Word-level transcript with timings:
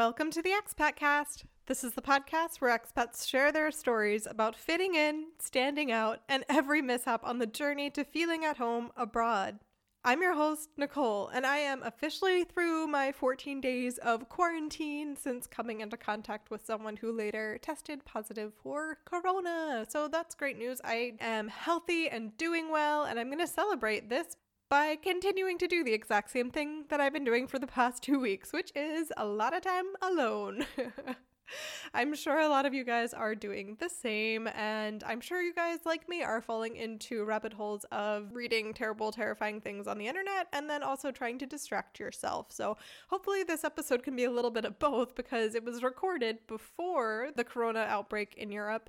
Welcome 0.00 0.30
to 0.30 0.40
the 0.40 0.52
Expat 0.52 0.96
Cast. 0.96 1.44
This 1.66 1.84
is 1.84 1.92
the 1.92 2.00
podcast 2.00 2.56
where 2.58 2.74
expats 2.74 3.28
share 3.28 3.52
their 3.52 3.70
stories 3.70 4.26
about 4.26 4.56
fitting 4.56 4.94
in, 4.94 5.26
standing 5.38 5.92
out, 5.92 6.20
and 6.26 6.42
every 6.48 6.80
mishap 6.80 7.20
on 7.22 7.38
the 7.38 7.46
journey 7.46 7.90
to 7.90 8.02
feeling 8.02 8.42
at 8.42 8.56
home 8.56 8.92
abroad. 8.96 9.58
I'm 10.02 10.22
your 10.22 10.32
host, 10.32 10.70
Nicole, 10.78 11.28
and 11.28 11.44
I 11.44 11.58
am 11.58 11.82
officially 11.82 12.44
through 12.44 12.86
my 12.86 13.12
14 13.12 13.60
days 13.60 13.98
of 13.98 14.30
quarantine 14.30 15.16
since 15.16 15.46
coming 15.46 15.82
into 15.82 15.98
contact 15.98 16.50
with 16.50 16.64
someone 16.64 16.96
who 16.96 17.12
later 17.12 17.58
tested 17.60 18.06
positive 18.06 18.54
for 18.62 18.96
corona. 19.04 19.84
So 19.86 20.08
that's 20.08 20.34
great 20.34 20.56
news. 20.56 20.80
I 20.82 21.12
am 21.20 21.48
healthy 21.48 22.08
and 22.08 22.34
doing 22.38 22.70
well, 22.70 23.04
and 23.04 23.20
I'm 23.20 23.26
going 23.26 23.38
to 23.40 23.46
celebrate 23.46 24.08
this 24.08 24.38
by 24.70 24.94
continuing 24.94 25.58
to 25.58 25.66
do 25.66 25.82
the 25.82 25.92
exact 25.92 26.30
same 26.30 26.48
thing 26.48 26.84
that 26.90 27.00
I've 27.00 27.12
been 27.12 27.24
doing 27.24 27.48
for 27.48 27.58
the 27.58 27.66
past 27.66 28.04
two 28.04 28.20
weeks, 28.20 28.52
which 28.52 28.70
is 28.76 29.12
a 29.16 29.26
lot 29.26 29.54
of 29.54 29.62
time 29.62 29.86
alone. 30.00 30.64
I'm 31.94 32.14
sure 32.14 32.38
a 32.38 32.48
lot 32.48 32.66
of 32.66 32.72
you 32.72 32.84
guys 32.84 33.12
are 33.12 33.34
doing 33.34 33.76
the 33.80 33.88
same, 33.88 34.46
and 34.54 35.02
I'm 35.02 35.20
sure 35.20 35.42
you 35.42 35.52
guys, 35.52 35.80
like 35.84 36.08
me, 36.08 36.22
are 36.22 36.40
falling 36.40 36.76
into 36.76 37.24
rabbit 37.24 37.52
holes 37.52 37.84
of 37.90 38.32
reading 38.32 38.72
terrible, 38.72 39.10
terrifying 39.10 39.60
things 39.60 39.88
on 39.88 39.98
the 39.98 40.06
internet 40.06 40.46
and 40.52 40.70
then 40.70 40.84
also 40.84 41.10
trying 41.10 41.38
to 41.38 41.46
distract 41.46 41.98
yourself. 41.98 42.52
So, 42.52 42.76
hopefully, 43.08 43.42
this 43.42 43.64
episode 43.64 44.04
can 44.04 44.14
be 44.14 44.22
a 44.22 44.30
little 44.30 44.52
bit 44.52 44.64
of 44.64 44.78
both 44.78 45.16
because 45.16 45.56
it 45.56 45.64
was 45.64 45.82
recorded 45.82 46.46
before 46.46 47.30
the 47.34 47.42
corona 47.42 47.80
outbreak 47.88 48.36
in 48.36 48.52
Europe. 48.52 48.88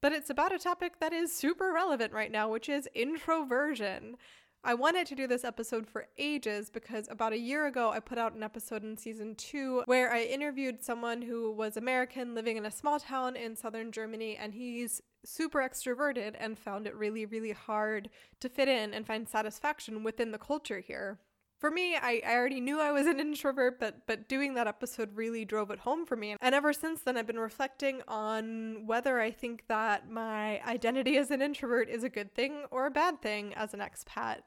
But 0.00 0.12
it's 0.12 0.30
about 0.30 0.54
a 0.54 0.58
topic 0.58 1.00
that 1.00 1.12
is 1.12 1.34
super 1.34 1.72
relevant 1.72 2.12
right 2.12 2.30
now, 2.30 2.48
which 2.48 2.68
is 2.68 2.88
introversion. 2.94 4.16
I 4.66 4.74
wanted 4.74 5.06
to 5.06 5.14
do 5.14 5.28
this 5.28 5.44
episode 5.44 5.86
for 5.86 6.08
ages 6.18 6.70
because 6.70 7.06
about 7.08 7.32
a 7.32 7.38
year 7.38 7.68
ago, 7.68 7.90
I 7.90 8.00
put 8.00 8.18
out 8.18 8.34
an 8.34 8.42
episode 8.42 8.82
in 8.82 8.96
season 8.96 9.36
two 9.36 9.84
where 9.86 10.12
I 10.12 10.22
interviewed 10.22 10.82
someone 10.82 11.22
who 11.22 11.52
was 11.52 11.76
American 11.76 12.34
living 12.34 12.56
in 12.56 12.66
a 12.66 12.70
small 12.72 12.98
town 12.98 13.36
in 13.36 13.54
southern 13.54 13.92
Germany, 13.92 14.36
and 14.36 14.52
he's 14.52 15.00
super 15.24 15.60
extroverted 15.60 16.34
and 16.40 16.58
found 16.58 16.88
it 16.88 16.96
really, 16.96 17.26
really 17.26 17.52
hard 17.52 18.10
to 18.40 18.48
fit 18.48 18.66
in 18.66 18.92
and 18.92 19.06
find 19.06 19.28
satisfaction 19.28 20.02
within 20.02 20.32
the 20.32 20.38
culture 20.38 20.80
here 20.80 21.20
for 21.58 21.70
me, 21.70 21.96
I, 21.96 22.20
I 22.26 22.34
already 22.34 22.60
knew 22.60 22.80
I 22.80 22.92
was 22.92 23.06
an 23.06 23.20
introvert, 23.26 23.80
but 23.80 24.06
but 24.06 24.28
doing 24.28 24.54
that 24.54 24.66
episode 24.66 25.16
really 25.16 25.44
drove 25.44 25.70
it 25.70 25.80
home 25.80 26.06
for 26.06 26.16
me. 26.16 26.36
And 26.40 26.54
ever 26.54 26.72
since 26.72 27.00
then, 27.00 27.16
I've 27.16 27.26
been 27.26 27.38
reflecting 27.38 28.02
on 28.06 28.86
whether 28.86 29.20
I 29.20 29.30
think 29.30 29.64
that 29.68 30.10
my 30.10 30.62
identity 30.62 31.16
as 31.16 31.30
an 31.30 31.42
introvert 31.42 31.88
is 31.88 32.04
a 32.04 32.08
good 32.08 32.34
thing 32.34 32.64
or 32.70 32.86
a 32.86 32.90
bad 32.90 33.22
thing 33.22 33.54
as 33.54 33.72
an 33.74 33.80
expat. 33.80 34.40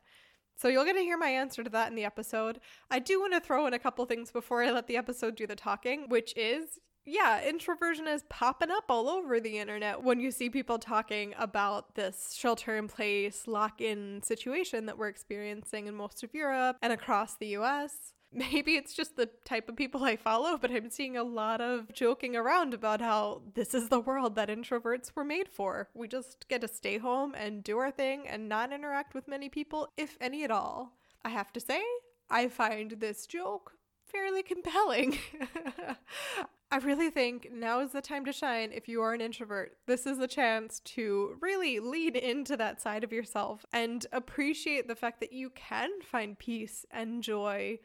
So 0.60 0.68
you'll 0.68 0.84
get 0.84 0.98
to 0.98 1.00
hear 1.00 1.18
my 1.18 1.30
answer 1.30 1.64
to 1.64 1.70
that 1.70 1.90
in 1.90 1.96
the 1.96 2.04
episode. 2.04 2.60
I 2.92 3.00
do 3.00 3.22
want 3.22 3.34
to 3.34 3.40
throw 3.40 3.66
in 3.66 3.74
a 3.74 3.80
couple 3.80 4.06
things 4.06 4.30
before 4.30 4.62
I 4.62 4.72
let 4.72 4.88
the 4.88 4.98
episode 4.98 5.38
do 5.38 5.48
the 5.48 5.56
talking, 5.56 6.10
which 6.10 6.34
is 6.36 6.80
yeah, 7.06 7.42
introversion 7.48 8.08
is 8.08 8.24
popping 8.30 8.70
up 8.70 8.84
all 8.90 9.08
over 9.08 9.40
the 9.40 9.58
internet 9.58 10.04
when 10.04 10.20
you 10.20 10.32
see 10.32 10.50
people 10.50 10.78
talking 10.78 11.34
about 11.40 11.96
this 11.96 12.36
shelter 12.38 12.76
in 12.76 12.90
place, 12.90 13.48
lock 13.48 13.80
in 13.80 14.22
situation 14.22 14.86
that 14.86 14.98
we're 14.98 15.08
experiencing 15.08 15.88
in 15.88 15.96
most 15.96 16.24
of 16.24 16.34
Europe 16.34 16.76
and 16.82 16.92
across 16.92 17.36
the 17.36 17.48
US. 17.58 18.14
Maybe 18.34 18.76
it's 18.76 18.94
just 18.94 19.16
the 19.16 19.30
type 19.44 19.70
of 19.70 19.76
people 19.76 20.04
I 20.04 20.16
follow, 20.16 20.58
but 20.58 20.72
I'm 20.72 20.92
seeing 20.92 21.18
a 21.18 21.24
lot 21.24 21.62
of 21.62 21.92
joking 21.92 22.36
around 22.36 22.76
about 22.76 23.02
how 23.02 23.42
this 23.56 23.74
is 23.74 23.90
the 23.90 24.00
world 24.00 24.36
that 24.36 24.50
introverts 24.50 25.16
were 25.16 25.24
made 25.24 25.50
for. 25.50 25.90
We 25.96 26.08
just 26.08 26.48
get 26.48 26.62
to 26.62 26.68
stay 26.68 27.00
home 27.00 27.34
and 27.36 27.64
do 27.64 27.80
our 27.80 27.90
thing 27.90 28.28
and 28.28 28.48
not 28.48 28.72
interact 28.72 29.16
with 29.16 29.28
many 29.28 29.50
people, 29.50 29.90
if 29.98 30.16
any 30.22 30.44
at 30.44 30.52
all. 30.52 30.94
I 31.26 31.30
have 31.30 31.52
to 31.54 31.60
say, 31.60 31.82
I 32.30 32.48
find 32.50 32.92
this 33.00 33.26
joke 33.26 33.74
fairly 34.06 34.44
compelling. 34.44 35.18
I 36.72 36.78
really 36.78 37.10
think 37.10 37.50
now 37.52 37.80
is 37.80 37.94
the 37.94 38.02
time 38.02 38.26
to 38.26 38.32
shine 38.32 38.72
if 38.72 38.88
you 38.88 39.02
are 39.02 39.14
an 39.14 39.22
introvert. 39.22 39.78
This 39.88 40.06
is 40.06 40.20
the 40.20 40.28
chance 40.28 40.82
to 40.82 41.36
really 41.42 41.80
lean 41.80 42.16
into 42.16 42.56
that 42.58 42.80
side 42.80 43.04
of 43.04 43.12
yourself 43.12 43.66
and 43.74 44.06
appreciate 44.12 44.88
the 44.88 44.96
fact 44.96 45.20
that 45.22 45.34
you 45.34 45.50
can 45.50 45.90
find 46.04 46.38
peace 46.38 46.86
and 46.92 47.24
joy 47.24 47.80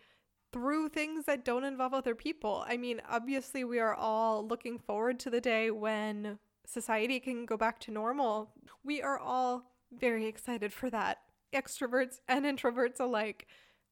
through 0.54 0.88
things 0.88 1.24
that 1.24 1.44
don't 1.44 1.64
involve 1.64 1.92
other 1.92 2.14
people. 2.14 2.64
I 2.68 2.76
mean, 2.76 3.02
obviously, 3.10 3.64
we 3.64 3.80
are 3.80 3.92
all 3.92 4.46
looking 4.46 4.78
forward 4.78 5.18
to 5.20 5.30
the 5.30 5.40
day 5.40 5.72
when 5.72 6.38
society 6.64 7.18
can 7.18 7.44
go 7.44 7.56
back 7.56 7.80
to 7.80 7.90
normal. 7.90 8.52
We 8.84 9.02
are 9.02 9.18
all 9.18 9.72
very 9.90 10.26
excited 10.26 10.72
for 10.72 10.88
that, 10.90 11.18
extroverts 11.52 12.20
and 12.28 12.44
introverts 12.44 13.00
alike. 13.00 13.48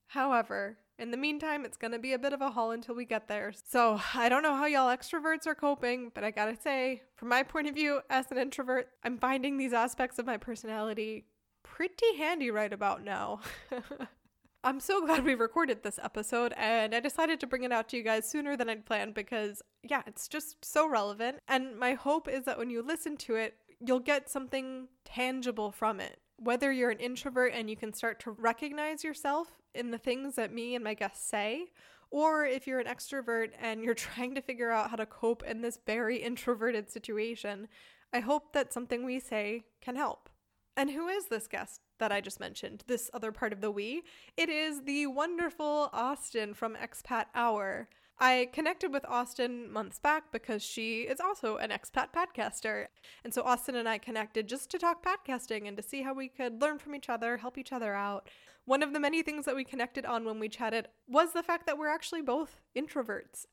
However, 0.06 0.78
in 1.00 1.10
the 1.10 1.16
meantime, 1.16 1.64
it's 1.64 1.76
going 1.76 1.90
to 1.90 1.98
be 1.98 2.12
a 2.12 2.18
bit 2.18 2.32
of 2.32 2.40
a 2.40 2.50
haul 2.50 2.70
until 2.70 2.94
we 2.94 3.06
get 3.06 3.26
there. 3.26 3.52
So 3.68 4.00
I 4.14 4.28
don't 4.28 4.44
know 4.44 4.54
how 4.54 4.66
y'all 4.66 4.96
extroverts 4.96 5.48
are 5.48 5.56
coping, 5.56 6.12
but 6.14 6.22
I 6.22 6.30
gotta 6.30 6.56
say, 6.56 7.02
from 7.16 7.28
my 7.28 7.42
point 7.42 7.66
of 7.66 7.74
view 7.74 8.02
as 8.08 8.30
an 8.30 8.38
introvert, 8.38 8.88
I'm 9.02 9.18
finding 9.18 9.56
these 9.58 9.72
aspects 9.72 10.20
of 10.20 10.26
my 10.26 10.36
personality 10.36 11.24
pretty 11.64 12.16
handy 12.18 12.52
right 12.52 12.72
about 12.72 13.02
now. 13.02 13.40
I'm 14.64 14.80
so 14.80 15.00
glad 15.06 15.24
we 15.24 15.34
recorded 15.34 15.82
this 15.82 15.98
episode 16.02 16.52
and 16.56 16.94
I 16.94 17.00
decided 17.00 17.40
to 17.40 17.46
bring 17.46 17.64
it 17.64 17.72
out 17.72 17.88
to 17.90 17.96
you 17.96 18.02
guys 18.02 18.28
sooner 18.28 18.56
than 18.56 18.68
I'd 18.68 18.86
planned 18.86 19.14
because, 19.14 19.62
yeah, 19.82 20.02
it's 20.06 20.28
just 20.28 20.64
so 20.64 20.88
relevant. 20.88 21.38
And 21.48 21.78
my 21.78 21.94
hope 21.94 22.28
is 22.28 22.44
that 22.44 22.58
when 22.58 22.70
you 22.70 22.82
listen 22.82 23.16
to 23.18 23.36
it, 23.36 23.54
you'll 23.80 24.00
get 24.00 24.30
something 24.30 24.88
tangible 25.04 25.72
from 25.72 26.00
it 26.00 26.18
whether 26.42 26.72
you're 26.72 26.90
an 26.90 26.98
introvert 26.98 27.52
and 27.54 27.70
you 27.70 27.76
can 27.76 27.92
start 27.92 28.18
to 28.20 28.30
recognize 28.32 29.04
yourself 29.04 29.48
in 29.74 29.90
the 29.90 29.98
things 29.98 30.34
that 30.34 30.52
me 30.52 30.74
and 30.74 30.82
my 30.82 30.94
guests 30.94 31.28
say, 31.28 31.66
or 32.10 32.44
if 32.44 32.66
you're 32.66 32.80
an 32.80 32.86
extrovert 32.86 33.50
and 33.60 33.82
you're 33.82 33.94
trying 33.94 34.34
to 34.34 34.42
figure 34.42 34.70
out 34.70 34.90
how 34.90 34.96
to 34.96 35.06
cope 35.06 35.42
in 35.44 35.62
this 35.62 35.78
very 35.86 36.18
introverted 36.18 36.90
situation, 36.90 37.68
I 38.12 38.20
hope 38.20 38.52
that 38.52 38.72
something 38.72 39.04
we 39.04 39.20
say 39.20 39.62
can 39.80 39.96
help. 39.96 40.28
And 40.76 40.90
who 40.90 41.08
is 41.08 41.26
this 41.26 41.46
guest 41.46 41.80
that 42.02 42.10
I 42.10 42.20
just 42.20 42.40
mentioned, 42.40 42.82
this 42.88 43.08
other 43.14 43.30
part 43.30 43.52
of 43.52 43.60
the 43.60 43.70
we? 43.70 44.02
It 44.36 44.48
is 44.48 44.82
the 44.82 45.06
wonderful 45.06 45.88
Austyn 45.94 46.52
from 46.52 46.74
Expat 46.74 47.26
Hour. 47.32 47.88
I 48.18 48.48
connected 48.52 48.92
with 48.92 49.02
Austyn 49.04 49.68
months 49.70 49.98
back 49.98 50.30
because 50.30 50.62
she 50.62 51.02
is 51.02 51.20
also 51.20 51.56
an 51.56 51.70
expat 51.70 52.08
podcaster. 52.14 52.86
And 53.24 53.34
so 53.34 53.42
Austyn 53.42 53.74
and 53.74 53.88
I 53.88 53.98
connected 53.98 54.48
just 54.48 54.70
to 54.70 54.78
talk 54.78 55.04
podcasting 55.04 55.66
and 55.66 55.76
to 55.76 55.82
see 55.82 56.02
how 56.02 56.14
we 56.14 56.28
could 56.28 56.60
learn 56.60 56.78
from 56.78 56.94
each 56.94 57.08
other, 57.08 57.38
help 57.38 57.58
each 57.58 57.72
other 57.72 57.94
out. 57.94 58.28
One 58.64 58.84
of 58.84 58.92
the 58.92 59.00
many 59.00 59.22
things 59.22 59.44
that 59.46 59.56
we 59.56 59.64
connected 59.64 60.06
on 60.06 60.24
when 60.24 60.38
we 60.38 60.48
chatted 60.48 60.86
was 61.08 61.32
the 61.32 61.42
fact 61.42 61.66
that 61.66 61.78
we're 61.78 61.88
actually 61.88 62.22
both 62.22 62.60
introverts. 62.76 63.46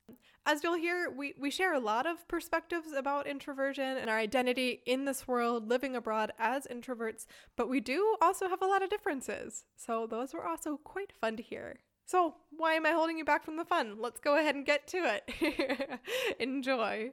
As 0.45 0.63
you'll 0.63 0.75
hear, 0.75 1.09
we, 1.09 1.33
we 1.39 1.49
share 1.49 1.73
a 1.73 1.79
lot 1.79 2.05
of 2.05 2.27
perspectives 2.27 2.91
about 2.91 3.25
introversion 3.25 3.97
and 3.97 4.07
our 4.07 4.19
identity 4.19 4.83
in 4.85 5.05
this 5.05 5.27
world, 5.27 5.67
living 5.67 5.95
abroad 5.95 6.31
as 6.37 6.67
introverts, 6.67 7.25
but 7.55 7.69
we 7.69 7.79
do 7.79 8.17
also 8.21 8.47
have 8.47 8.61
a 8.61 8.67
lot 8.67 8.83
of 8.83 8.91
differences. 8.91 9.63
So 9.75 10.05
those 10.05 10.33
were 10.33 10.45
also 10.45 10.77
quite 10.77 11.11
fun 11.19 11.37
to 11.37 11.43
hear. 11.43 11.79
So, 12.05 12.33
why 12.59 12.73
am 12.73 12.85
I 12.85 12.91
holding 12.91 13.17
you 13.17 13.23
back 13.23 13.45
from 13.45 13.55
the 13.55 13.63
fun? 13.63 13.95
Let's 13.99 14.19
go 14.19 14.37
ahead 14.37 14.53
and 14.53 14.65
get 14.65 14.85
to 14.87 14.97
it. 14.97 15.99
Enjoy. 16.39 17.11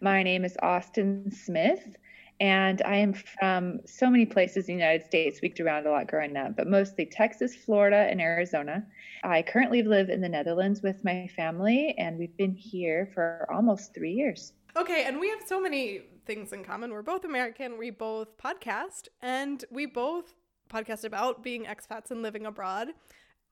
My 0.00 0.22
name 0.22 0.46
is 0.46 0.56
Austyn 0.62 1.30
Smith 1.34 1.96
and 2.40 2.82
I 2.82 2.96
am 2.96 3.12
from 3.12 3.80
so 3.86 4.08
many 4.08 4.24
places 4.24 4.68
in 4.68 4.76
the 4.76 4.82
United 4.82 5.04
States. 5.04 5.40
We 5.42 5.52
around 5.60 5.86
a 5.86 5.90
lot 5.90 6.06
growing 6.06 6.36
up, 6.36 6.56
but 6.56 6.68
mostly 6.68 7.06
Texas, 7.06 7.54
Florida, 7.54 8.06
and 8.10 8.20
Arizona. 8.20 8.86
I 9.24 9.42
currently 9.42 9.82
live 9.82 10.08
in 10.08 10.20
the 10.20 10.28
Netherlands 10.28 10.82
with 10.82 11.04
my 11.04 11.28
family, 11.34 11.94
and 11.98 12.18
we've 12.18 12.36
been 12.36 12.54
here 12.54 13.10
for 13.12 13.46
almost 13.52 13.94
three 13.94 14.12
years. 14.12 14.52
Okay, 14.76 15.04
and 15.06 15.18
we 15.18 15.28
have 15.30 15.40
so 15.46 15.60
many 15.60 16.02
things 16.26 16.52
in 16.52 16.62
common. 16.62 16.92
We're 16.92 17.02
both 17.02 17.24
American, 17.24 17.78
we 17.78 17.90
both 17.90 18.38
podcast, 18.38 19.08
and 19.20 19.64
we 19.70 19.86
both 19.86 20.34
podcast 20.70 21.04
about 21.04 21.42
being 21.42 21.64
expats 21.64 22.10
and 22.10 22.22
living 22.22 22.46
abroad. 22.46 22.88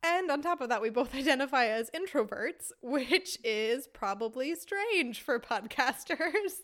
And 0.03 0.31
on 0.31 0.41
top 0.41 0.61
of 0.61 0.69
that, 0.69 0.81
we 0.81 0.91
both 0.91 1.15
identify 1.15 1.67
as 1.67 1.91
introverts, 1.91 2.71
which 2.83 3.39
is 3.43 3.89
probably 3.89 4.55
strange 4.55 5.21
for 5.21 5.39
podcasters. 5.41 6.61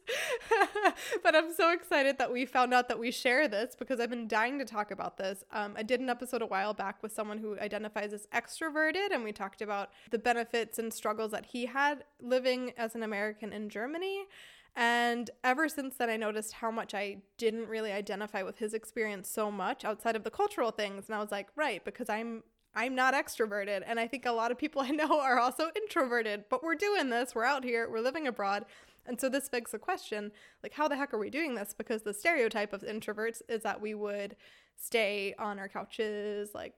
but 1.23 1.34
I'm 1.34 1.52
so 1.52 1.73
excited 1.73 2.19
that 2.19 2.32
we 2.32 2.46
found 2.46 2.73
out 2.73 2.88
that 2.88 2.99
we 2.99 3.11
share 3.11 3.49
this 3.49 3.75
because 3.76 4.00
I've 4.00 4.11
been 4.11 4.29
dying 4.29 4.58
to 4.58 4.64
talk 4.64 4.90
about 4.90 5.17
this. 5.17 5.44
Um, 5.52 5.75
I 5.76 5.82
did 5.82 6.00
an 6.00 6.08
episode 6.08 6.43
a 6.43 6.46
while 6.46 6.75
back 6.75 7.02
with 7.02 7.12
someone 7.12 7.38
who 7.38 7.58
identifies 7.58 8.12
as 8.12 8.26
extroverted, 8.32 9.08
and 9.12 9.25
we 9.25 9.32
talked 9.32 9.62
about 9.62 9.90
the 10.11 10.19
benefits 10.19 10.78
and 10.78 10.93
struggles 10.93 11.32
that 11.32 11.46
he 11.46 11.67
had 11.67 12.05
living 12.20 12.73
as 12.76 12.94
an 12.94 13.02
American 13.02 13.52
in 13.52 13.69
Germany. 13.69 14.26
And 14.75 15.28
ever 15.44 15.69
since 15.69 15.96
then, 15.96 16.08
I 16.08 16.17
noticed 16.17 16.55
how 16.55 16.70
much 16.70 16.94
I 16.94 17.19
didn't 17.37 17.69
really 17.69 17.93
identify 17.93 18.43
with 18.43 18.58
his 18.58 18.73
experience 18.73 19.28
so 19.28 19.50
much 19.50 19.85
outside 19.85 20.17
of 20.17 20.25
the 20.25 20.31
cultural 20.31 20.70
things. 20.70 21.08
And 21.08 21.14
I 21.14 21.20
was 21.20 21.31
like, 21.31 21.49
right, 21.56 21.85
because 21.85 22.08
I'm 22.08 22.43
I'm 22.74 22.94
not 22.94 23.14
extroverted. 23.14 23.82
And 23.86 24.00
I 24.00 24.06
think 24.06 24.26
a 24.26 24.32
lot 24.32 24.50
of 24.50 24.58
people 24.58 24.82
I 24.82 24.90
know 24.90 25.20
are 25.20 25.38
also 25.38 25.70
introverted, 25.76 26.44
but 26.48 26.62
we're 26.62 26.74
doing 26.74 27.10
this. 27.10 27.34
We're 27.34 27.44
out 27.44 27.64
here, 27.64 27.88
we're 27.90 28.00
living 28.00 28.26
abroad. 28.26 28.64
And 29.06 29.20
so 29.20 29.28
this 29.28 29.48
begs 29.48 29.72
the 29.72 29.78
question 29.78 30.30
like, 30.62 30.72
how 30.74 30.88
the 30.88 30.96
heck 30.96 31.12
are 31.12 31.19
we 31.19 31.30
doing 31.30 31.54
this? 31.54 31.74
Because 31.76 32.02
the 32.02 32.14
stereotype 32.14 32.72
of 32.72 32.82
introverts 32.82 33.42
is 33.48 33.62
that 33.62 33.80
we 33.80 33.94
would 33.94 34.36
stay 34.76 35.34
on 35.38 35.58
our 35.58 35.69
couches, 35.69 36.50
like 36.54 36.74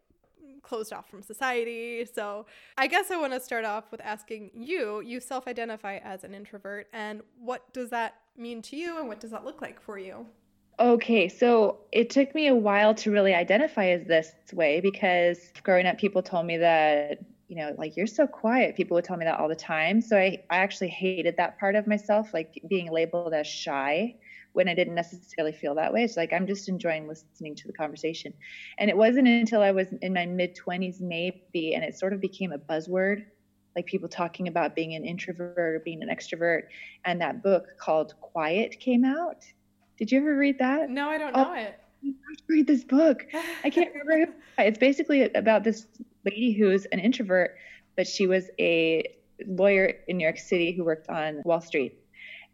closed 0.62 0.92
off 0.92 1.08
from 1.08 1.22
society. 1.22 2.06
So 2.12 2.46
I 2.76 2.86
guess 2.86 3.10
I 3.10 3.16
want 3.16 3.32
to 3.32 3.40
start 3.40 3.64
off 3.64 3.90
with 3.90 4.00
asking 4.00 4.50
you 4.54 5.00
you 5.00 5.20
self 5.20 5.46
identify 5.46 5.98
as 5.98 6.24
an 6.24 6.34
introvert, 6.34 6.88
and 6.92 7.22
what 7.38 7.72
does 7.72 7.90
that 7.90 8.14
mean 8.36 8.62
to 8.62 8.76
you, 8.76 8.98
and 8.98 9.08
what 9.08 9.20
does 9.20 9.30
that 9.30 9.44
look 9.44 9.62
like 9.62 9.80
for 9.80 9.98
you? 9.98 10.26
Okay, 10.78 11.28
so 11.28 11.78
it 11.92 12.10
took 12.10 12.34
me 12.34 12.48
a 12.48 12.54
while 12.54 12.94
to 12.96 13.12
really 13.12 13.32
identify 13.32 13.90
as 13.90 14.04
this 14.06 14.32
way 14.52 14.80
because 14.80 15.52
growing 15.62 15.86
up, 15.86 15.98
people 15.98 16.20
told 16.20 16.46
me 16.46 16.56
that, 16.56 17.18
you 17.46 17.54
know, 17.56 17.74
like 17.78 17.96
you're 17.96 18.08
so 18.08 18.26
quiet. 18.26 18.74
People 18.74 18.96
would 18.96 19.04
tell 19.04 19.16
me 19.16 19.24
that 19.24 19.38
all 19.38 19.48
the 19.48 19.54
time. 19.54 20.00
So 20.00 20.16
I, 20.16 20.38
I 20.50 20.56
actually 20.56 20.88
hated 20.88 21.36
that 21.36 21.60
part 21.60 21.76
of 21.76 21.86
myself, 21.86 22.34
like 22.34 22.60
being 22.68 22.90
labeled 22.90 23.34
as 23.34 23.46
shy 23.46 24.16
when 24.52 24.68
I 24.68 24.74
didn't 24.74 24.96
necessarily 24.96 25.52
feel 25.52 25.76
that 25.76 25.92
way. 25.92 26.02
It's 26.02 26.16
like 26.16 26.32
I'm 26.32 26.46
just 26.46 26.68
enjoying 26.68 27.06
listening 27.06 27.54
to 27.54 27.68
the 27.68 27.72
conversation. 27.72 28.34
And 28.76 28.90
it 28.90 28.96
wasn't 28.96 29.28
until 29.28 29.62
I 29.62 29.70
was 29.70 29.86
in 30.02 30.12
my 30.12 30.26
mid 30.26 30.56
20s, 30.56 31.00
maybe, 31.00 31.74
and 31.74 31.84
it 31.84 31.96
sort 31.96 32.12
of 32.12 32.20
became 32.20 32.50
a 32.52 32.58
buzzword, 32.58 33.26
like 33.76 33.86
people 33.86 34.08
talking 34.08 34.48
about 34.48 34.74
being 34.74 34.94
an 34.94 35.04
introvert 35.04 35.56
or 35.56 35.82
being 35.84 36.02
an 36.02 36.08
extrovert. 36.08 36.62
And 37.04 37.20
that 37.20 37.44
book 37.44 37.66
called 37.78 38.14
Quiet 38.20 38.80
came 38.80 39.04
out. 39.04 39.44
Did 39.96 40.12
you 40.12 40.20
ever 40.20 40.36
read 40.36 40.58
that? 40.58 40.90
No, 40.90 41.08
I 41.08 41.18
don't 41.18 41.34
oh, 41.34 41.42
know 41.42 41.50
oh, 41.50 41.54
it. 41.54 41.80
Read 42.48 42.66
this 42.66 42.84
book. 42.84 43.26
I 43.62 43.70
can't 43.70 43.90
remember. 44.04 44.34
It's 44.58 44.78
basically 44.78 45.22
about 45.34 45.64
this 45.64 45.86
lady 46.24 46.52
who's 46.52 46.84
an 46.86 46.98
introvert, 46.98 47.56
but 47.96 48.06
she 48.06 48.26
was 48.26 48.50
a 48.58 49.04
lawyer 49.46 49.94
in 50.06 50.18
New 50.18 50.24
York 50.24 50.38
City 50.38 50.72
who 50.72 50.84
worked 50.84 51.08
on 51.08 51.42
Wall 51.44 51.60
Street 51.60 51.98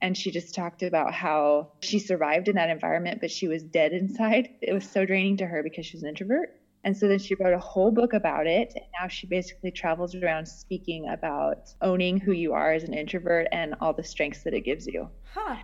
and 0.02 0.16
she 0.16 0.31
just 0.31 0.54
talked 0.54 0.82
about 0.82 1.12
how 1.12 1.72
she 1.81 1.98
survived 1.98 2.48
in 2.48 2.56
that 2.56 2.70
environment, 2.70 3.20
but 3.20 3.31
she 3.31 3.48
was 3.48 3.62
dead 3.62 3.93
inside. 3.93 4.48
It 4.62 4.72
was 4.72 4.88
so 4.88 5.04
draining 5.04 5.36
to 5.38 5.46
her 5.46 5.62
because 5.62 5.86
she 5.86 5.96
was 5.96 6.02
an 6.02 6.08
introvert. 6.08 6.56
And 6.82 6.96
so 6.96 7.08
then 7.08 7.19
she 7.19 7.34
wrote 7.34 7.52
a 7.52 7.58
whole 7.58 7.90
book 7.90 8.14
about 8.14 8.46
it. 8.46 8.72
And 8.75 8.84
now 8.98 9.08
she 9.08 9.26
basically 9.26 9.70
travels 9.70 10.14
around 10.14 10.46
speaking 10.46 11.08
about 11.08 11.75
owning 11.82 12.19
who 12.19 12.32
you 12.32 12.54
are 12.54 12.72
as 12.72 12.84
an 12.84 12.94
introvert 12.94 13.48
and 13.52 13.75
all 13.82 13.93
the 13.93 14.02
strengths 14.02 14.44
that 14.44 14.54
it 14.54 14.62
gives 14.62 14.86
you. 14.86 15.10
Huh. 15.34 15.56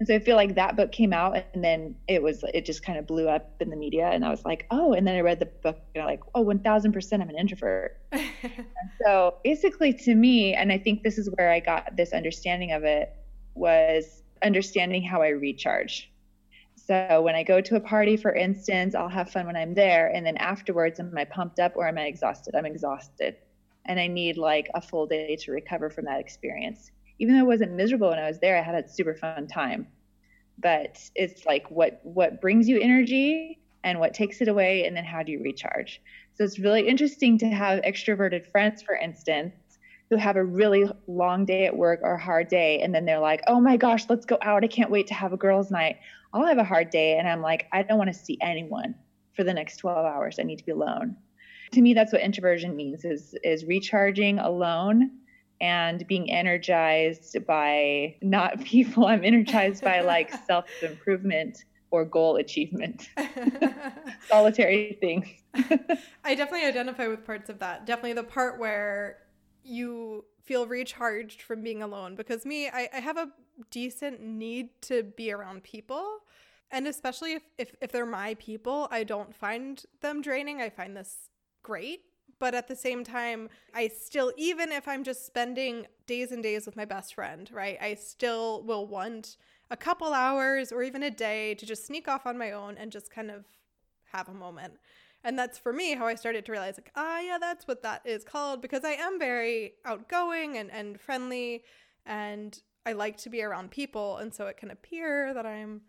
And 0.00 0.06
so 0.06 0.14
I 0.14 0.18
feel 0.18 0.34
like 0.34 0.54
that 0.54 0.76
book 0.76 0.92
came 0.92 1.12
out 1.12 1.36
and 1.52 1.62
then 1.62 1.94
it 2.08 2.22
was, 2.22 2.42
it 2.54 2.64
just 2.64 2.82
kind 2.82 2.98
of 2.98 3.06
blew 3.06 3.28
up 3.28 3.52
in 3.60 3.68
the 3.68 3.76
media. 3.76 4.08
And 4.08 4.24
I 4.24 4.30
was 4.30 4.46
like, 4.46 4.66
oh, 4.70 4.94
and 4.94 5.06
then 5.06 5.14
I 5.14 5.20
read 5.20 5.38
the 5.40 5.46
book 5.46 5.78
and 5.94 6.02
I'm 6.02 6.08
like, 6.08 6.22
oh, 6.34 6.42
1000% 6.42 7.12
I'm 7.12 7.28
an 7.28 7.36
introvert. 7.36 8.00
so 9.04 9.36
basically 9.44 9.92
to 9.92 10.14
me, 10.14 10.54
and 10.54 10.72
I 10.72 10.78
think 10.78 11.02
this 11.02 11.18
is 11.18 11.28
where 11.36 11.52
I 11.52 11.60
got 11.60 11.96
this 11.98 12.14
understanding 12.14 12.72
of 12.72 12.82
it, 12.82 13.14
was 13.54 14.22
understanding 14.42 15.02
how 15.02 15.20
I 15.20 15.28
recharge. 15.28 16.10
So 16.76 17.20
when 17.20 17.34
I 17.34 17.42
go 17.42 17.60
to 17.60 17.76
a 17.76 17.80
party, 17.80 18.16
for 18.16 18.34
instance, 18.34 18.94
I'll 18.94 19.10
have 19.10 19.30
fun 19.30 19.44
when 19.44 19.56
I'm 19.56 19.74
there. 19.74 20.08
And 20.08 20.24
then 20.24 20.38
afterwards, 20.38 20.98
am 20.98 21.12
I 21.14 21.26
pumped 21.26 21.60
up 21.60 21.76
or 21.76 21.86
am 21.86 21.98
I 21.98 22.06
exhausted? 22.06 22.54
I'm 22.54 22.64
exhausted. 22.64 23.36
And 23.84 24.00
I 24.00 24.06
need 24.06 24.38
like 24.38 24.70
a 24.74 24.80
full 24.80 25.06
day 25.06 25.36
to 25.36 25.52
recover 25.52 25.90
from 25.90 26.06
that 26.06 26.20
experience. 26.20 26.90
Even 27.20 27.34
though 27.34 27.42
I 27.42 27.44
wasn't 27.44 27.72
miserable 27.72 28.08
when 28.08 28.18
I 28.18 28.26
was 28.26 28.40
there, 28.40 28.58
I 28.58 28.62
had 28.62 28.74
a 28.74 28.88
super 28.88 29.14
fun 29.14 29.46
time. 29.46 29.86
But 30.58 30.98
it's 31.14 31.46
like 31.46 31.70
what 31.70 32.00
what 32.02 32.40
brings 32.40 32.68
you 32.68 32.80
energy 32.80 33.60
and 33.84 34.00
what 34.00 34.12
takes 34.12 34.40
it 34.40 34.48
away, 34.48 34.86
and 34.86 34.96
then 34.96 35.04
how 35.04 35.22
do 35.22 35.30
you 35.30 35.40
recharge? 35.42 36.02
So 36.34 36.44
it's 36.44 36.58
really 36.58 36.88
interesting 36.88 37.38
to 37.38 37.46
have 37.46 37.82
extroverted 37.82 38.46
friends, 38.50 38.82
for 38.82 38.94
instance, 38.94 39.54
who 40.10 40.16
have 40.16 40.36
a 40.36 40.44
really 40.44 40.90
long 41.06 41.44
day 41.44 41.66
at 41.66 41.76
work 41.76 42.00
or 42.02 42.14
a 42.14 42.20
hard 42.20 42.48
day 42.48 42.80
and 42.80 42.94
then 42.94 43.04
they're 43.04 43.20
like 43.20 43.40
oh 43.46 43.60
my 43.60 43.76
gosh 43.76 44.04
let's 44.08 44.26
go 44.26 44.36
out 44.42 44.64
i 44.64 44.66
can't 44.66 44.90
wait 44.90 45.06
to 45.06 45.14
have 45.14 45.32
a 45.32 45.36
girls 45.36 45.70
night 45.70 45.96
i'll 46.34 46.44
have 46.44 46.58
a 46.58 46.64
hard 46.64 46.90
day 46.90 47.16
and 47.16 47.28
i'm 47.28 47.40
like 47.40 47.66
i 47.72 47.82
don't 47.82 47.96
want 47.98 48.12
to 48.12 48.18
see 48.18 48.36
anyone 48.40 48.94
for 49.34 49.44
the 49.44 49.54
next 49.54 49.76
12 49.78 50.04
hours 50.04 50.38
i 50.38 50.42
need 50.42 50.58
to 50.58 50.66
be 50.66 50.72
alone 50.72 51.16
to 51.72 51.80
me 51.80 51.94
that's 51.94 52.12
what 52.12 52.20
introversion 52.20 52.74
means 52.74 53.04
is 53.04 53.34
is 53.44 53.64
recharging 53.64 54.38
alone 54.40 55.10
and 55.60 56.06
being 56.06 56.30
energized 56.30 57.36
by 57.46 58.16
not 58.22 58.64
people. 58.64 59.06
I'm 59.06 59.24
energized 59.24 59.82
by 59.82 60.00
like 60.00 60.32
self 60.46 60.66
improvement 60.82 61.64
or 61.90 62.04
goal 62.04 62.36
achievement. 62.36 63.08
Solitary 64.28 64.96
things. 65.00 65.26
I 66.24 66.34
definitely 66.34 66.66
identify 66.66 67.08
with 67.08 67.24
parts 67.24 67.50
of 67.50 67.58
that. 67.58 67.84
Definitely 67.84 68.12
the 68.12 68.24
part 68.24 68.60
where 68.60 69.18
you 69.64 70.24
feel 70.42 70.66
recharged 70.66 71.42
from 71.42 71.62
being 71.62 71.82
alone 71.82 72.14
because 72.16 72.44
me 72.46 72.68
I, 72.68 72.88
I 72.94 73.00
have 73.00 73.16
a 73.16 73.30
decent 73.70 74.22
need 74.22 74.70
to 74.82 75.02
be 75.02 75.30
around 75.32 75.62
people 75.62 76.20
and 76.70 76.86
especially 76.88 77.34
if, 77.34 77.42
if 77.58 77.74
if 77.82 77.92
they're 77.92 78.06
my 78.06 78.34
people 78.34 78.88
i 78.90 79.04
don't 79.04 79.34
find 79.34 79.84
them 80.00 80.22
draining. 80.22 80.62
I 80.62 80.70
find 80.70 80.96
this 80.96 81.28
great 81.62 82.00
but 82.40 82.54
at 82.54 82.66
the 82.66 82.74
same 82.74 83.04
time 83.04 83.48
i 83.72 83.86
still 83.86 84.32
even 84.36 84.72
if 84.72 84.88
i'm 84.88 85.04
just 85.04 85.24
spending 85.24 85.86
days 86.06 86.32
and 86.32 86.42
days 86.42 86.66
with 86.66 86.74
my 86.74 86.84
best 86.84 87.14
friend 87.14 87.48
right 87.52 87.78
i 87.80 87.94
still 87.94 88.64
will 88.64 88.86
want 88.86 89.36
a 89.70 89.76
couple 89.76 90.12
hours 90.12 90.72
or 90.72 90.82
even 90.82 91.04
a 91.04 91.10
day 91.10 91.54
to 91.54 91.64
just 91.64 91.86
sneak 91.86 92.08
off 92.08 92.26
on 92.26 92.36
my 92.36 92.50
own 92.50 92.76
and 92.76 92.90
just 92.90 93.08
kind 93.10 93.30
of 93.30 93.44
have 94.12 94.28
a 94.28 94.34
moment 94.34 94.74
and 95.22 95.38
that's 95.38 95.58
for 95.58 95.72
me 95.72 95.94
how 95.94 96.06
I 96.06 96.14
started 96.14 96.46
to 96.46 96.52
realize, 96.52 96.78
like, 96.78 96.92
ah, 96.96 97.20
yeah, 97.20 97.36
that's 97.38 97.68
what 97.68 97.82
that 97.82 98.02
is 98.04 98.24
called 98.24 98.62
because 98.62 98.84
I 98.84 98.92
am 98.92 99.18
very 99.18 99.74
outgoing 99.84 100.56
and, 100.56 100.70
and 100.70 100.98
friendly 100.98 101.62
and 102.06 102.58
I 102.86 102.92
like 102.92 103.18
to 103.18 103.30
be 103.30 103.42
around 103.42 103.70
people. 103.70 104.16
And 104.16 104.32
so 104.32 104.46
it 104.46 104.56
can 104.56 104.70
appear 104.70 105.34
that 105.34 105.44
I'm 105.44 105.82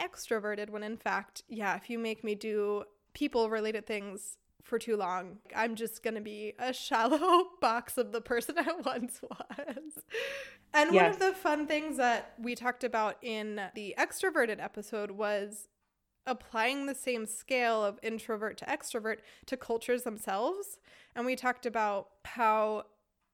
extroverted 0.00 0.70
when 0.70 0.82
in 0.82 0.96
fact, 0.96 1.42
yeah, 1.48 1.76
if 1.76 1.90
you 1.90 1.98
make 1.98 2.24
me 2.24 2.34
do 2.34 2.84
people 3.12 3.50
related 3.50 3.86
things 3.86 4.38
for 4.62 4.78
too 4.78 4.96
long, 4.96 5.38
I'm 5.54 5.74
just 5.74 6.02
going 6.02 6.14
to 6.14 6.20
be 6.20 6.54
a 6.58 6.72
shallow 6.72 7.46
box 7.60 7.98
of 7.98 8.12
the 8.12 8.20
person 8.20 8.56
I 8.58 8.72
once 8.84 9.20
was. 9.22 10.04
And 10.74 10.92
yes. 10.92 11.02
one 11.02 11.10
of 11.10 11.18
the 11.18 11.32
fun 11.32 11.66
things 11.66 11.96
that 11.96 12.34
we 12.38 12.54
talked 12.54 12.84
about 12.84 13.16
in 13.22 13.60
the 13.74 13.94
extroverted 13.98 14.62
episode 14.62 15.12
was 15.12 15.68
applying 16.26 16.84
the 16.86 16.94
same 16.94 17.24
scale 17.24 17.82
of 17.82 17.98
introvert 18.02 18.58
to 18.58 18.64
extrovert 18.66 19.18
to 19.46 19.56
cultures 19.56 20.02
themselves. 20.02 20.78
And 21.16 21.24
we 21.24 21.36
talked 21.36 21.64
about 21.64 22.08
how 22.24 22.84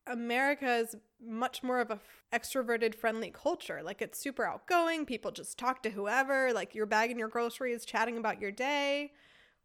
America 0.07 0.77
is 0.77 0.97
much 1.21 1.63
more 1.63 1.81
of 1.81 1.91
a 1.91 1.99
extroverted 2.33 2.95
friendly 2.95 3.31
culture. 3.31 3.81
Like 3.83 4.03
it's 4.03 4.19
super 4.19 4.45
outgoing, 4.45 5.07
people 5.07 5.31
just 5.31 5.59
talk 5.59 5.83
to 5.85 5.91
whoever, 5.91 6.53
like 6.53 6.75
you're 6.75 6.87
bagging 6.87 7.19
your 7.19 7.29
groceries, 7.29 7.85
chatting 7.85 8.17
about 8.17 8.41
your 8.41 8.51
day. 8.51 9.13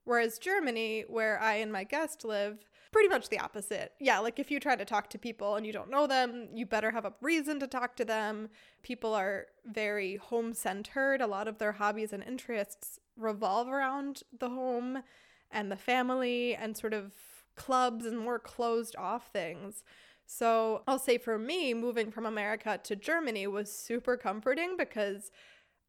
Whereas 0.09 0.39
Germany, 0.39 1.05
where 1.07 1.39
I 1.39 1.57
and 1.57 1.71
my 1.71 1.83
guest 1.83 2.25
live, 2.25 2.65
pretty 2.91 3.09
much 3.09 3.29
the 3.29 3.37
opposite. 3.37 3.91
Yeah, 3.99 4.17
like 4.17 4.39
if 4.39 4.49
you 4.49 4.59
try 4.59 4.75
to 4.75 4.83
talk 4.83 5.07
to 5.11 5.19
people 5.19 5.53
and 5.53 5.67
you 5.67 5.71
don't 5.71 5.91
know 5.91 6.07
them, 6.07 6.47
you 6.51 6.65
better 6.65 6.89
have 6.89 7.05
a 7.05 7.13
reason 7.21 7.59
to 7.59 7.67
talk 7.67 7.95
to 7.97 8.05
them. 8.05 8.49
People 8.81 9.13
are 9.13 9.45
very 9.67 10.15
home 10.15 10.55
centered. 10.55 11.21
A 11.21 11.27
lot 11.27 11.47
of 11.47 11.59
their 11.59 11.73
hobbies 11.73 12.11
and 12.11 12.23
interests 12.23 12.99
revolve 13.15 13.67
around 13.67 14.23
the 14.35 14.49
home 14.49 15.03
and 15.51 15.71
the 15.71 15.75
family 15.75 16.55
and 16.55 16.75
sort 16.75 16.95
of 16.95 17.11
clubs 17.55 18.03
and 18.03 18.17
more 18.17 18.39
closed 18.39 18.95
off 18.95 19.29
things. 19.31 19.83
So 20.25 20.81
I'll 20.87 20.97
say 20.97 21.19
for 21.19 21.37
me, 21.37 21.75
moving 21.75 22.09
from 22.09 22.25
America 22.25 22.79
to 22.81 22.95
Germany 22.95 23.45
was 23.45 23.71
super 23.71 24.17
comforting 24.17 24.75
because 24.75 25.29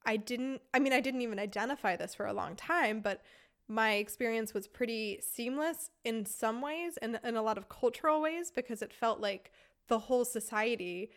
I 0.05 0.19
didn't, 0.19 0.61
I 0.75 0.79
mean, 0.79 0.93
I 0.93 1.01
didn't 1.01 1.23
even 1.23 1.39
identify 1.39 1.97
this 1.97 2.15
for 2.15 2.27
a 2.27 2.35
long 2.35 2.55
time, 2.55 3.01
but 3.01 3.23
my 3.71 3.93
experience 3.93 4.53
was 4.53 4.67
pretty 4.67 5.21
seamless 5.23 5.91
in 6.05 6.27
some 6.27 6.61
ways 6.61 6.99
and 7.01 7.21
in 7.23 7.37
a 7.37 7.43
lot 7.43 7.57
of 7.57 7.69
cultural 7.69 8.21
ways 8.21 8.51
because 8.51 8.83
it 8.83 8.93
felt 8.93 9.21
like 9.21 9.53
the 9.87 9.99
whole 9.99 10.25
society 10.25 11.11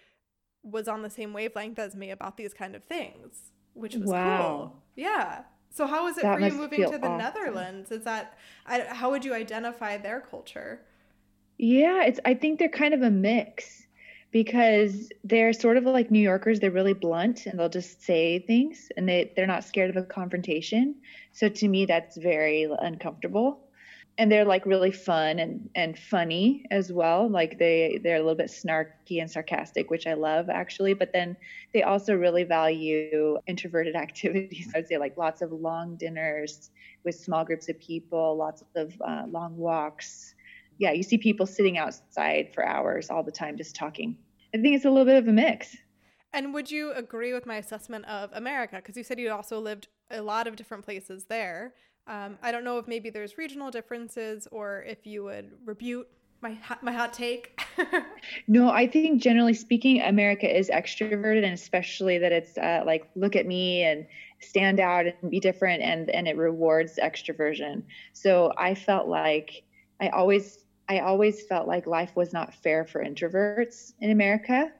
was 0.61 0.87
on 0.87 1.01
the 1.01 1.09
same 1.09 1.33
wavelength 1.33 1.79
as 1.79 1.95
me 1.95 2.11
about 2.11 2.37
these 2.37 2.53
kind 2.53 2.75
of 2.75 2.83
things, 2.83 3.51
which 3.73 3.95
was 3.95 4.11
wow. 4.11 4.37
cool. 4.37 4.83
Yeah. 4.95 5.41
So 5.71 5.87
how 5.87 6.05
was 6.05 6.19
it 6.19 6.21
that 6.21 6.39
for 6.39 6.45
you 6.45 6.53
moving 6.53 6.83
to 6.91 6.99
the 6.99 7.07
awesome. 7.07 7.17
Netherlands? 7.17 7.91
Is 7.91 8.03
that 8.03 8.37
how 8.65 9.09
would 9.09 9.25
you 9.25 9.33
identify 9.33 9.97
their 9.97 10.21
culture? 10.21 10.81
Yeah, 11.57 12.03
it's 12.03 12.19
I 12.23 12.35
think 12.35 12.59
they're 12.59 12.69
kind 12.69 12.93
of 12.93 13.01
a 13.01 13.09
mix 13.09 13.82
because 14.33 15.09
they're 15.23 15.53
sort 15.53 15.77
of 15.77 15.85
like 15.85 16.11
New 16.11 16.19
Yorkers. 16.19 16.59
They're 16.59 16.71
really 16.71 16.93
blunt 16.93 17.45
and 17.45 17.57
they'll 17.57 17.69
just 17.69 18.03
say 18.03 18.39
things 18.39 18.89
and 18.97 19.07
they 19.07 19.31
they're 19.35 19.47
not 19.47 19.63
scared 19.63 19.91
of 19.91 19.95
a 19.95 20.03
confrontation. 20.03 20.95
So 21.31 21.47
to 21.47 21.67
me 21.67 21.85
that's 21.85 22.17
very 22.17 22.67
uncomfortable 22.79 23.61
and 24.17 24.31
they're 24.31 24.45
like 24.45 24.65
really 24.65 24.91
fun 24.91 25.39
and 25.39 25.69
and 25.75 25.97
funny 25.97 26.65
as 26.69 26.91
well 26.91 27.29
like 27.29 27.57
they 27.57 27.99
they're 28.03 28.17
a 28.17 28.19
little 28.19 28.35
bit 28.35 28.49
snarky 28.49 29.19
and 29.19 29.29
sarcastic 29.29 29.89
which 29.89 30.05
i 30.05 30.13
love 30.13 30.49
actually 30.49 30.93
but 30.93 31.11
then 31.13 31.35
they 31.73 31.81
also 31.81 32.13
really 32.13 32.43
value 32.43 33.39
introverted 33.47 33.95
activities 34.07 34.71
i'd 34.75 34.87
say 34.87 34.97
like 34.97 35.17
lots 35.17 35.41
of 35.41 35.51
long 35.51 35.95
dinners 35.95 36.69
with 37.03 37.15
small 37.15 37.43
groups 37.43 37.69
of 37.69 37.79
people 37.79 38.37
lots 38.37 38.63
of 38.75 38.93
uh, 39.01 39.23
long 39.29 39.57
walks 39.57 40.35
yeah, 40.83 40.91
you 40.91 41.01
see 41.01 41.17
people 41.17 41.45
sitting 41.45 41.77
outside 41.77 42.53
for 42.53 42.65
hours 42.65 43.09
all 43.09 43.23
the 43.23 43.31
time 43.31 43.55
just 43.55 43.73
talking. 43.73 44.17
I 44.53 44.57
think 44.57 44.75
it's 44.75 44.83
a 44.83 44.89
little 44.89 45.05
bit 45.05 45.15
of 45.15 45.29
a 45.29 45.31
mix. 45.31 45.77
And 46.33 46.53
would 46.53 46.69
you 46.69 46.91
agree 46.91 47.31
with 47.31 47.45
my 47.45 47.55
assessment 47.55 48.03
of 48.05 48.29
America? 48.33 48.75
Because 48.75 48.97
you 48.97 49.03
said 49.03 49.17
you 49.17 49.31
also 49.31 49.59
lived 49.59 49.87
a 50.11 50.21
lot 50.21 50.45
of 50.45 50.57
different 50.57 50.83
places 50.83 51.23
there. 51.29 51.73
Um, 52.05 52.37
I 52.43 52.51
don't 52.51 52.65
know 52.65 52.79
if 52.79 52.87
maybe 52.87 53.09
there's 53.09 53.37
regional 53.37 53.71
differences 53.71 54.45
or 54.51 54.83
if 54.83 55.07
you 55.07 55.23
would 55.23 55.51
rebuke 55.65 56.07
my 56.41 56.57
my 56.81 56.91
hot 56.91 57.13
take. 57.13 57.61
no, 58.49 58.69
I 58.69 58.85
think 58.85 59.21
generally 59.21 59.53
speaking, 59.53 60.01
America 60.01 60.53
is 60.53 60.69
extroverted, 60.69 61.45
and 61.45 61.53
especially 61.53 62.17
that 62.17 62.33
it's 62.33 62.57
uh, 62.57 62.83
like 62.85 63.09
look 63.15 63.37
at 63.37 63.45
me 63.45 63.83
and 63.83 64.05
stand 64.41 64.81
out 64.81 65.05
and 65.05 65.31
be 65.31 65.39
different, 65.39 65.81
and 65.81 66.09
and 66.09 66.27
it 66.27 66.35
rewards 66.35 66.99
extroversion. 67.01 67.83
So 68.11 68.51
I 68.57 68.75
felt 68.75 69.07
like 69.07 69.63
I 70.01 70.09
always 70.09 70.62
I 70.89 70.99
always 70.99 71.45
felt 71.45 71.67
like 71.67 71.87
life 71.87 72.15
was 72.15 72.33
not 72.33 72.53
fair 72.53 72.85
for 72.85 73.03
introverts 73.03 73.93
in 73.99 74.11
America. 74.11 74.71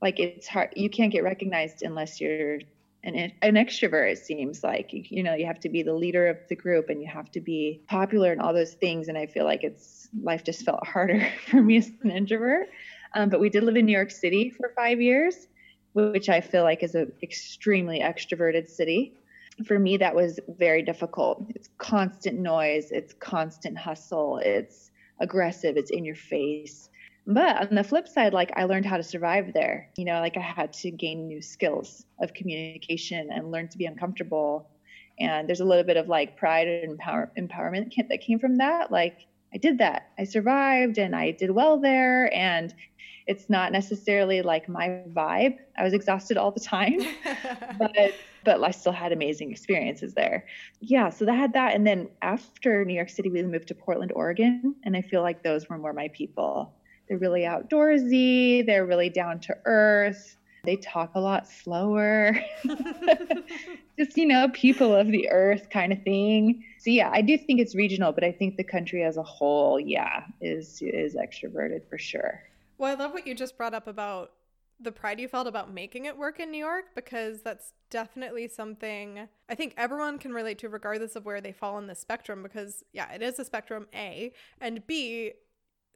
Like 0.00 0.20
it's 0.20 0.46
hard, 0.46 0.70
you 0.76 0.88
can't 0.88 1.12
get 1.12 1.24
recognized 1.24 1.82
unless 1.82 2.20
you're 2.20 2.60
an, 3.02 3.32
an 3.42 3.54
extrovert 3.54 4.12
it 4.12 4.18
seems 4.18 4.62
like. 4.62 4.90
You 4.92 5.22
know 5.22 5.34
you 5.34 5.46
have 5.46 5.60
to 5.60 5.68
be 5.68 5.82
the 5.82 5.94
leader 5.94 6.28
of 6.28 6.38
the 6.48 6.56
group 6.56 6.88
and 6.88 7.02
you 7.02 7.08
have 7.08 7.30
to 7.32 7.40
be 7.40 7.82
popular 7.88 8.32
and 8.32 8.40
all 8.40 8.52
those 8.52 8.74
things. 8.74 9.08
And 9.08 9.18
i 9.18 9.26
feel 9.26 9.44
like 9.44 9.64
it's 9.64 10.08
life 10.22 10.44
just 10.44 10.64
felt 10.64 10.86
harder 10.86 11.28
for 11.46 11.62
me 11.62 11.78
as 11.78 11.90
an 12.02 12.10
introvert. 12.10 12.68
Um, 13.14 13.30
but 13.30 13.40
we 13.40 13.48
did 13.48 13.64
live 13.64 13.76
in 13.76 13.86
new 13.86 13.92
york 13.92 14.10
city 14.10 14.50
for 14.50 14.70
five 14.76 15.00
years 15.00 15.48
which 15.94 16.28
i 16.28 16.40
feel 16.40 16.62
like 16.62 16.82
is 16.82 16.94
an 16.94 17.12
extremely 17.22 18.00
extroverted 18.00 18.68
city. 18.68 19.14
For 19.66 19.78
me 19.78 19.96
that 19.96 20.14
was 20.14 20.38
very 20.46 20.82
difficult. 20.82 21.44
It's 21.54 21.68
constant 21.78 22.38
noise. 22.38 22.92
It's 22.92 23.12
constant 23.14 23.76
hustle. 23.76 24.38
It's 24.38 24.87
aggressive 25.20 25.76
it's 25.76 25.90
in 25.90 26.04
your 26.04 26.14
face 26.14 26.88
but 27.28 27.68
on 27.68 27.74
the 27.74 27.84
flip 27.84 28.08
side, 28.08 28.32
like 28.32 28.50
I 28.56 28.64
learned 28.64 28.86
how 28.86 28.96
to 28.96 29.02
survive 29.02 29.52
there. 29.52 29.90
You 29.98 30.06
know, 30.06 30.18
like 30.20 30.38
I 30.38 30.40
had 30.40 30.72
to 30.72 30.90
gain 30.90 31.28
new 31.28 31.42
skills 31.42 32.06
of 32.22 32.32
communication 32.32 33.28
and 33.30 33.52
learn 33.52 33.68
to 33.68 33.76
be 33.76 33.84
uncomfortable. 33.84 34.66
And 35.20 35.46
there's 35.46 35.60
a 35.60 35.66
little 35.66 35.84
bit 35.84 35.98
of 35.98 36.08
like 36.08 36.38
pride 36.38 36.66
and 36.68 36.92
empower- 36.92 37.30
empowerment 37.38 37.92
that 38.08 38.22
came 38.22 38.38
from 38.38 38.56
that. 38.56 38.90
Like 38.90 39.26
I 39.52 39.58
did 39.58 39.76
that. 39.76 40.04
I 40.18 40.24
survived 40.24 40.96
and 40.96 41.14
I 41.14 41.32
did 41.32 41.50
well 41.50 41.78
there. 41.78 42.34
And 42.34 42.72
it's 43.26 43.50
not 43.50 43.72
necessarily 43.72 44.40
like 44.40 44.66
my 44.66 45.02
vibe. 45.12 45.56
I 45.76 45.84
was 45.84 45.92
exhausted 45.92 46.38
all 46.38 46.50
the 46.50 46.60
time, 46.60 46.98
but 47.78 48.14
but 48.48 48.64
I 48.64 48.70
still 48.70 48.92
had 48.92 49.12
amazing 49.12 49.50
experiences 49.50 50.14
there. 50.14 50.46
Yeah, 50.80 51.10
so 51.10 51.26
that 51.26 51.34
had 51.34 51.52
that. 51.52 51.74
And 51.74 51.86
then 51.86 52.08
after 52.22 52.82
New 52.82 52.94
York 52.94 53.10
City, 53.10 53.28
we 53.28 53.42
moved 53.42 53.68
to 53.68 53.74
Portland, 53.74 54.10
Oregon, 54.14 54.74
and 54.84 54.96
I 54.96 55.02
feel 55.02 55.20
like 55.20 55.42
those 55.42 55.68
were 55.68 55.76
more 55.76 55.92
my 55.92 56.08
people. 56.08 56.72
They're 57.06 57.18
really 57.18 57.42
outdoorsy, 57.42 58.64
they're 58.64 58.86
really 58.86 59.10
down 59.10 59.40
to 59.40 59.56
earth. 59.66 60.38
They 60.64 60.76
talk 60.76 61.14
a 61.14 61.20
lot 61.20 61.46
slower. 61.46 62.38
Just, 63.98 64.16
you 64.16 64.24
know, 64.24 64.48
people 64.54 64.94
of 64.94 65.08
the 65.08 65.28
earth 65.30 65.68
kind 65.68 65.92
of 65.92 66.02
thing. 66.02 66.64
So 66.78 66.88
yeah, 66.88 67.10
I 67.12 67.20
do 67.20 67.36
think 67.36 67.60
it's 67.60 67.74
regional, 67.74 68.12
but 68.12 68.24
I 68.24 68.32
think 68.32 68.56
the 68.56 68.64
country 68.64 69.04
as 69.04 69.18
a 69.18 69.22
whole, 69.22 69.78
yeah, 69.78 70.24
is 70.40 70.80
is 70.80 71.16
extroverted 71.16 71.82
for 71.90 71.98
sure. 71.98 72.42
Well, 72.78 72.90
I 72.90 72.98
love 72.98 73.12
what 73.12 73.26
you 73.26 73.34
just 73.34 73.58
brought 73.58 73.74
up 73.74 73.86
about 73.86 74.32
the 74.80 74.92
pride 74.92 75.18
you 75.18 75.28
felt 75.28 75.46
about 75.46 75.72
making 75.72 76.04
it 76.04 76.16
work 76.16 76.38
in 76.38 76.50
New 76.50 76.58
York 76.58 76.86
because 76.94 77.42
that's 77.42 77.72
definitely 77.90 78.46
something 78.46 79.28
I 79.48 79.54
think 79.54 79.74
everyone 79.76 80.18
can 80.18 80.32
relate 80.32 80.58
to 80.60 80.68
regardless 80.68 81.16
of 81.16 81.24
where 81.24 81.40
they 81.40 81.52
fall 81.52 81.76
on 81.76 81.86
the 81.86 81.94
spectrum 81.94 82.42
because 82.42 82.84
yeah, 82.92 83.12
it 83.12 83.22
is 83.22 83.38
a 83.38 83.44
spectrum 83.44 83.86
A 83.94 84.32
and 84.60 84.86
B 84.86 85.32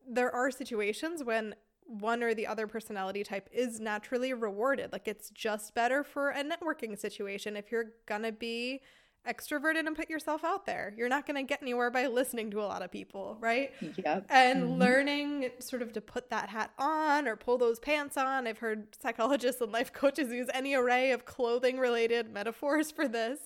there 0.08 0.34
are 0.34 0.50
situations 0.50 1.22
when 1.22 1.54
one 1.84 2.22
or 2.22 2.34
the 2.34 2.46
other 2.46 2.66
personality 2.66 3.22
type 3.22 3.48
is 3.52 3.78
naturally 3.78 4.32
rewarded. 4.32 4.92
Like 4.92 5.06
it's 5.06 5.30
just 5.30 5.74
better 5.74 6.02
for 6.02 6.30
a 6.30 6.42
networking 6.42 6.98
situation 6.98 7.56
if 7.56 7.70
you're 7.70 7.92
gonna 8.06 8.32
be 8.32 8.80
extroverted 9.28 9.86
and 9.86 9.94
put 9.94 10.10
yourself 10.10 10.44
out 10.44 10.66
there. 10.66 10.94
You're 10.96 11.08
not 11.08 11.26
going 11.26 11.36
to 11.36 11.42
get 11.42 11.62
anywhere 11.62 11.90
by 11.90 12.06
listening 12.06 12.50
to 12.52 12.60
a 12.60 12.66
lot 12.66 12.82
of 12.82 12.90
people, 12.90 13.36
right? 13.40 13.70
Yep. 13.80 14.26
And 14.28 14.62
mm-hmm. 14.64 14.80
learning 14.80 15.50
sort 15.58 15.82
of 15.82 15.92
to 15.92 16.00
put 16.00 16.30
that 16.30 16.48
hat 16.48 16.72
on 16.78 17.28
or 17.28 17.36
pull 17.36 17.58
those 17.58 17.78
pants 17.78 18.16
on. 18.16 18.46
I've 18.46 18.58
heard 18.58 18.88
psychologists 19.00 19.60
and 19.60 19.72
life 19.72 19.92
coaches 19.92 20.32
use 20.32 20.48
any 20.52 20.74
array 20.74 21.12
of 21.12 21.24
clothing 21.24 21.78
related 21.78 22.32
metaphors 22.32 22.90
for 22.90 23.06
this. 23.06 23.38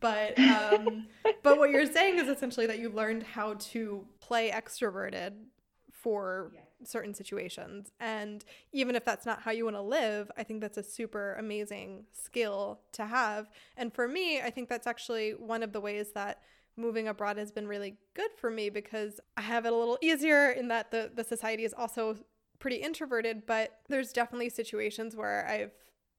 But 0.00 0.38
um, 0.38 1.06
but 1.42 1.58
what 1.58 1.70
you're 1.70 1.90
saying 1.90 2.18
is 2.18 2.28
essentially 2.28 2.66
that 2.66 2.78
you 2.78 2.90
learned 2.90 3.24
how 3.24 3.54
to 3.54 4.04
play 4.20 4.50
extroverted 4.50 5.32
for 5.92 6.52
yeah. 6.54 6.60
Certain 6.84 7.14
situations. 7.14 7.92
And 8.00 8.44
even 8.72 8.94
if 8.94 9.04
that's 9.04 9.26
not 9.26 9.42
how 9.42 9.50
you 9.50 9.64
want 9.64 9.76
to 9.76 9.82
live, 9.82 10.30
I 10.36 10.42
think 10.42 10.60
that's 10.60 10.78
a 10.78 10.82
super 10.82 11.34
amazing 11.34 12.04
skill 12.12 12.80
to 12.92 13.06
have. 13.06 13.50
And 13.76 13.92
for 13.92 14.06
me, 14.08 14.40
I 14.40 14.50
think 14.50 14.68
that's 14.68 14.86
actually 14.86 15.32
one 15.32 15.62
of 15.62 15.72
the 15.72 15.80
ways 15.80 16.12
that 16.14 16.42
moving 16.76 17.08
abroad 17.08 17.36
has 17.36 17.50
been 17.50 17.66
really 17.66 17.96
good 18.14 18.30
for 18.36 18.50
me 18.50 18.70
because 18.70 19.20
I 19.36 19.42
have 19.42 19.66
it 19.66 19.72
a 19.72 19.76
little 19.76 19.98
easier 20.00 20.50
in 20.50 20.68
that 20.68 20.90
the, 20.90 21.10
the 21.14 21.24
society 21.24 21.64
is 21.64 21.74
also 21.76 22.16
pretty 22.58 22.76
introverted, 22.76 23.46
but 23.46 23.80
there's 23.88 24.12
definitely 24.12 24.48
situations 24.48 25.16
where 25.16 25.46
I've 25.48 25.72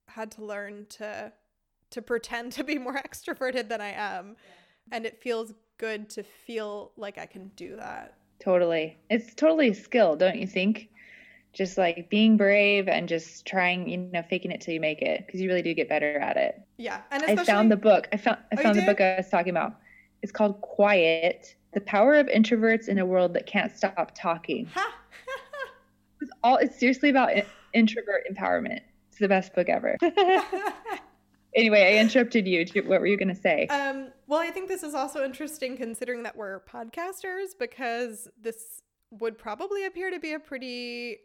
had 0.07 0.31
to 0.31 0.43
learn 0.43 0.85
to 0.89 1.31
to 1.91 2.01
pretend 2.03 2.51
to 2.53 2.63
be 2.63 2.77
more 2.77 2.95
extroverted 2.95 3.69
than 3.69 3.81
I 3.81 3.91
am. 3.91 4.35
Yeah. 4.37 4.97
And 4.97 5.05
it 5.05 5.21
feels 5.21 5.53
good 5.77 6.09
to 6.09 6.23
feel 6.23 6.91
like 6.97 7.17
I 7.17 7.25
can 7.25 7.49
do 7.55 7.75
that. 7.77 8.18
Totally. 8.39 8.97
It's 9.09 9.33
totally 9.35 9.69
a 9.69 9.75
skill, 9.75 10.15
don't 10.15 10.37
you 10.37 10.47
think? 10.47 10.89
Just 11.51 11.77
like 11.77 12.09
being 12.09 12.37
brave 12.37 12.87
and 12.87 13.09
just 13.09 13.45
trying, 13.45 13.89
you 13.89 13.97
know, 13.97 14.23
faking 14.29 14.51
it 14.51 14.61
till 14.61 14.73
you 14.73 14.79
make 14.79 15.01
it 15.01 15.25
because 15.25 15.41
you 15.41 15.49
really 15.49 15.61
do 15.61 15.73
get 15.73 15.89
better 15.89 16.19
at 16.19 16.37
it. 16.37 16.61
Yeah. 16.77 17.01
And 17.11 17.23
I 17.23 17.43
found 17.43 17.71
the 17.71 17.77
book. 17.77 18.07
I 18.13 18.17
found 18.17 18.37
I 18.51 18.55
oh, 18.57 18.63
found 18.63 18.77
the 18.77 18.83
book 18.83 19.01
I 19.01 19.15
was 19.17 19.29
talking 19.29 19.49
about. 19.49 19.75
It's 20.21 20.31
called 20.31 20.61
Quiet: 20.61 21.55
The 21.73 21.81
Power 21.81 22.15
of 22.15 22.27
Introverts 22.27 22.87
in 22.87 22.99
a 22.99 23.05
World 23.05 23.33
That 23.33 23.45
Can't 23.45 23.75
Stop 23.75 24.11
Talking. 24.15 24.69
it's 26.21 26.31
all 26.43 26.57
it's 26.57 26.79
seriously 26.79 27.09
about 27.09 27.31
introvert 27.73 28.23
empowerment. 28.31 28.81
It's 29.09 29.19
the 29.19 29.27
best 29.27 29.53
book 29.55 29.69
ever. 29.69 29.97
anyway, 31.55 31.95
I 31.95 32.01
interrupted 32.01 32.47
you. 32.47 32.65
What 32.83 33.01
were 33.01 33.07
you 33.07 33.17
going 33.17 33.33
to 33.33 33.41
say? 33.41 33.67
Um, 33.67 34.09
well, 34.27 34.39
I 34.39 34.49
think 34.51 34.67
this 34.67 34.83
is 34.83 34.93
also 34.93 35.23
interesting 35.23 35.77
considering 35.77 36.23
that 36.23 36.35
we're 36.35 36.61
podcasters 36.61 37.49
because 37.57 38.27
this 38.41 38.81
would 39.11 39.37
probably 39.37 39.85
appear 39.85 40.11
to 40.11 40.19
be 40.19 40.33
a 40.33 40.39
pretty 40.39 41.17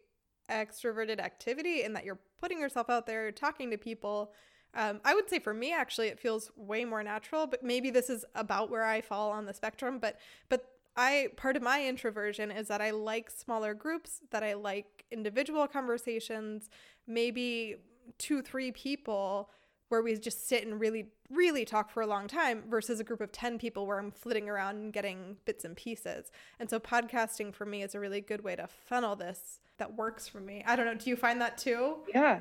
extroverted 0.50 1.20
activity 1.20 1.82
in 1.82 1.92
that 1.94 2.04
you're 2.04 2.18
putting 2.40 2.60
yourself 2.60 2.90
out 2.90 3.06
there, 3.06 3.30
talking 3.32 3.70
to 3.70 3.78
people. 3.78 4.32
Um, 4.74 5.00
I 5.04 5.14
would 5.14 5.28
say 5.28 5.38
for 5.38 5.54
me, 5.54 5.72
actually, 5.72 6.08
it 6.08 6.18
feels 6.18 6.50
way 6.56 6.84
more 6.84 7.02
natural. 7.02 7.46
But 7.46 7.62
maybe 7.62 7.90
this 7.90 8.10
is 8.10 8.24
about 8.34 8.70
where 8.70 8.84
I 8.84 9.00
fall 9.00 9.30
on 9.30 9.46
the 9.46 9.54
spectrum. 9.54 9.98
But 9.98 10.18
but 10.48 10.66
I 10.96 11.28
part 11.36 11.56
of 11.56 11.62
my 11.62 11.86
introversion 11.86 12.50
is 12.50 12.68
that 12.68 12.80
I 12.80 12.90
like 12.90 13.30
smaller 13.30 13.74
groups, 13.74 14.20
that 14.30 14.42
I 14.42 14.54
like 14.54 15.04
individual 15.10 15.66
conversations, 15.66 16.70
maybe 17.06 17.76
two, 18.18 18.42
three 18.42 18.72
people 18.72 19.50
where 19.88 20.02
we 20.02 20.16
just 20.16 20.48
sit 20.48 20.66
and 20.66 20.80
really, 20.80 21.10
really 21.30 21.64
talk 21.64 21.90
for 21.90 22.02
a 22.02 22.06
long 22.06 22.26
time 22.26 22.64
versus 22.68 23.00
a 23.00 23.04
group 23.04 23.20
of 23.20 23.32
10 23.32 23.58
people 23.58 23.86
where 23.86 23.98
I'm 23.98 24.10
flitting 24.10 24.48
around 24.48 24.76
and 24.76 24.92
getting 24.92 25.36
bits 25.44 25.64
and 25.64 25.76
pieces. 25.76 26.30
And 26.58 26.68
so 26.68 26.78
podcasting 26.78 27.54
for 27.54 27.66
me 27.66 27.82
is 27.82 27.94
a 27.94 28.00
really 28.00 28.20
good 28.20 28.42
way 28.42 28.56
to 28.56 28.66
funnel 28.66 29.16
this 29.16 29.60
that 29.78 29.96
works 29.96 30.28
for 30.28 30.40
me. 30.40 30.62
I 30.66 30.76
don't 30.76 30.86
know. 30.86 30.94
Do 30.94 31.10
you 31.10 31.16
find 31.16 31.40
that 31.40 31.58
too? 31.58 31.96
Yeah. 32.08 32.40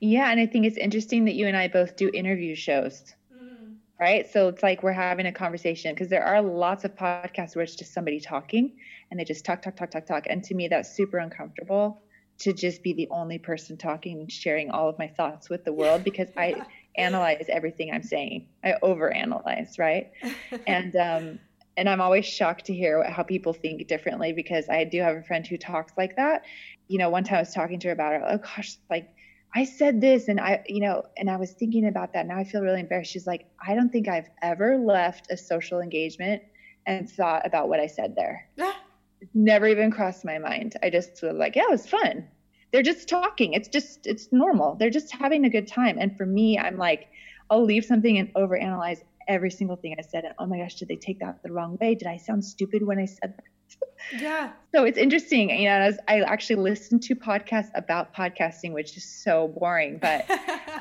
Yeah. 0.00 0.30
And 0.30 0.38
I 0.38 0.46
think 0.46 0.66
it's 0.66 0.76
interesting 0.76 1.24
that 1.24 1.34
you 1.34 1.46
and 1.46 1.56
I 1.56 1.68
both 1.68 1.96
do 1.96 2.10
interview 2.12 2.54
shows. 2.54 3.14
Mm-hmm. 3.34 3.72
Right. 3.98 4.30
So 4.30 4.48
it's 4.48 4.62
like 4.62 4.82
we're 4.82 4.92
having 4.92 5.26
a 5.26 5.32
conversation 5.32 5.94
because 5.94 6.08
there 6.08 6.24
are 6.24 6.42
lots 6.42 6.84
of 6.84 6.94
podcasts 6.94 7.56
where 7.56 7.62
it's 7.62 7.74
just 7.74 7.92
somebody 7.92 8.20
talking 8.20 8.76
and 9.10 9.18
they 9.18 9.24
just 9.24 9.44
talk, 9.44 9.62
talk, 9.62 9.76
talk, 9.76 9.90
talk, 9.90 10.06
talk. 10.06 10.26
And 10.28 10.44
to 10.44 10.54
me, 10.54 10.68
that's 10.68 10.94
super 10.94 11.18
uncomfortable 11.18 12.02
to 12.38 12.52
just 12.52 12.82
be 12.82 12.92
the 12.92 13.08
only 13.10 13.38
person 13.38 13.76
talking 13.76 14.20
and 14.20 14.30
sharing 14.30 14.70
all 14.70 14.88
of 14.88 14.98
my 14.98 15.06
thoughts 15.06 15.48
with 15.48 15.64
the 15.64 15.72
world 15.72 16.04
because 16.04 16.28
I 16.36 16.62
analyze 16.96 17.46
everything 17.48 17.90
I'm 17.92 18.02
saying. 18.02 18.46
I 18.62 18.74
overanalyze, 18.82 19.78
right? 19.78 20.12
and 20.66 20.94
um, 20.96 21.38
and 21.76 21.88
I'm 21.88 22.00
always 22.00 22.24
shocked 22.24 22.66
to 22.66 22.74
hear 22.74 23.02
how 23.04 23.22
people 23.22 23.52
think 23.52 23.86
differently 23.88 24.32
because 24.32 24.68
I 24.68 24.84
do 24.84 25.00
have 25.00 25.16
a 25.16 25.22
friend 25.22 25.46
who 25.46 25.56
talks 25.56 25.92
like 25.96 26.16
that. 26.16 26.44
You 26.88 26.98
know, 26.98 27.10
one 27.10 27.24
time 27.24 27.36
I 27.36 27.40
was 27.40 27.54
talking 27.54 27.80
to 27.80 27.88
her 27.88 27.92
about 27.92 28.14
it. 28.14 28.22
Oh 28.24 28.38
gosh, 28.38 28.76
like 28.90 29.08
I 29.54 29.64
said 29.64 30.00
this, 30.00 30.28
and 30.28 30.40
I, 30.40 30.62
you 30.66 30.80
know, 30.80 31.04
and 31.16 31.30
I 31.30 31.36
was 31.36 31.52
thinking 31.52 31.86
about 31.86 32.12
that. 32.12 32.26
Now 32.26 32.38
I 32.38 32.44
feel 32.44 32.60
really 32.60 32.80
embarrassed. 32.80 33.12
She's 33.12 33.26
like, 33.26 33.46
I 33.64 33.74
don't 33.74 33.90
think 33.90 34.08
I've 34.08 34.28
ever 34.42 34.78
left 34.78 35.30
a 35.30 35.36
social 35.36 35.80
engagement 35.80 36.42
and 36.86 37.10
thought 37.10 37.46
about 37.46 37.68
what 37.68 37.80
I 37.80 37.86
said 37.86 38.14
there. 38.14 38.48
Never 39.34 39.66
even 39.66 39.90
crossed 39.90 40.24
my 40.24 40.38
mind. 40.38 40.76
I 40.82 40.90
just 40.90 41.22
was 41.22 41.36
like, 41.36 41.56
yeah, 41.56 41.62
it 41.62 41.70
was 41.70 41.86
fun 41.86 42.28
they're 42.74 42.82
just 42.82 43.08
talking. 43.08 43.52
It's 43.52 43.68
just 43.68 44.04
it's 44.04 44.32
normal. 44.32 44.74
They're 44.74 44.90
just 44.90 45.12
having 45.12 45.44
a 45.44 45.48
good 45.48 45.68
time. 45.68 45.96
And 46.00 46.16
for 46.16 46.26
me, 46.26 46.58
I'm 46.58 46.76
like, 46.76 47.06
I'll 47.48 47.64
leave 47.64 47.84
something 47.84 48.18
and 48.18 48.34
overanalyze 48.34 48.98
every 49.28 49.52
single 49.52 49.76
thing 49.76 49.94
I 49.96 50.02
said. 50.02 50.24
And 50.24 50.34
oh 50.40 50.46
my 50.46 50.58
gosh, 50.58 50.74
did 50.74 50.88
they 50.88 50.96
take 50.96 51.20
that 51.20 51.40
the 51.44 51.52
wrong 51.52 51.78
way? 51.80 51.94
Did 51.94 52.08
I 52.08 52.16
sound 52.16 52.44
stupid 52.44 52.84
when 52.84 52.98
I 52.98 53.06
said 53.06 53.36
that? 53.36 53.44
Yeah. 54.20 54.50
So 54.74 54.84
it's 54.84 54.98
interesting. 54.98 55.48
You 55.48 55.68
know, 55.68 55.76
as 55.76 55.98
I 56.08 56.20
actually 56.20 56.56
listened 56.56 57.04
to 57.04 57.14
podcasts 57.14 57.70
about 57.74 58.12
podcasting, 58.12 58.72
which 58.72 58.96
is 58.98 59.04
so 59.04 59.48
boring, 59.48 59.98
but 59.98 60.28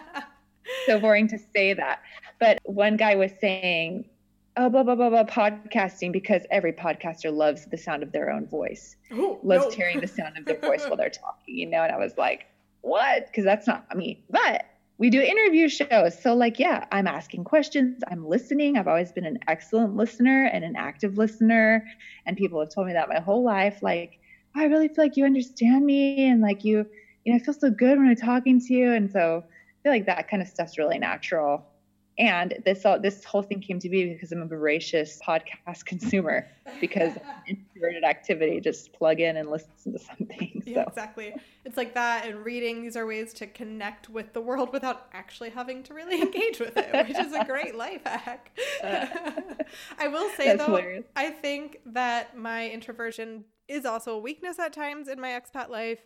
so 0.87 0.99
boring 0.99 1.29
to 1.29 1.37
say 1.55 1.73
that. 1.73 2.01
But 2.39 2.59
one 2.65 2.97
guy 2.97 3.15
was 3.15 3.31
saying, 3.39 4.09
oh, 4.57 4.69
blah, 4.69 4.83
blah, 4.83 4.95
blah, 4.95 5.09
blah, 5.09 5.23
podcasting, 5.23 6.11
because 6.11 6.43
every 6.51 6.73
podcaster 6.73 7.33
loves 7.33 7.65
the 7.65 7.77
sound 7.77 8.03
of 8.03 8.11
their 8.11 8.31
own 8.31 8.47
voice, 8.47 8.95
Ooh, 9.11 9.39
loves 9.43 9.65
no. 9.65 9.71
hearing 9.71 9.99
the 9.99 10.07
sound 10.07 10.37
of 10.37 10.45
their 10.45 10.57
voice 10.61 10.85
while 10.85 10.97
they're 10.97 11.09
talking, 11.09 11.55
you 11.55 11.65
know? 11.69 11.83
And 11.83 11.91
I 11.91 11.97
was 11.97 12.13
like, 12.17 12.45
what? 12.81 13.27
Because 13.27 13.45
that's 13.45 13.65
not 13.65 13.85
me. 13.95 14.23
But 14.29 14.65
we 14.97 15.09
do 15.09 15.21
interview 15.21 15.67
shows. 15.69 16.17
So, 16.19 16.35
like, 16.35 16.59
yeah, 16.59 16.85
I'm 16.91 17.07
asking 17.07 17.45
questions, 17.45 18.03
I'm 18.09 18.27
listening. 18.27 18.77
I've 18.77 18.87
always 18.87 19.11
been 19.11 19.25
an 19.25 19.39
excellent 19.47 19.95
listener 19.95 20.45
and 20.45 20.63
an 20.63 20.75
active 20.75 21.17
listener. 21.17 21.85
And 22.25 22.37
people 22.37 22.59
have 22.59 22.69
told 22.69 22.87
me 22.87 22.93
that 22.93 23.09
my 23.09 23.19
whole 23.19 23.43
life. 23.43 23.81
Like, 23.81 24.19
"Oh, 24.55 24.61
I 24.61 24.65
really 24.65 24.87
feel 24.87 25.03
like 25.03 25.17
you 25.17 25.25
understand 25.25 25.85
me 25.85 26.27
and 26.27 26.41
like 26.41 26.63
you, 26.63 26.85
you 27.23 27.33
know, 27.33 27.37
I 27.37 27.39
feel 27.39 27.53
so 27.53 27.71
good 27.71 27.97
when 27.97 28.07
I'm 28.07 28.15
talking 28.15 28.59
to 28.59 28.73
you. 28.73 28.93
And 28.93 29.11
so 29.11 29.43
I 29.47 29.83
feel 29.83 29.91
like 29.91 30.05
that 30.05 30.29
kind 30.29 30.41
of 30.41 30.47
stuff's 30.47 30.77
really 30.77 30.99
natural. 30.99 31.65
And 32.17 32.55
this 32.63 32.85
all 32.85 32.99
this 32.99 33.23
whole 33.23 33.41
thing 33.41 33.59
came 33.59 33.79
to 33.79 33.89
be 33.89 34.13
because 34.13 34.31
I'm 34.31 34.41
a 34.41 34.45
voracious 34.45 35.19
podcast 35.25 35.85
consumer 35.85 36.47
because 36.79 37.13
introverted 37.47 38.03
activity, 38.03 38.59
just 38.59 38.93
plug 38.93 39.19
in 39.19 39.37
and 39.37 39.49
listen 39.49 39.93
to 39.93 39.99
something. 39.99 40.61
Yeah, 40.65 40.83
exactly. 40.87 41.33
It's 41.65 41.77
like 41.77 41.93
that, 41.95 42.25
and 42.27 42.45
reading. 42.45 42.83
These 42.83 42.95
are 42.95 43.05
ways 43.05 43.33
to 43.35 43.47
connect 43.47 44.09
with 44.09 44.33
the 44.33 44.41
world 44.41 44.71
without 44.71 45.07
actually 45.13 45.49
having 45.49 45.83
to 45.83 45.93
really 45.93 46.21
engage 46.21 46.59
with 46.59 46.77
it, 46.77 47.07
which 47.07 47.17
is 47.17 47.33
a 47.33 47.43
great 47.45 47.75
life 47.75 48.01
hack. 48.05 48.57
I 48.83 50.07
will 50.07 50.29
say 50.31 50.55
though, 50.55 50.65
hilarious. 50.65 51.05
I 51.15 51.31
think 51.31 51.79
that 51.87 52.37
my 52.37 52.69
introversion 52.69 53.45
is 53.67 53.85
also 53.85 54.15
a 54.15 54.19
weakness 54.19 54.59
at 54.59 54.73
times 54.73 55.07
in 55.07 55.19
my 55.19 55.29
expat 55.29 55.69
life, 55.69 55.99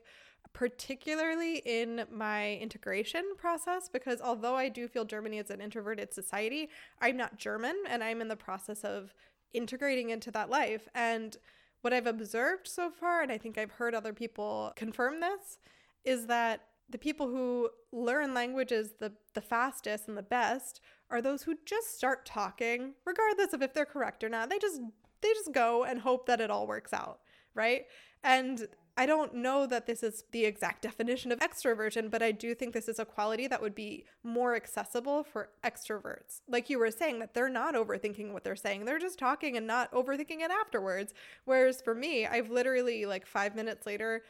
particularly 0.54 1.62
in 1.66 2.06
my 2.12 2.56
integration 2.56 3.24
process. 3.38 3.90
Because 3.90 4.22
although 4.22 4.56
I 4.56 4.70
do 4.70 4.88
feel 4.88 5.06
Germany 5.06 5.38
is 5.38 5.50
an 5.50 5.62
introverted 5.62 6.14
society, 6.14 6.70
I'm 7.02 7.18
not 7.18 7.38
German, 7.38 7.76
and 7.88 8.04
I'm 8.04 8.22
in 8.22 8.28
the 8.28 8.36
process 8.36 8.84
of 8.84 9.14
integrating 9.54 10.10
into 10.10 10.32
that 10.32 10.50
life. 10.50 10.88
And 10.94 11.38
what 11.82 11.94
I've 11.94 12.08
observed 12.08 12.68
so 12.68 12.90
far, 12.90 13.22
and 13.22 13.32
I 13.32 13.38
think 13.38 13.58
I've 13.58 13.72
heard 13.72 13.96
other 13.96 14.14
people 14.14 14.74
confirm 14.76 15.20
this, 15.20 15.60
is 16.04 16.28
that 16.28 16.62
the 16.90 16.98
people 16.98 17.28
who 17.28 17.70
learn 17.92 18.34
languages 18.34 18.94
the, 19.00 19.12
the 19.34 19.42
fastest 19.42 20.08
and 20.08 20.18
the 20.18 20.24
best 20.24 20.80
are 21.10 21.22
those 21.22 21.44
who 21.44 21.56
just 21.66 21.96
start 21.96 22.26
talking, 22.26 22.94
regardless 23.06 23.54
of 23.54 23.62
if 23.62 23.74
they're 23.74 23.86
correct 23.86 24.24
or 24.24 24.30
not. 24.30 24.50
They 24.50 24.60
just 24.60 24.82
they 25.22 25.34
just 25.34 25.52
go 25.52 25.84
and 25.84 26.00
hope 26.00 26.28
that 26.28 26.42
it 26.42 26.52
all 26.52 26.68
works 26.68 26.94
out, 26.94 27.20
right? 27.56 27.86
And 28.24 28.68
I 28.98 29.06
don't 29.06 29.36
know 29.36 29.68
that 29.68 29.86
this 29.86 30.04
is 30.04 30.24
the 30.32 30.46
exact 30.46 30.82
definition 30.90 31.32
of 31.32 31.40
extroversion, 31.40 32.10
but 32.10 32.22
I 32.22 32.32
do 32.32 32.56
think 32.56 32.74
this 32.74 32.88
is 32.88 33.00
a 33.00 33.06
quality 33.06 33.48
that 33.48 33.62
would 33.62 33.76
be 33.76 34.06
more 34.24 34.56
accessible 34.56 35.24
for 35.24 35.50
extroverts. 35.64 36.42
Like 36.48 36.70
you 36.70 36.80
were 36.80 36.92
saying, 36.92 37.20
that 37.20 37.34
they're 37.34 37.50
not 37.50 37.76
overthinking 37.76 38.34
what 38.34 38.44
they're 38.44 38.56
saying, 38.56 38.86
they're 38.86 39.00
just 39.00 39.20
talking 39.20 39.56
and 39.56 39.68
not 39.68 39.92
overthinking 39.92 40.42
it 40.42 40.52
afterwards. 40.52 41.14
Whereas 41.46 41.82
for 41.82 41.96
me, 41.96 42.26
I've 42.26 42.50
literally, 42.50 43.06
like 43.06 43.26
five 43.26 43.56
minutes 43.56 43.86
later, 43.86 44.24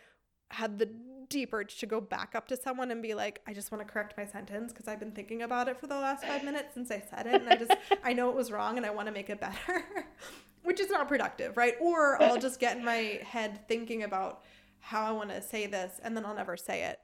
had 0.50 0.80
the 0.80 0.90
deep 1.30 1.54
urge 1.54 1.78
to 1.80 1.86
go 1.86 2.00
back 2.00 2.34
up 2.36 2.48
to 2.48 2.56
someone 2.56 2.92
and 2.92 3.02
be 3.02 3.14
like, 3.14 3.42
I 3.48 3.54
just 3.54 3.72
want 3.72 3.86
to 3.86 3.92
correct 3.92 4.16
my 4.18 4.26
sentence 4.26 4.72
because 4.72 4.88
I've 4.88 5.00
been 5.00 5.12
thinking 5.12 5.42
about 5.42 5.68
it 5.68 5.78
for 5.78 5.88
the 5.88 5.96
last 5.96 6.24
five 6.26 6.44
minutes 6.44 6.74
since 6.74 6.90
I 6.92 7.04
said 7.10 7.28
it. 7.28 7.42
And 7.42 7.50
I 7.50 7.56
just, 7.56 7.74
I 8.04 8.14
know 8.14 8.30
it 8.30 8.36
was 8.36 8.52
wrong 8.52 8.78
and 8.78 8.86
I 8.86 8.90
want 8.90 9.08
to 9.08 9.12
make 9.12 9.30
it 9.30 9.42
better, 9.42 9.84
which 10.64 10.80
is 10.80 10.90
not 10.90 11.08
productive, 11.08 11.58
right? 11.58 11.76
Or 11.82 12.22
I'll 12.22 12.40
just 12.40 12.60
get 12.60 12.78
in 12.78 12.86
my 12.86 13.20
head 13.26 13.68
thinking 13.68 14.04
about 14.04 14.44
how 14.88 15.06
I 15.06 15.12
want 15.12 15.30
to 15.32 15.42
say 15.42 15.68
this 15.68 16.00
and 16.02 16.16
then 16.16 16.26
I'll 16.26 16.36
never 16.36 16.56
say 16.56 16.84
it 16.84 17.00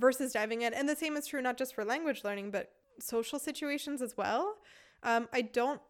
versus 0.00 0.32
diving 0.32 0.62
in. 0.62 0.72
And 0.72 0.88
the 0.88 0.96
same 0.96 1.16
is 1.16 1.26
true 1.26 1.42
not 1.42 1.58
just 1.58 1.74
for 1.74 1.84
language 1.84 2.24
learning, 2.24 2.50
but 2.50 2.72
social 2.98 3.38
situations 3.38 4.00
as 4.00 4.16
well. 4.16 4.56
Um, 5.02 5.28
I 5.32 5.42
don't 5.42 5.80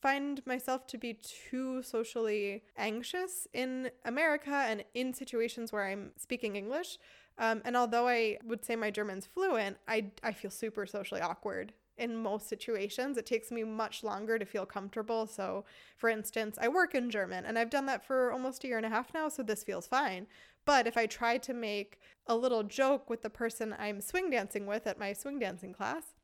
find 0.00 0.44
myself 0.46 0.86
to 0.86 0.98
be 0.98 1.18
too 1.50 1.82
socially 1.82 2.62
anxious 2.76 3.46
in 3.52 3.90
America 4.04 4.64
and 4.66 4.84
in 4.94 5.12
situations 5.12 5.72
where 5.72 5.84
I'm 5.84 6.12
speaking 6.16 6.56
English. 6.56 6.98
Um, 7.36 7.60
and 7.64 7.76
although 7.76 8.08
I 8.08 8.38
would 8.44 8.64
say 8.64 8.76
my 8.76 8.90
German's 8.90 9.26
fluent, 9.26 9.76
I, 9.86 10.10
I 10.22 10.32
feel 10.32 10.50
super 10.50 10.86
socially 10.86 11.20
awkward 11.20 11.74
in 11.96 12.16
most 12.16 12.48
situations. 12.48 13.16
It 13.16 13.26
takes 13.26 13.50
me 13.50 13.62
much 13.62 14.02
longer 14.02 14.38
to 14.38 14.44
feel 14.44 14.66
comfortable. 14.66 15.26
So, 15.26 15.64
for 15.96 16.08
instance, 16.08 16.58
I 16.60 16.68
work 16.68 16.94
in 16.94 17.10
German 17.10 17.44
and 17.44 17.58
I've 17.58 17.70
done 17.70 17.86
that 17.86 18.04
for 18.04 18.32
almost 18.32 18.64
a 18.64 18.68
year 18.68 18.76
and 18.76 18.86
a 18.86 18.90
half 18.90 19.14
now, 19.14 19.28
so 19.28 19.42
this 19.42 19.62
feels 19.62 19.86
fine. 19.86 20.26
But 20.64 20.86
if 20.86 20.96
I 20.96 21.06
try 21.06 21.38
to 21.38 21.54
make 21.54 21.98
a 22.26 22.36
little 22.36 22.62
joke 22.62 23.10
with 23.10 23.22
the 23.22 23.30
person 23.30 23.74
I'm 23.78 24.00
swing 24.00 24.30
dancing 24.30 24.66
with 24.66 24.86
at 24.86 24.98
my 24.98 25.12
swing 25.12 25.38
dancing 25.38 25.72
class, 25.72 26.14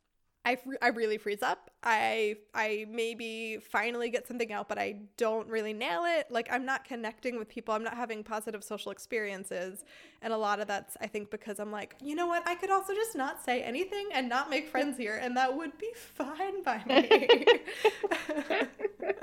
I, 0.45 0.57
fr- 0.57 0.77
I 0.81 0.89
really 0.89 1.19
freeze 1.19 1.43
up. 1.43 1.71
I 1.83 2.37
I 2.55 2.87
maybe 2.91 3.59
finally 3.59 4.09
get 4.11 4.27
something 4.27 4.53
out, 4.53 4.69
but 4.69 4.79
I 4.79 5.01
don't 5.17 5.47
really 5.49 5.73
nail 5.75 6.05
it. 6.07 6.31
Like 6.31 6.49
I'm 6.51 6.65
not 6.65 6.85
connecting 6.85 7.39
with 7.39 7.49
people. 7.49 7.75
I'm 7.75 7.85
not 7.85 7.95
having 7.95 8.25
positive 8.25 8.65
social 8.65 8.91
experiences, 8.91 9.85
and 10.23 10.33
a 10.33 10.37
lot 10.37 10.61
of 10.61 10.67
that's 10.67 10.97
I 11.01 11.07
think 11.09 11.31
because 11.31 11.59
I'm 11.59 11.71
like, 11.71 11.95
you 12.03 12.15
know 12.15 12.27
what? 12.27 12.47
I 12.47 12.55
could 12.55 12.71
also 12.71 12.95
just 12.95 13.17
not 13.17 13.45
say 13.45 13.63
anything 13.63 14.09
and 14.13 14.29
not 14.29 14.49
make 14.49 14.69
friends 14.69 14.97
here, 14.97 15.17
and 15.17 15.37
that 15.37 15.55
would 15.55 15.77
be 15.79 15.91
fine 15.95 16.63
by 16.63 16.83
me. 16.87 17.47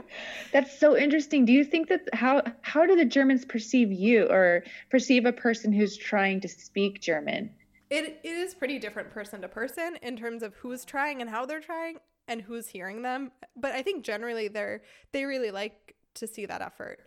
That's 0.53 0.77
so 0.79 0.95
interesting. 0.97 1.45
Do 1.45 1.51
you 1.51 1.65
think 1.65 1.89
that 1.89 2.07
how 2.13 2.41
how 2.61 2.85
do 2.85 2.95
the 2.95 3.05
Germans 3.05 3.43
perceive 3.43 3.91
you 3.91 4.27
or 4.29 4.63
perceive 4.89 5.25
a 5.25 5.33
person 5.33 5.73
who's 5.73 5.97
trying 5.97 6.39
to 6.41 6.47
speak 6.47 7.01
German? 7.01 7.49
It 7.89 8.19
it 8.23 8.27
is 8.27 8.53
pretty 8.53 8.79
different 8.79 9.11
person 9.11 9.41
to 9.41 9.47
person 9.47 9.97
in 10.01 10.17
terms 10.17 10.43
of 10.43 10.55
who's 10.55 10.85
trying 10.85 11.21
and 11.21 11.29
how 11.29 11.45
they're 11.45 11.61
trying 11.61 11.97
and 12.27 12.41
who's 12.41 12.67
hearing 12.67 13.01
them. 13.01 13.31
But 13.55 13.73
I 13.73 13.81
think 13.81 14.03
generally 14.03 14.47
they're 14.47 14.81
they 15.11 15.25
really 15.25 15.51
like 15.51 15.95
to 16.15 16.27
see 16.27 16.45
that 16.45 16.61
effort. 16.61 16.99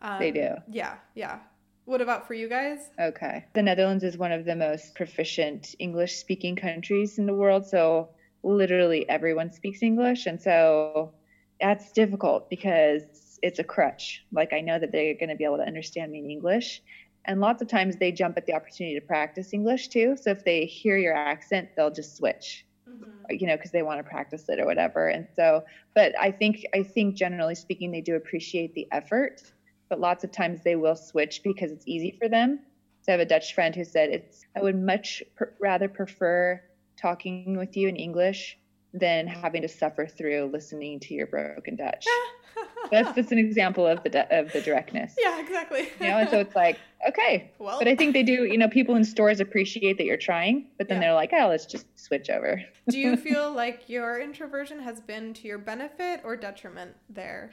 Um, 0.00 0.18
They 0.18 0.30
do. 0.30 0.54
Yeah, 0.70 0.96
yeah. 1.14 1.40
What 1.84 2.00
about 2.00 2.26
for 2.26 2.34
you 2.34 2.48
guys? 2.48 2.90
Okay. 3.00 3.44
The 3.54 3.62
Netherlands 3.62 4.04
is 4.04 4.16
one 4.16 4.32
of 4.32 4.44
the 4.44 4.54
most 4.54 4.94
proficient 4.94 5.74
English 5.78 6.16
speaking 6.16 6.54
countries 6.54 7.18
in 7.18 7.26
the 7.26 7.34
world. 7.34 7.66
So 7.66 8.10
literally 8.42 9.08
everyone 9.08 9.52
speaks 9.52 9.82
English. 9.82 10.26
And 10.26 10.40
so 10.40 11.12
that's 11.60 11.90
difficult 11.92 12.48
because 12.50 13.02
it's 13.42 13.58
a 13.58 13.64
crutch. 13.64 14.24
Like 14.32 14.52
I 14.52 14.60
know 14.60 14.78
that 14.78 14.92
they're 14.92 15.14
going 15.14 15.30
to 15.30 15.34
be 15.36 15.44
able 15.44 15.58
to 15.58 15.64
understand 15.64 16.12
me 16.12 16.20
in 16.20 16.30
English. 16.30 16.82
And 17.24 17.40
lots 17.40 17.62
of 17.62 17.68
times 17.68 17.96
they 17.96 18.12
jump 18.12 18.36
at 18.36 18.46
the 18.46 18.54
opportunity 18.54 18.98
to 18.98 19.06
practice 19.06 19.52
English 19.52 19.88
too. 19.88 20.16
So 20.20 20.30
if 20.30 20.44
they 20.44 20.64
hear 20.64 20.96
your 20.96 21.14
accent, 21.14 21.70
they'll 21.76 21.90
just 21.90 22.16
switch 22.16 22.66
mm-hmm. 22.88 23.10
you 23.30 23.46
know 23.46 23.56
because 23.56 23.70
they 23.70 23.82
want 23.82 23.98
to 23.98 24.04
practice 24.04 24.48
it 24.48 24.58
or 24.58 24.66
whatever. 24.66 25.08
And 25.08 25.26
so 25.34 25.64
but 25.94 26.18
i 26.18 26.30
think 26.30 26.64
i 26.74 26.82
think 26.82 27.14
generally 27.14 27.54
speaking 27.54 27.90
they 27.90 28.00
do 28.00 28.16
appreciate 28.16 28.74
the 28.74 28.88
effort 28.92 29.42
but 29.88 30.00
lots 30.00 30.24
of 30.24 30.32
times 30.32 30.62
they 30.62 30.76
will 30.76 30.96
switch 30.96 31.42
because 31.42 31.70
it's 31.70 31.86
easy 31.86 32.16
for 32.18 32.28
them. 32.28 32.60
So 33.02 33.12
i 33.12 33.12
have 33.12 33.20
a 33.20 33.26
dutch 33.26 33.54
friend 33.54 33.74
who 33.74 33.84
said 33.84 34.10
it's 34.10 34.44
i 34.56 34.62
would 34.62 34.80
much 34.80 35.22
pr- 35.34 35.52
rather 35.60 35.88
prefer 35.88 36.60
talking 36.96 37.56
with 37.56 37.76
you 37.76 37.88
in 37.88 37.96
english 37.96 38.58
than 38.94 39.26
having 39.26 39.62
to 39.62 39.68
suffer 39.68 40.06
through 40.06 40.50
listening 40.52 41.00
to 41.00 41.14
your 41.14 41.26
broken 41.26 41.76
dutch 41.76 42.06
that's 42.90 43.14
just 43.14 43.32
an 43.32 43.38
example 43.38 43.86
of 43.86 44.02
the 44.04 44.38
of 44.38 44.52
the 44.52 44.60
directness 44.60 45.14
yeah, 45.18 45.40
exactly. 45.40 45.88
you 46.00 46.08
know 46.08 46.18
and 46.18 46.28
so 46.28 46.38
it's 46.38 46.54
like 46.54 46.78
okay 47.08 47.50
well, 47.58 47.78
but 47.78 47.88
i 47.88 47.94
think 47.96 48.12
they 48.12 48.22
do 48.22 48.44
you 48.44 48.58
know 48.58 48.68
people 48.68 48.94
in 48.94 49.04
stores 49.04 49.40
appreciate 49.40 49.96
that 49.98 50.04
you're 50.04 50.16
trying 50.16 50.66
but 50.78 50.88
then 50.88 50.96
Yeah. 50.96 51.08
they're 51.08 51.14
like 51.14 51.30
oh 51.32 51.48
let's 51.48 51.64
just 51.66 51.86
switch 51.98 52.28
over 52.28 52.62
do 52.88 52.98
you 52.98 53.16
feel 53.28 53.52
like 53.52 53.88
your 53.88 54.20
introversion 54.20 54.80
has 54.80 55.00
been 55.00 55.32
to 55.34 55.46
your 55.46 55.58
benefit 55.58 56.20
or 56.24 56.36
detriment 56.36 56.92
there? 57.08 57.50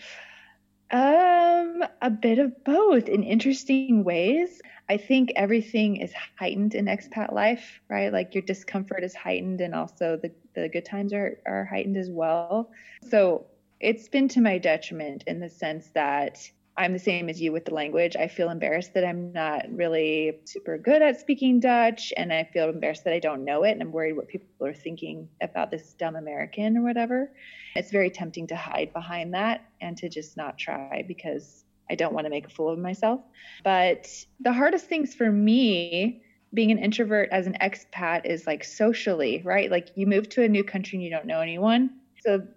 Um, 0.91 1.84
a 2.02 2.10
bit 2.10 2.39
of 2.39 2.63
both 2.63 3.08
in 3.08 3.23
interesting 3.23 4.04
ways. 4.04 4.62
I 4.89 4.97
think 4.97 5.32
everything 5.36 5.97
is 5.97 6.12
heightened 6.38 6.73
in 6.73 6.86
expat 6.86 7.32
life, 7.32 7.80
right? 7.89 8.12
Like 8.12 8.34
your 8.34 8.41
discomfort 8.41 9.04
is 9.04 9.13
heightened 9.13 9.62
and 9.62 9.75
also 9.75 10.17
the, 10.21 10.32
the 10.56 10.67
good 10.67 10.86
times 10.86 11.13
are, 11.13 11.38
are 11.45 11.65
heightened 11.65 11.97
as 11.97 12.10
well. 12.10 12.71
So 13.08 13.45
it's 13.80 14.08
been 14.08 14.28
to 14.30 14.41
my 14.41 14.58
detriment 14.58 15.25
in 15.28 15.39
the 15.39 15.49
sense 15.49 15.89
that 15.93 16.49
I'm 16.80 16.94
the 16.94 17.00
same 17.00 17.28
as 17.28 17.42
you 17.42 17.52
with 17.52 17.65
the 17.65 17.74
language. 17.74 18.15
I 18.15 18.30
feel 18.30 18.50
embarrassed 18.50 18.94
that 18.94 19.04
I'm 19.04 19.34
not 19.34 19.65
really 19.70 20.39
super 20.46 20.78
good 20.78 21.02
at 21.02 21.20
speaking 21.20 21.60
Dutch, 21.60 22.13
and 22.15 22.32
I 22.32 22.46
feel 22.46 22.70
embarrassed 22.70 23.04
that 23.04 23.13
I 23.13 23.20
don't 23.20 23.44
know 23.44 23.63
it, 23.63 23.72
and 23.72 23.82
I'm 23.82 23.92
worried 23.92 24.15
what 24.15 24.30
people 24.30 24.65
are 24.65 24.74
thinking 24.74 25.28
about 25.42 25.72
this 25.72 25.94
dumb 25.96 26.15
American 26.15 26.78
or 26.78 26.84
whatever. 26.84 27.34
It's 27.76 27.92
very 27.92 28.10
tempting 28.10 28.48
to 28.48 28.56
hide 28.56 28.94
behind 28.94 29.34
that 29.34 29.65
and 29.82 29.98
to 29.98 30.08
just 30.08 30.38
not 30.38 30.58
try 30.58 31.04
because 31.06 31.65
I 31.89 31.96
don't 31.96 32.13
want 32.13 32.28
to 32.28 32.30
make 32.30 32.46
a 32.46 32.50
fool 32.50 32.70
of 32.70 32.80
myself. 32.80 33.20
But 33.62 34.08
the 34.39 34.54
hardest 34.54 34.86
things 34.86 35.13
for 35.13 35.30
me 35.30 36.22
being 36.54 36.72
an 36.72 36.78
introvert 36.78 37.28
as 37.34 37.46
an 37.46 37.58
expat 37.60 38.26
is 38.26 38.48
like 38.48 38.63
socially, 38.63 39.42
right? 39.44 39.70
Like 39.70 39.89
you 39.96 40.08
move 40.08 40.30
to 40.30 40.44
a 40.44 40.48
new 40.48 40.63
country 40.63 40.96
and 40.96 41.04
you 41.04 41.10
don't 41.10 41.26
know 41.26 41.42
anyone. 41.42 41.89
So 42.26 42.48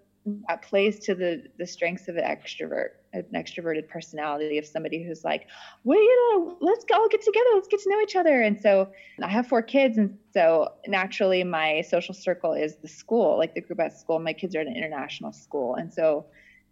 that 0.47 0.61
plays 0.61 0.99
to 0.99 1.13
the 1.13 1.43
the 1.59 1.67
strengths 1.67 2.07
of 2.07 2.15
an 2.15 2.23
extrovert 2.23 2.91
an 3.13 3.25
extroverted 3.33 3.87
personality 3.87 4.57
of 4.57 4.65
somebody 4.65 5.03
who's 5.03 5.23
like, 5.23 5.47
well, 5.83 5.99
you 5.99 6.31
know, 6.31 6.57
let's 6.61 6.83
all 6.93 7.07
get 7.09 7.21
together, 7.21 7.49
let's 7.53 7.67
get 7.67 7.81
to 7.81 7.89
know 7.89 8.01
each 8.01 8.15
other. 8.15 8.41
And 8.41 8.59
so 8.59 8.89
I 9.21 9.29
have 9.29 9.47
four 9.47 9.61
kids, 9.61 9.97
and 9.97 10.17
so 10.33 10.73
naturally 10.87 11.43
my 11.43 11.81
social 11.81 12.13
circle 12.13 12.53
is 12.53 12.77
the 12.77 12.87
school, 12.87 13.37
like 13.37 13.53
the 13.53 13.61
group 13.61 13.79
at 13.79 13.97
school. 13.97 14.19
My 14.19 14.33
kids 14.33 14.55
are 14.55 14.61
at 14.61 14.67
an 14.67 14.75
international 14.75 15.31
school, 15.31 15.75
and 15.75 15.93
so 15.93 16.25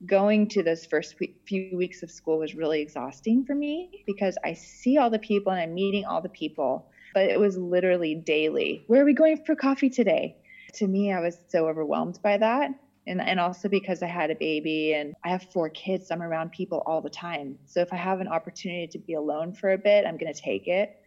going 0.06 0.48
to 0.48 0.64
those 0.64 0.86
first 0.86 1.16
few 1.46 1.78
weeks 1.78 2.02
of 2.02 2.10
school 2.10 2.40
was 2.40 2.56
really 2.56 2.82
exhausting 2.82 3.46
for 3.46 3.54
me 3.54 4.04
because 4.08 4.36
I 4.44 4.54
see 4.54 4.98
all 4.98 5.12
the 5.12 5.20
people 5.20 5.52
and 5.52 5.62
I'm 5.62 5.76
meeting 5.76 6.06
all 6.06 6.22
the 6.22 6.30
people, 6.30 6.90
but 7.14 7.30
it 7.30 7.40
was 7.40 7.56
literally 7.56 8.16
daily. 8.16 8.84
Where 8.88 9.04
are 9.04 9.06
we 9.06 9.14
going 9.14 9.44
for 9.46 9.56
coffee 9.56 9.92
today? 9.92 10.38
To 10.76 10.88
me, 10.88 11.12
I 11.12 11.20
was 11.20 11.38
so 11.50 11.68
overwhelmed 11.68 12.20
by 12.24 12.38
that 12.38 12.72
and 13.08 13.22
and 13.22 13.40
also 13.40 13.68
because 13.68 14.04
I 14.04 14.08
had 14.08 14.30
a 14.30 14.36
baby 14.36 14.94
and 14.94 15.16
I 15.24 15.30
have 15.30 15.44
four 15.52 15.70
kids, 15.70 16.08
so 16.08 16.16
I'm 16.16 16.22
around 16.22 16.52
people 16.52 16.84
all 16.86 17.02
the 17.02 17.10
time. 17.10 17.58
So 17.66 17.82
if 17.82 17.92
I 17.92 17.96
have 17.96 18.20
an 18.20 18.28
opportunity 18.28 18.88
to 18.88 19.00
be 19.00 19.14
alone 19.14 19.54
for 19.54 19.72
a 19.72 19.78
bit, 19.78 20.06
I'm 20.06 20.18
going 20.18 20.34
to 20.34 20.40
take 20.40 20.68
it. 20.68 20.98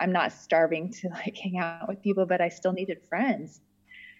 I'm 0.00 0.12
not 0.12 0.32
starving 0.32 0.92
to 0.92 1.08
like 1.10 1.36
hang 1.36 1.58
out 1.58 1.88
with 1.88 2.02
people, 2.02 2.26
but 2.26 2.40
I 2.40 2.48
still 2.48 2.72
needed 2.72 3.02
friends. 3.08 3.60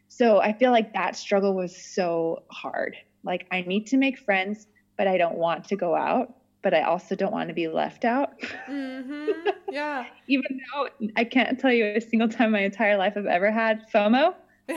So 0.09 0.41
I 0.41 0.53
feel 0.53 0.71
like 0.71 0.93
that 0.95 1.17
struggle 1.17 1.55
was 1.55 1.77
so 1.77 2.45
hard. 2.51 2.97
Like 3.25 3.47
I 3.51 3.63
need 3.63 3.87
to 3.89 3.97
make 3.97 4.19
friends, 4.19 4.67
but 4.97 5.09
I 5.09 5.19
don't 5.19 5.37
want 5.37 5.65
to 5.69 5.77
go 5.77 5.97
out, 5.97 6.35
but 6.63 6.73
I 6.73 6.83
also 6.83 7.17
don't 7.17 7.33
want 7.33 7.49
to 7.49 7.55
be 7.55 7.67
left 7.67 8.05
out. 8.05 8.39
Mm-hmm. 8.69 9.49
Yeah. 9.73 10.07
Even 10.29 10.61
though 10.73 10.89
I 11.17 11.25
can't 11.25 11.59
tell 11.59 11.73
you 11.73 11.87
a 11.87 12.01
single 12.01 12.29
time 12.29 12.47
in 12.47 12.53
my 12.53 12.61
entire 12.61 12.97
life 12.97 13.15
I've 13.17 13.27
ever 13.27 13.51
had 13.51 13.87
FOMO 13.93 14.35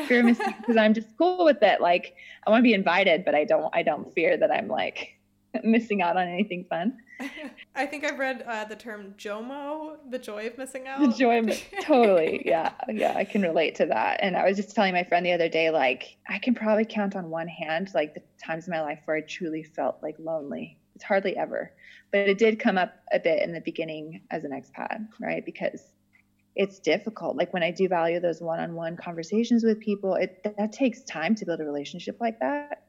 fear 0.07 0.23
missing 0.23 0.53
because 0.59 0.77
I'm 0.77 0.93
just 0.93 1.07
cool 1.17 1.45
with 1.45 1.61
it. 1.61 1.81
Like 1.81 2.15
I 2.45 2.49
want 2.49 2.59
to 2.59 2.63
be 2.63 2.73
invited, 2.73 3.25
but 3.25 3.35
I 3.35 3.43
don't. 3.43 3.69
I 3.73 3.83
don't 3.83 4.13
fear 4.13 4.37
that 4.37 4.51
I'm 4.51 4.67
like 4.67 5.17
missing 5.63 6.01
out 6.01 6.17
on 6.17 6.27
anything 6.27 6.65
fun. 6.69 6.97
I 7.75 7.85
think 7.85 8.03
I've 8.03 8.19
read 8.19 8.43
uh, 8.47 8.65
the 8.65 8.75
term 8.75 9.15
JOMO, 9.17 9.97
the 10.09 10.19
joy 10.19 10.47
of 10.47 10.57
missing 10.57 10.87
out. 10.87 10.99
The 10.99 11.15
joy 11.15 11.39
of 11.39 11.63
totally, 11.81 12.43
yeah, 12.45 12.73
yeah. 12.89 13.13
I 13.15 13.23
can 13.23 13.41
relate 13.41 13.75
to 13.75 13.85
that. 13.87 14.19
And 14.21 14.35
I 14.35 14.45
was 14.45 14.57
just 14.57 14.75
telling 14.75 14.93
my 14.93 15.03
friend 15.03 15.25
the 15.25 15.31
other 15.31 15.49
day, 15.49 15.69
like 15.69 16.17
I 16.27 16.37
can 16.39 16.53
probably 16.53 16.85
count 16.85 17.15
on 17.15 17.29
one 17.29 17.47
hand, 17.47 17.91
like 17.93 18.13
the 18.13 18.21
times 18.43 18.67
in 18.67 18.71
my 18.71 18.81
life 18.81 18.99
where 19.05 19.17
I 19.17 19.21
truly 19.21 19.63
felt 19.63 19.97
like 20.03 20.15
lonely. 20.19 20.77
It's 20.95 21.03
hardly 21.03 21.37
ever, 21.37 21.73
but 22.11 22.21
it 22.21 22.39
did 22.39 22.59
come 22.59 22.77
up 22.77 22.91
a 23.11 23.19
bit 23.19 23.43
in 23.43 23.53
the 23.53 23.61
beginning 23.61 24.23
as 24.31 24.43
an 24.43 24.51
expat, 24.51 25.07
right? 25.19 25.45
Because 25.45 25.81
it's 26.57 26.79
difficult. 26.79 27.37
Like 27.37 27.53
when 27.53 27.63
I 27.63 27.71
do 27.71 27.87
value 27.87 28.19
those 28.19 28.41
one-on-one 28.41 28.97
conversations 28.97 29.63
with 29.63 29.79
people, 29.79 30.15
it 30.15 30.41
that 30.57 30.71
takes 30.71 31.03
time 31.03 31.35
to 31.35 31.45
build 31.45 31.61
a 31.61 31.65
relationship 31.65 32.17
like 32.19 32.39
that 32.39 32.83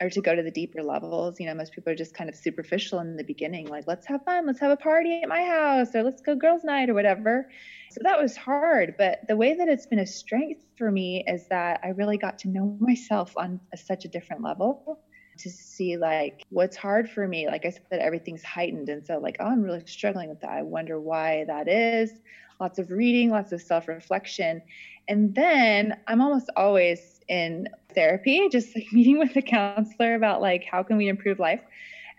or 0.00 0.10
to 0.10 0.20
go 0.20 0.34
to 0.34 0.42
the 0.42 0.50
deeper 0.50 0.82
levels. 0.82 1.40
You 1.40 1.46
know, 1.46 1.54
most 1.54 1.72
people 1.72 1.90
are 1.92 1.96
just 1.96 2.14
kind 2.14 2.28
of 2.28 2.36
superficial 2.36 3.00
in 3.00 3.16
the 3.16 3.24
beginning, 3.24 3.66
like 3.68 3.84
let's 3.86 4.06
have 4.06 4.22
fun, 4.24 4.46
let's 4.46 4.60
have 4.60 4.70
a 4.70 4.76
party 4.76 5.22
at 5.22 5.28
my 5.28 5.42
house 5.42 5.94
or 5.94 6.02
let's 6.02 6.20
go 6.20 6.34
girls 6.34 6.64
night 6.64 6.90
or 6.90 6.94
whatever. 6.94 7.48
So 7.92 8.00
that 8.02 8.20
was 8.20 8.36
hard, 8.36 8.94
but 8.98 9.20
the 9.26 9.36
way 9.36 9.54
that 9.54 9.68
it's 9.68 9.86
been 9.86 10.00
a 10.00 10.06
strength 10.06 10.62
for 10.76 10.90
me 10.90 11.24
is 11.26 11.48
that 11.48 11.80
I 11.82 11.88
really 11.88 12.18
got 12.18 12.38
to 12.40 12.48
know 12.48 12.76
myself 12.78 13.32
on 13.36 13.58
a, 13.72 13.76
such 13.78 14.04
a 14.04 14.08
different 14.08 14.42
level 14.42 15.00
to 15.38 15.50
see 15.50 15.96
like 15.96 16.42
what's 16.50 16.76
hard 16.76 17.10
for 17.10 17.26
me 17.26 17.48
like 17.48 17.66
i 17.66 17.70
said 17.70 17.98
everything's 17.98 18.44
heightened 18.44 18.88
and 18.88 19.04
so 19.04 19.18
like 19.18 19.36
oh 19.40 19.46
i'm 19.46 19.62
really 19.62 19.82
struggling 19.84 20.28
with 20.28 20.40
that 20.40 20.50
i 20.50 20.62
wonder 20.62 21.00
why 21.00 21.44
that 21.48 21.66
is 21.66 22.12
lots 22.60 22.78
of 22.78 22.90
reading, 22.90 23.30
lots 23.30 23.52
of 23.52 23.60
self 23.60 23.88
reflection. 23.88 24.62
And 25.08 25.34
then 25.34 25.96
I'm 26.06 26.20
almost 26.20 26.50
always 26.56 27.20
in 27.28 27.68
therapy, 27.94 28.48
just 28.50 28.74
like 28.74 28.86
meeting 28.92 29.18
with 29.18 29.36
a 29.36 29.42
counselor 29.42 30.14
about 30.14 30.40
like 30.40 30.64
how 30.64 30.82
can 30.82 30.96
we 30.96 31.08
improve 31.08 31.38
life. 31.38 31.60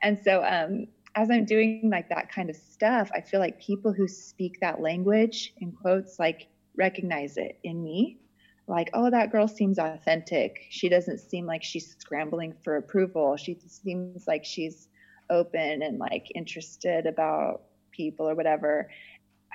And 0.02 0.19
so 0.24 0.43
um, 0.43 0.88
as 1.15 1.30
I'm 1.32 1.45
doing 1.45 1.89
like 1.91 2.10
that 2.10 2.32
kind 2.32 2.50
of 2.50 2.56
stuff, 2.56 3.10
I 3.15 3.21
feel 3.21 3.39
like 3.39 3.60
people 3.60 3.93
who 3.93 4.08
speak 4.08 4.60
that 4.62 4.82
language 4.82 5.54
in 5.58 5.71
quotes 5.71 6.19
like 6.19 6.48
recognize 6.76 7.38
it 7.38 7.58
in 7.63 7.84
me. 7.84 8.19
Like, 8.67 8.89
oh, 8.93 9.12
that 9.12 9.32
girl 9.32 9.48
seems 9.48 9.78
authentic. 9.78 10.62
She 10.69 10.89
doesn't 10.89 11.19
seem 11.19 11.45
like 11.45 11.63
she's 11.63 11.95
scrambling 12.00 12.56
for 12.63 12.78
approval. 12.78 13.38
She 13.38 13.58
seems 13.67 14.28
like 14.28 14.43
she's 14.43 14.88
open 15.30 15.82
and 15.84 16.00
like 16.00 16.32
interested 16.34 17.06
about 17.06 17.62
people 17.91 18.28
or 18.28 18.36
whatever. 18.36 18.89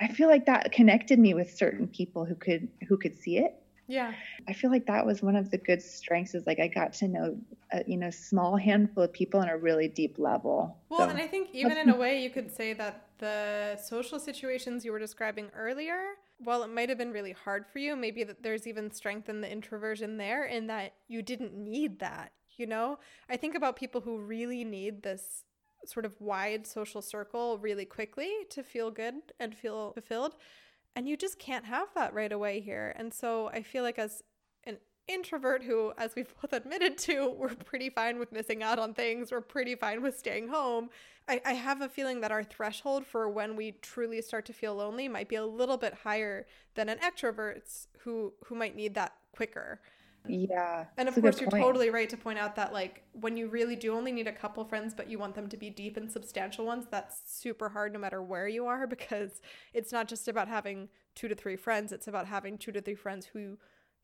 I 0.01 0.07
feel 0.07 0.27
like 0.27 0.47
that 0.47 0.71
connected 0.71 1.19
me 1.19 1.33
with 1.33 1.55
certain 1.55 1.87
people 1.87 2.25
who 2.25 2.35
could 2.35 2.67
who 2.87 2.97
could 2.97 3.17
see 3.17 3.37
it. 3.37 3.55
Yeah. 3.87 4.13
I 4.47 4.53
feel 4.53 4.71
like 4.71 4.85
that 4.87 5.05
was 5.05 5.21
one 5.21 5.35
of 5.35 5.51
the 5.51 5.57
good 5.57 5.81
strengths 5.81 6.33
is 6.33 6.47
like 6.47 6.59
I 6.59 6.67
got 6.67 6.93
to 6.93 7.07
know 7.07 7.37
a, 7.71 7.83
you 7.85 7.97
know 7.97 8.09
small 8.09 8.57
handful 8.57 9.03
of 9.03 9.13
people 9.13 9.39
on 9.39 9.49
a 9.49 9.57
really 9.57 9.87
deep 9.87 10.17
level. 10.17 10.77
Well, 10.89 10.99
so, 10.99 11.09
and 11.09 11.19
I 11.19 11.27
think 11.27 11.49
even 11.53 11.77
in 11.77 11.89
a 11.89 11.95
way 11.95 12.23
you 12.23 12.29
could 12.29 12.49
say 12.55 12.73
that 12.73 13.07
the 13.19 13.77
social 13.77 14.17
situations 14.17 14.83
you 14.83 14.91
were 14.91 14.99
describing 14.99 15.51
earlier, 15.55 16.01
while 16.39 16.63
it 16.63 16.69
might 16.69 16.89
have 16.89 16.97
been 16.97 17.11
really 17.11 17.33
hard 17.33 17.65
for 17.67 17.79
you, 17.79 17.95
maybe 17.95 18.23
that 18.23 18.41
there's 18.41 18.65
even 18.65 18.91
strength 18.91 19.29
in 19.29 19.41
the 19.41 19.51
introversion 19.51 20.17
there 20.17 20.45
in 20.45 20.67
that 20.67 20.93
you 21.07 21.21
didn't 21.21 21.53
need 21.53 21.99
that, 21.99 22.31
you 22.57 22.65
know? 22.65 22.97
I 23.29 23.37
think 23.37 23.55
about 23.55 23.75
people 23.75 24.01
who 24.01 24.19
really 24.19 24.63
need 24.63 25.03
this 25.03 25.43
sort 25.85 26.05
of 26.05 26.19
wide 26.19 26.67
social 26.67 27.01
circle 27.01 27.57
really 27.57 27.85
quickly 27.85 28.29
to 28.49 28.63
feel 28.63 28.91
good 28.91 29.15
and 29.39 29.55
feel 29.55 29.93
fulfilled. 29.93 30.35
And 30.95 31.07
you 31.07 31.15
just 31.15 31.39
can't 31.39 31.65
have 31.65 31.87
that 31.95 32.13
right 32.13 32.31
away 32.31 32.59
here. 32.59 32.93
And 32.97 33.13
so 33.13 33.47
I 33.49 33.61
feel 33.61 33.83
like 33.83 33.97
as 33.97 34.23
an 34.65 34.77
introvert 35.07 35.63
who, 35.63 35.93
as 35.97 36.15
we've 36.15 36.33
both 36.41 36.53
admitted 36.53 36.97
to, 36.99 37.29
we're 37.29 37.55
pretty 37.55 37.89
fine 37.89 38.19
with 38.19 38.31
missing 38.31 38.61
out 38.61 38.79
on 38.79 38.93
things, 38.93 39.31
we're 39.31 39.41
pretty 39.41 39.75
fine 39.75 40.01
with 40.01 40.17
staying 40.17 40.49
home. 40.49 40.89
I, 41.27 41.41
I 41.45 41.53
have 41.53 41.81
a 41.81 41.89
feeling 41.89 42.21
that 42.21 42.31
our 42.31 42.43
threshold 42.43 43.05
for 43.05 43.29
when 43.29 43.55
we 43.55 43.73
truly 43.81 44.21
start 44.21 44.45
to 44.47 44.53
feel 44.53 44.75
lonely 44.75 45.07
might 45.07 45.29
be 45.29 45.35
a 45.35 45.45
little 45.45 45.77
bit 45.77 45.93
higher 46.03 46.47
than 46.75 46.89
an 46.89 46.97
extrovert's 46.97 47.87
who 47.99 48.33
who 48.45 48.55
might 48.55 48.75
need 48.75 48.95
that 48.95 49.13
quicker. 49.35 49.79
Yeah. 50.27 50.85
And 50.97 51.09
of 51.09 51.15
course, 51.15 51.39
you're 51.39 51.49
point. 51.49 51.63
totally 51.63 51.89
right 51.89 52.09
to 52.09 52.17
point 52.17 52.39
out 52.39 52.55
that, 52.55 52.73
like, 52.73 53.03
when 53.13 53.37
you 53.37 53.47
really 53.47 53.75
do 53.75 53.93
only 53.93 54.11
need 54.11 54.27
a 54.27 54.31
couple 54.31 54.63
friends, 54.65 54.93
but 54.93 55.09
you 55.09 55.17
want 55.17 55.35
them 55.35 55.47
to 55.49 55.57
be 55.57 55.69
deep 55.69 55.97
and 55.97 56.11
substantial 56.11 56.65
ones, 56.65 56.85
that's 56.89 57.21
super 57.25 57.69
hard 57.69 57.93
no 57.93 57.99
matter 57.99 58.21
where 58.21 58.47
you 58.47 58.65
are 58.65 58.87
because 58.95 59.41
it's 59.73 59.91
not 59.91 60.07
just 60.07 60.27
about 60.27 60.47
having 60.47 60.89
two 61.15 61.27
to 61.27 61.35
three 61.35 61.55
friends, 61.55 61.91
it's 61.91 62.07
about 62.07 62.27
having 62.27 62.57
two 62.57 62.71
to 62.71 62.81
three 62.81 62.95
friends 62.95 63.25
who 63.25 63.57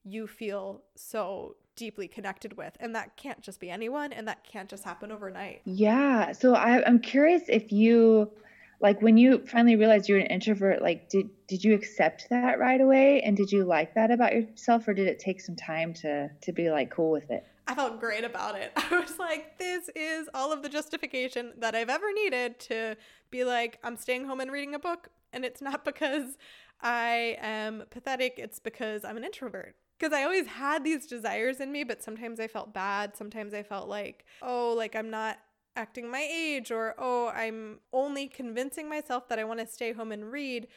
you 0.04 0.28
feel 0.28 0.84
so 0.96 1.56
deeply 1.76 2.08
connected 2.08 2.58
with. 2.58 2.76
And 2.80 2.96
that 2.96 3.18
can't 3.18 3.42
just 3.42 3.60
be 3.60 3.70
anyone, 3.70 4.14
and 4.14 4.28
that 4.28 4.44
can't 4.44 4.70
just 4.70 4.84
happen 4.84 5.12
overnight. 5.12 5.62
Yeah. 5.66 6.32
So 6.32 6.56
I, 6.56 6.86
I'm 6.86 7.00
curious 7.00 7.44
if 7.48 7.72
you 7.72 8.32
like 8.80 9.02
when 9.02 9.18
you 9.18 9.46
finally 9.48 9.76
realized 9.76 10.08
you 10.08 10.16
were 10.16 10.22
an 10.22 10.28
introvert 10.28 10.82
like 10.82 11.10
did 11.10 11.30
did 11.48 11.64
you 11.64 11.74
accept 11.74 12.28
that 12.30 12.60
right 12.60 12.82
away? 12.82 13.22
And 13.22 13.36
did 13.38 13.52
you 13.52 13.64
like 13.64 13.96
that 13.96 14.12
about 14.12 14.34
yourself 14.34 14.88
or 14.88 14.94
did 14.94 15.08
it 15.08 15.20
take 15.20 15.42
some 15.42 15.56
time 15.56 15.94
to 15.96 16.30
to 16.42 16.52
be 16.52 16.70
like 16.70 16.92
cool 16.92 17.12
with 17.12 17.30
it? 17.32 17.46
I 17.68 17.76
felt 17.76 18.00
great 18.00 18.24
about 18.24 18.56
it. 18.56 18.72
I 18.78 19.00
was 19.00 19.18
like 19.18 19.58
this 19.58 19.90
is 19.96 20.30
all 20.34 20.54
of 20.54 20.62
the 20.62 20.70
justification 20.70 21.54
that 21.58 21.76
i've 21.76 21.90
ever 21.90 22.12
needed 22.14 22.60
to 22.60 22.96
be 23.32 23.44
like 23.44 23.80
i'm 23.84 23.98
staying 23.98 24.26
home 24.26 24.40
and 24.40 24.52
reading 24.52 24.76
a 24.76 24.80
book 24.80 25.10
and 25.34 25.44
it's 25.44 25.62
not 25.62 25.84
because 25.92 26.38
i 26.82 27.38
am 27.42 27.84
pathetic 27.90 28.36
it's 28.38 28.60
because 28.60 29.04
i'm 29.04 29.18
an 29.18 29.24
introvert. 29.24 29.76
Because 30.00 30.14
I 30.14 30.26
always 30.26 30.46
had 30.46 30.84
these 30.84 31.08
desires 31.08 31.60
in 31.60 31.72
me, 31.72 31.84
but 31.84 32.04
sometimes 32.04 32.40
I 32.40 32.48
felt 32.48 32.72
bad. 32.72 33.18
Sometimes 33.18 33.52
I 33.56 33.64
felt 33.64 33.90
like, 33.90 34.26
oh, 34.44 34.76
like 34.78 34.96
I'm 34.96 35.10
not 35.10 35.40
acting 35.78 36.10
my 36.10 36.28
age 36.30 36.72
or 36.72 36.96
oh 36.98 37.30
i'm 37.30 37.80
only 37.94 38.28
convincing 38.28 38.90
myself 38.90 39.30
that 39.30 39.40
i 39.40 39.44
want 39.44 39.60
to 39.60 39.68
stay 39.68 39.94
home 39.94 40.12
and 40.12 40.32
read 40.32 40.68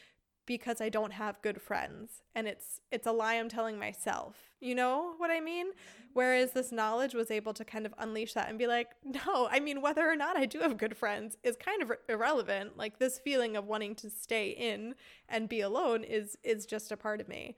because 0.47 0.81
i 0.81 0.89
don't 0.89 1.13
have 1.13 1.41
good 1.43 1.63
friends. 1.63 2.23
And 2.35 2.49
it's 2.49 2.81
it's 2.91 3.07
a 3.07 3.13
lie 3.13 3.35
i'm 3.35 3.49
telling 3.49 3.79
myself. 3.79 4.37
You 4.61 4.75
know 4.75 5.15
what 5.19 5.31
i 5.31 5.39
mean? 5.39 5.69
Whereas 6.13 6.51
this 6.51 6.73
knowledge 6.73 7.15
was 7.15 7.31
able 7.31 7.55
to 7.55 7.65
kind 7.65 7.87
of 7.87 7.95
unleash 7.99 8.35
that 8.35 8.49
and 8.49 8.59
be 8.59 8.67
like 8.67 8.89
no 9.05 9.49
i 9.51 9.61
mean 9.61 9.81
whether 9.81 10.09
or 10.11 10.17
not 10.17 10.37
i 10.37 10.47
do 10.47 10.59
have 10.59 10.77
good 10.77 10.97
friends 10.97 11.37
is 11.45 11.57
kind 11.57 11.83
of 11.83 11.93
irrelevant. 12.09 12.77
Like 12.77 12.99
this 12.99 13.21
feeling 13.21 13.57
of 13.57 13.67
wanting 13.67 13.95
to 13.97 14.11
stay 14.11 14.49
in 14.51 14.97
and 15.29 15.49
be 15.49 15.61
alone 15.61 16.03
is 16.03 16.37
is 16.43 16.67
just 16.67 16.91
a 16.91 16.97
part 16.97 17.21
of 17.21 17.29
me. 17.29 17.55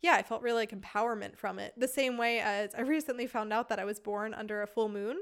Yeah, 0.00 0.14
I 0.14 0.22
felt 0.24 0.42
really 0.42 0.62
like 0.62 0.72
empowerment 0.72 1.36
from 1.36 1.60
it. 1.60 1.74
The 1.76 1.86
same 1.86 2.18
way 2.18 2.40
as 2.40 2.74
I 2.74 2.80
recently 2.80 3.28
found 3.28 3.52
out 3.52 3.68
that 3.68 3.78
I 3.78 3.84
was 3.84 4.00
born 4.00 4.34
under 4.34 4.62
a 4.62 4.66
full 4.66 4.88
moon. 4.88 5.16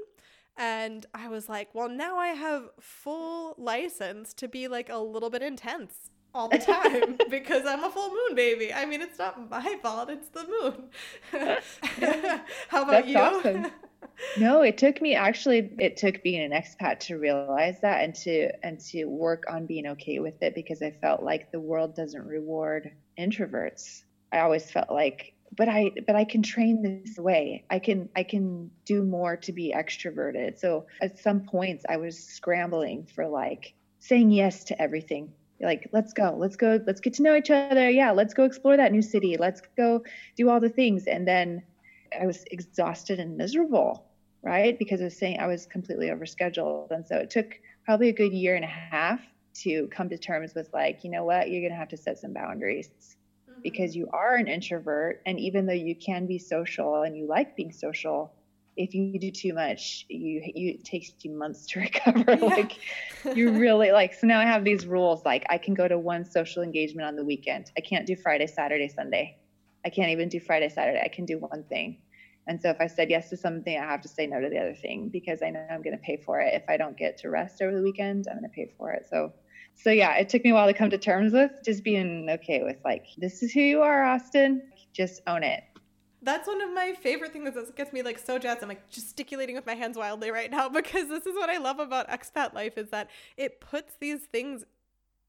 And 0.57 1.05
I 1.13 1.27
was 1.27 1.49
like, 1.49 1.73
well, 1.73 1.89
now 1.89 2.17
I 2.17 2.29
have 2.29 2.69
full 2.79 3.55
license 3.57 4.33
to 4.35 4.47
be 4.47 4.67
like 4.67 4.89
a 4.89 4.97
little 4.97 5.29
bit 5.29 5.41
intense 5.41 6.11
all 6.33 6.47
the 6.47 6.57
time 6.57 7.17
because 7.29 7.65
I'm 7.65 7.83
a 7.83 7.89
full 7.89 8.09
moon 8.09 8.35
baby. 8.35 8.73
I 8.73 8.85
mean, 8.85 9.01
it's 9.01 9.19
not 9.19 9.49
my 9.49 9.77
fault, 9.81 10.09
it's 10.09 10.29
the 10.29 10.45
moon. 10.45 10.89
How 12.69 12.83
about 12.83 12.91
That's 12.91 13.07
you? 13.07 13.17
Awesome. 13.17 13.67
No, 14.37 14.61
it 14.61 14.77
took 14.77 15.01
me 15.01 15.15
actually 15.15 15.71
it 15.79 15.97
took 15.97 16.21
being 16.21 16.41
an 16.41 16.51
expat 16.51 16.99
to 17.01 17.17
realize 17.17 17.81
that 17.81 18.03
and 18.03 18.13
to 18.15 18.51
and 18.63 18.79
to 18.91 19.05
work 19.05 19.45
on 19.49 19.65
being 19.65 19.87
okay 19.87 20.19
with 20.19 20.41
it 20.43 20.53
because 20.53 20.81
I 20.81 20.91
felt 20.91 21.23
like 21.23 21.51
the 21.51 21.59
world 21.59 21.95
doesn't 21.95 22.25
reward 22.25 22.91
introverts. 23.17 24.03
I 24.31 24.39
always 24.39 24.69
felt 24.69 24.91
like 24.91 25.33
but 25.55 25.67
I 25.67 25.91
but 26.07 26.15
I 26.15 26.23
can 26.23 26.41
train 26.41 26.81
this 26.81 27.17
way. 27.17 27.65
I 27.69 27.79
can 27.79 28.09
I 28.15 28.23
can 28.23 28.71
do 28.85 29.03
more 29.03 29.35
to 29.37 29.51
be 29.51 29.73
extroverted. 29.75 30.59
So 30.59 30.85
at 31.01 31.19
some 31.19 31.41
points 31.41 31.85
I 31.89 31.97
was 31.97 32.17
scrambling 32.17 33.05
for 33.13 33.27
like 33.27 33.73
saying 33.99 34.31
yes 34.31 34.63
to 34.65 34.81
everything. 34.81 35.33
Like 35.59 35.89
let's 35.91 36.13
go, 36.13 36.35
let's 36.37 36.55
go, 36.55 36.79
let's 36.87 37.01
get 37.01 37.13
to 37.15 37.23
know 37.23 37.35
each 37.35 37.51
other. 37.51 37.89
Yeah, 37.89 38.11
let's 38.11 38.33
go 38.33 38.45
explore 38.45 38.77
that 38.77 38.91
new 38.91 39.01
city. 39.01 39.37
Let's 39.37 39.61
go 39.77 40.03
do 40.35 40.49
all 40.49 40.59
the 40.59 40.69
things. 40.69 41.05
And 41.05 41.27
then 41.27 41.61
I 42.19 42.25
was 42.25 42.43
exhausted 42.49 43.19
and 43.19 43.37
miserable, 43.37 44.05
right? 44.41 44.77
Because 44.79 45.01
I 45.01 45.05
was 45.05 45.17
saying 45.17 45.39
I 45.39 45.47
was 45.47 45.65
completely 45.65 46.07
overscheduled. 46.07 46.91
And 46.91 47.05
so 47.05 47.17
it 47.17 47.29
took 47.29 47.59
probably 47.85 48.09
a 48.09 48.13
good 48.13 48.33
year 48.33 48.55
and 48.55 48.65
a 48.65 48.67
half 48.67 49.21
to 49.53 49.87
come 49.87 50.09
to 50.09 50.17
terms 50.17 50.55
with 50.55 50.69
like, 50.73 51.03
you 51.03 51.11
know 51.11 51.25
what, 51.25 51.51
you're 51.51 51.61
gonna 51.61 51.79
have 51.79 51.89
to 51.89 51.97
set 51.97 52.17
some 52.17 52.33
boundaries 52.33 52.89
because 53.63 53.95
you 53.95 54.07
are 54.11 54.35
an 54.35 54.47
introvert 54.47 55.21
and 55.25 55.39
even 55.39 55.65
though 55.65 55.73
you 55.73 55.95
can 55.95 56.25
be 56.25 56.37
social 56.37 57.03
and 57.03 57.15
you 57.17 57.27
like 57.27 57.55
being 57.55 57.71
social 57.71 58.33
if 58.77 58.95
you 58.95 59.19
do 59.19 59.31
too 59.31 59.53
much 59.53 60.05
you, 60.09 60.41
you 60.55 60.71
it 60.71 60.83
takes 60.83 61.11
you 61.21 61.31
months 61.31 61.65
to 61.67 61.79
recover. 61.81 62.23
Yeah. 62.27 62.45
like 62.45 62.79
you 63.35 63.51
really 63.51 63.91
like 63.91 64.13
so 64.13 64.27
now 64.27 64.39
i 64.39 64.45
have 64.45 64.63
these 64.63 64.85
rules 64.85 65.25
like 65.25 65.45
i 65.49 65.57
can 65.57 65.73
go 65.73 65.87
to 65.87 65.97
one 65.97 66.25
social 66.25 66.63
engagement 66.63 67.07
on 67.07 67.15
the 67.15 67.23
weekend. 67.23 67.71
I 67.77 67.81
can't 67.81 68.05
do 68.05 68.15
friday 68.15 68.47
saturday 68.47 68.87
sunday. 68.87 69.37
I 69.85 69.89
can't 69.89 70.11
even 70.11 70.29
do 70.29 70.39
friday 70.39 70.69
saturday. 70.69 71.01
I 71.03 71.09
can 71.09 71.25
do 71.25 71.39
one 71.39 71.63
thing. 71.63 71.97
And 72.47 72.61
so 72.61 72.69
if 72.69 72.77
i 72.79 72.87
said 72.87 73.09
yes 73.09 73.29
to 73.29 73.37
something 73.37 73.77
i 73.77 73.85
have 73.85 74.01
to 74.01 74.07
say 74.07 74.25
no 74.25 74.39
to 74.39 74.49
the 74.49 74.59
other 74.59 74.75
thing 74.75 75.09
because 75.09 75.41
i 75.41 75.49
know 75.49 75.65
i'm 75.69 75.81
going 75.81 75.97
to 75.97 76.03
pay 76.03 76.17
for 76.17 76.39
it. 76.39 76.53
If 76.53 76.63
i 76.69 76.77
don't 76.77 76.97
get 76.97 77.17
to 77.19 77.29
rest 77.29 77.61
over 77.61 77.75
the 77.75 77.83
weekend 77.83 78.27
i'm 78.29 78.37
going 78.37 78.49
to 78.49 78.55
pay 78.55 78.71
for 78.77 78.91
it. 78.91 79.07
So 79.09 79.33
so 79.75 79.89
yeah, 79.89 80.15
it 80.15 80.29
took 80.29 80.43
me 80.43 80.51
a 80.51 80.53
while 80.53 80.67
to 80.67 80.73
come 80.73 80.89
to 80.89 80.97
terms 80.97 81.33
with 81.33 81.51
just 81.63 81.83
being 81.83 82.29
okay 82.29 82.63
with 82.63 82.77
like, 82.85 83.05
this 83.17 83.41
is 83.41 83.51
who 83.51 83.61
you 83.61 83.81
are, 83.81 84.03
Austyn. 84.03 84.61
Just 84.93 85.21
own 85.27 85.43
it. 85.43 85.63
That's 86.23 86.47
one 86.47 86.61
of 86.61 86.71
my 86.71 86.93
favorite 86.93 87.33
things 87.33 87.55
that 87.55 87.75
gets 87.75 87.91
me 87.91 88.03
like 88.03 88.19
so 88.19 88.37
jazzed. 88.37 88.61
I'm 88.61 88.69
like 88.69 88.89
gesticulating 88.89 89.55
with 89.55 89.65
my 89.65 89.73
hands 89.73 89.97
wildly 89.97 90.29
right 90.29 90.51
now 90.51 90.69
because 90.69 91.07
this 91.07 91.25
is 91.25 91.33
what 91.33 91.49
I 91.49 91.57
love 91.57 91.79
about 91.79 92.09
expat 92.09 92.53
life 92.53 92.77
is 92.77 92.89
that 92.89 93.09
it 93.37 93.59
puts 93.59 93.95
these 93.99 94.21
things 94.21 94.65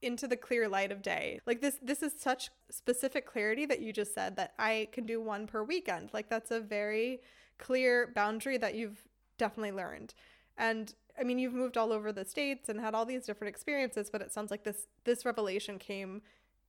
into 0.03 0.27
the 0.27 0.35
clear 0.35 0.67
light 0.67 0.91
of 0.91 1.01
day. 1.01 1.39
Like 1.47 1.61
this 1.61 1.79
this 1.81 2.03
is 2.03 2.13
such 2.17 2.51
specific 2.69 3.25
clarity 3.25 3.65
that 3.65 3.81
you 3.81 3.91
just 3.93 4.13
said 4.13 4.35
that 4.35 4.53
I 4.59 4.89
can 4.91 5.05
do 5.05 5.19
one 5.21 5.47
per 5.47 5.63
weekend. 5.63 6.09
Like 6.13 6.29
that's 6.29 6.51
a 6.51 6.59
very 6.59 7.21
clear 7.57 8.11
boundary 8.13 8.57
that 8.57 8.75
you've 8.75 9.03
definitely 9.37 9.71
learned. 9.71 10.13
And 10.57 10.93
I 11.19 11.23
mean, 11.23 11.39
you've 11.39 11.53
moved 11.53 11.77
all 11.77 11.91
over 11.91 12.11
the 12.11 12.25
states 12.25 12.69
and 12.69 12.79
had 12.79 12.95
all 12.95 13.05
these 13.05 13.25
different 13.25 13.49
experiences, 13.49 14.09
but 14.09 14.21
it 14.21 14.31
sounds 14.31 14.51
like 14.51 14.63
this 14.63 14.87
this 15.03 15.25
revelation 15.25 15.77
came 15.79 16.21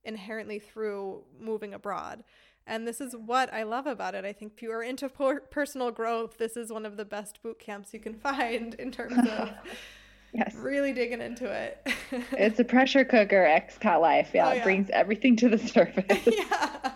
inherently 0.03 0.59
through 0.59 1.23
moving 1.39 1.73
abroad. 1.73 2.23
And 2.67 2.87
this 2.87 2.99
is 2.99 3.15
what 3.15 3.53
I 3.53 3.63
love 3.63 3.85
about 3.85 4.15
it. 4.15 4.25
I 4.25 4.33
think 4.33 4.53
if 4.55 4.61
you 4.61 4.71
are 4.71 4.81
into 4.81 5.09
personal 5.51 5.91
growth, 5.91 6.37
this 6.37 6.57
is 6.57 6.71
one 6.71 6.85
of 6.85 6.97
the 6.97 7.05
best 7.05 7.41
boot 7.43 7.59
camps 7.59 7.93
you 7.93 7.99
can 7.99 8.13
find 8.19 8.73
in 8.75 8.91
terms 8.91 9.17
of 9.17 9.51
yes. 10.33 10.55
really 10.55 10.93
digging 10.93 11.21
into 11.21 11.45
it. 11.51 11.87
it's 12.31 12.59
a 12.59 12.63
pressure 12.63 13.05
cooker, 13.05 13.43
expat 13.43 14.01
life. 14.01 14.31
Yeah, 14.33 14.47
oh, 14.49 14.53
yeah. 14.53 14.59
it 14.59 14.63
brings 14.63 14.89
everything 14.91 15.35
to 15.37 15.49
the 15.49 15.59
surface. 15.59 16.25
yeah. 16.25 16.91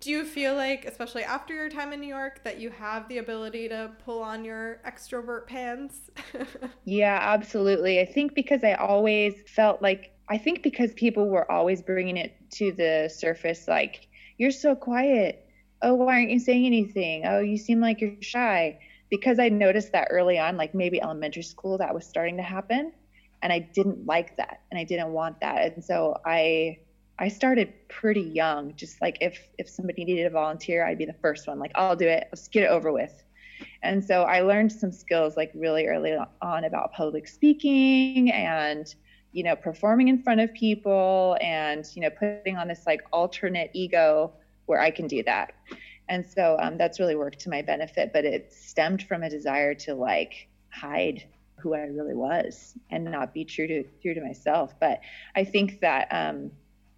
Do 0.00 0.10
you 0.10 0.24
feel 0.24 0.54
like, 0.54 0.84
especially 0.84 1.24
after 1.24 1.54
your 1.54 1.68
time 1.68 1.92
in 1.92 2.00
New 2.00 2.08
York, 2.08 2.42
that 2.44 2.58
you 2.58 2.70
have 2.70 3.08
the 3.08 3.18
ability 3.18 3.68
to 3.68 3.90
pull 4.04 4.22
on 4.22 4.44
your 4.44 4.80
extrovert 4.86 5.46
pants? 5.46 6.10
yeah, 6.84 7.18
absolutely. 7.20 8.00
I 8.00 8.04
think 8.04 8.34
because 8.34 8.64
I 8.64 8.74
always 8.74 9.34
felt 9.46 9.82
like, 9.82 10.12
I 10.28 10.38
think 10.38 10.62
because 10.62 10.92
people 10.94 11.28
were 11.28 11.50
always 11.50 11.82
bringing 11.82 12.16
it 12.16 12.34
to 12.52 12.72
the 12.72 13.10
surface, 13.14 13.66
like, 13.68 14.06
you're 14.38 14.50
so 14.50 14.74
quiet. 14.74 15.46
Oh, 15.82 15.94
why 15.94 16.14
aren't 16.14 16.30
you 16.30 16.38
saying 16.38 16.66
anything? 16.66 17.24
Oh, 17.26 17.40
you 17.40 17.58
seem 17.58 17.80
like 17.80 18.00
you're 18.00 18.20
shy. 18.20 18.78
Because 19.10 19.38
I 19.38 19.48
noticed 19.48 19.92
that 19.92 20.08
early 20.10 20.38
on, 20.38 20.56
like 20.56 20.74
maybe 20.74 21.02
elementary 21.02 21.42
school, 21.42 21.78
that 21.78 21.92
was 21.94 22.06
starting 22.06 22.36
to 22.36 22.42
happen. 22.42 22.92
And 23.42 23.52
I 23.52 23.58
didn't 23.58 24.06
like 24.06 24.36
that 24.36 24.60
and 24.70 24.78
I 24.78 24.84
didn't 24.84 25.12
want 25.12 25.40
that. 25.40 25.74
And 25.74 25.84
so 25.84 26.16
I 26.24 26.78
I 27.20 27.28
started 27.28 27.72
pretty 27.88 28.22
young. 28.22 28.74
Just 28.76 29.00
like 29.02 29.18
if 29.20 29.38
if 29.58 29.68
somebody 29.68 30.04
needed 30.04 30.26
a 30.26 30.30
volunteer, 30.30 30.84
I'd 30.84 30.96
be 30.96 31.04
the 31.04 31.12
first 31.12 31.46
one. 31.46 31.58
Like 31.58 31.72
I'll 31.74 31.94
do 31.94 32.08
it. 32.08 32.28
Let's 32.32 32.48
get 32.48 32.64
it 32.64 32.70
over 32.70 32.90
with. 32.90 33.22
And 33.82 34.02
so 34.02 34.22
I 34.22 34.40
learned 34.40 34.72
some 34.72 34.90
skills 34.90 35.36
like 35.36 35.52
really 35.54 35.86
early 35.86 36.16
on 36.40 36.64
about 36.64 36.92
public 36.92 37.28
speaking 37.28 38.32
and 38.32 38.92
you 39.32 39.42
know 39.42 39.54
performing 39.54 40.08
in 40.08 40.22
front 40.22 40.40
of 40.40 40.52
people 40.54 41.36
and 41.42 41.84
you 41.94 42.00
know 42.00 42.10
putting 42.10 42.56
on 42.56 42.68
this 42.68 42.84
like 42.86 43.02
alternate 43.12 43.70
ego 43.74 44.32
where 44.64 44.80
I 44.80 44.90
can 44.90 45.06
do 45.06 45.22
that. 45.24 45.52
And 46.08 46.26
so 46.26 46.56
um, 46.58 46.78
that's 46.78 46.98
really 46.98 47.16
worked 47.16 47.38
to 47.40 47.50
my 47.50 47.60
benefit. 47.60 48.12
But 48.14 48.24
it 48.24 48.52
stemmed 48.52 49.02
from 49.02 49.22
a 49.22 49.30
desire 49.30 49.74
to 49.74 49.94
like 49.94 50.48
hide 50.70 51.24
who 51.56 51.74
I 51.74 51.80
really 51.80 52.14
was 52.14 52.74
and 52.90 53.04
not 53.04 53.34
be 53.34 53.44
true 53.44 53.66
to 53.66 53.84
true 54.00 54.14
to 54.14 54.22
myself. 54.22 54.74
But 54.80 55.00
I 55.36 55.44
think 55.44 55.80
that 55.80 56.08
um, 56.10 56.50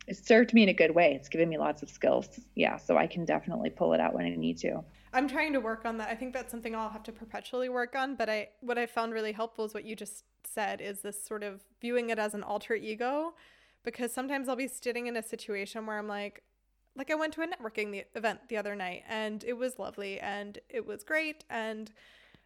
it 0.07 0.17
served 0.17 0.53
me 0.53 0.63
in 0.63 0.69
a 0.69 0.75
good 0.75 0.95
way. 0.95 1.15
It's 1.15 1.29
given 1.29 1.49
me 1.49 1.59
lots 1.59 1.83
of 1.83 1.89
skills. 1.89 2.41
Yeah, 2.55 2.77
so 2.77 2.97
I 2.97 3.07
can 3.07 3.25
definitely 3.25 3.71
pull 3.71 3.93
it 3.93 4.01
out 4.01 4.15
when 4.15 4.27
I 4.27 4.31
need 4.31 4.59
to. 4.59 4.83
I'm 5.13 5.29
trying 5.29 5.53
to 5.53 5.61
work 5.61 5.85
on 5.85 5.99
that. 5.99 6.09
I 6.09 6.15
think 6.15 6.33
that's 6.33 6.51
something 6.51 6.75
I'll 6.75 6.89
have 6.89 7.03
to 7.05 7.13
perpetually 7.13 7.69
work 7.69 7.95
on, 7.95 8.17
but 8.17 8.29
I 8.29 8.49
what 8.61 8.79
I 8.79 8.87
found 8.87 9.13
really 9.13 9.33
helpful 9.33 9.65
is 9.65 9.75
what 9.75 9.85
you 9.85 9.95
just 9.95 10.25
said 10.45 10.81
is 10.81 11.01
this 11.01 11.23
sort 11.23 11.43
of 11.43 11.61
viewing 11.81 12.11
it 12.11 12.19
as 12.19 12.35
an 12.35 12.43
alter 12.43 12.75
ego 12.75 13.35
because 13.85 14.13
sometimes 14.13 14.49
I'll 14.49 14.57
be 14.57 14.69
sitting 14.69 15.07
in 15.07 15.17
a 15.17 15.23
situation 15.23 15.87
where 15.87 15.99
I'm 15.99 16.09
like 16.09 16.43
like 16.97 17.11
I 17.11 17.15
went 17.15 17.33
to 17.35 17.43
a 17.43 17.47
networking 17.47 18.05
event 18.15 18.41
the 18.49 18.57
other 18.57 18.75
night 18.75 19.03
and 19.09 19.45
it 19.45 19.55
was 19.55 19.79
lovely 19.79 20.19
and 20.21 20.59
it 20.69 20.87
was 20.87 21.05
great 21.05 21.45
and 21.49 21.93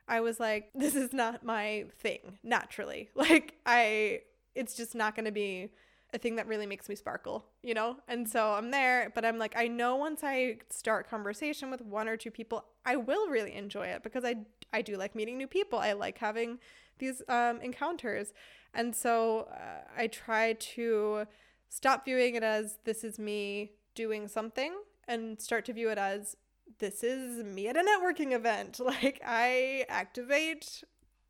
I 0.09 0.21
was 0.21 0.39
like 0.41 0.71
this 0.75 0.95
is 0.95 1.13
not 1.13 1.45
my 1.45 1.87
thing 1.99 2.39
naturally. 2.43 3.11
Like 3.17 3.55
I 3.65 4.23
it's 4.55 4.77
just 4.77 4.95
not 4.95 5.15
going 5.15 5.27
to 5.27 5.33
be 5.33 5.71
a 6.15 6.19
thing 6.19 6.37
that 6.37 6.47
really 6.47 6.67
makes 6.67 6.89
me 6.89 6.95
sparkle, 6.95 7.47
you 7.63 7.75
know? 7.75 7.97
And 8.09 8.29
so 8.29 8.53
I'm 8.53 8.71
there, 8.71 9.11
but 9.15 9.25
I'm 9.25 9.39
like, 9.39 9.55
I 9.57 9.67
know 9.69 9.97
once 9.97 10.23
I 10.23 10.59
start 10.71 11.11
conversation 11.11 11.71
with 11.71 11.81
one 11.83 12.09
or 12.09 12.17
two 12.17 12.31
people, 12.31 12.65
I 12.85 12.97
will 12.97 13.29
really 13.29 13.55
enjoy 13.55 13.87
it 13.87 14.03
because 14.03 14.25
I, 14.25 14.37
I 14.73 14.83
do 14.83 14.97
like 14.97 15.15
meeting 15.15 15.37
new 15.37 15.47
people. 15.49 15.79
I 15.79 15.93
like 15.93 16.19
having 16.19 16.59
these 16.99 17.23
um, 17.29 17.61
encounters. 17.61 18.33
And 18.73 18.95
so 18.95 19.49
uh, 19.53 19.83
I 19.97 20.07
try 20.07 20.53
to 20.53 21.27
stop 21.69 22.05
viewing 22.05 22.35
it 22.37 22.43
as 22.43 22.79
this 22.85 23.05
is 23.05 23.19
me 23.19 23.73
doing 23.95 24.29
something 24.29 24.75
and 25.09 25.41
start 25.41 25.65
to 25.67 25.73
view 25.73 25.91
it 25.91 25.99
as 25.99 26.37
this 26.79 27.03
is 27.03 27.43
me 27.45 27.69
at 27.69 27.77
a 27.77 27.81
networking 27.81 28.33
event. 28.33 28.81
Like 28.85 29.21
I 29.27 29.87
activate 29.89 30.85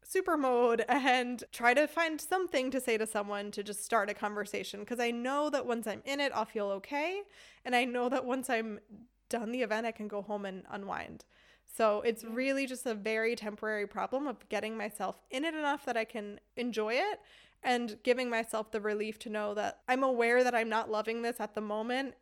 super 0.09 0.37
mode 0.37 0.85
and 0.88 1.42
try 1.53 1.75
to 1.75 1.87
find 1.87 2.21
something 2.21 2.71
to 2.71 2.81
say 2.81 2.97
to 2.97 3.07
someone 3.07 3.51
to 3.51 3.62
just 3.62 3.85
start 3.85 4.11
a 4.11 4.14
conversation 4.14 4.81
because 4.81 5.01
I 5.01 5.11
know 5.11 5.51
that 5.51 5.66
once 5.66 5.87
I'm 5.87 6.03
in 6.05 6.21
it, 6.21 6.33
I'll 6.35 6.45
feel 6.45 6.69
okay. 6.69 7.23
And 7.64 7.75
I 7.75 7.85
know 7.85 8.09
that 8.09 8.25
once 8.25 8.49
I'm 8.49 8.79
done 9.29 9.51
the 9.51 9.62
event, 9.62 9.87
I 9.87 9.92
can 9.92 10.09
go 10.09 10.23
home 10.23 10.45
and 10.45 10.62
unwind. 10.71 11.25
So 11.77 12.01
it's 12.03 12.25
really 12.25 12.66
just 12.66 12.87
a 12.87 12.95
very 12.95 13.37
temporary 13.37 13.87
problem 13.87 14.27
of 14.27 14.49
getting 14.49 14.77
myself 14.77 15.16
in 15.31 15.45
it 15.45 15.55
enough 15.55 15.85
that 15.85 15.97
I 15.97 16.05
can 16.05 16.40
enjoy 16.57 16.95
it 16.95 17.21
and 17.62 17.99
giving 18.03 18.31
myself 18.31 18.71
the 18.71 18.81
relief 18.81 19.19
to 19.21 19.29
know 19.29 19.55
that 19.55 19.81
I'm 19.88 20.03
aware 20.03 20.45
that 20.45 20.55
I'm 20.55 20.69
not 20.69 20.90
loving 20.90 21.23
this 21.23 21.40
at 21.40 21.55
the 21.55 21.61
moment 21.61 22.14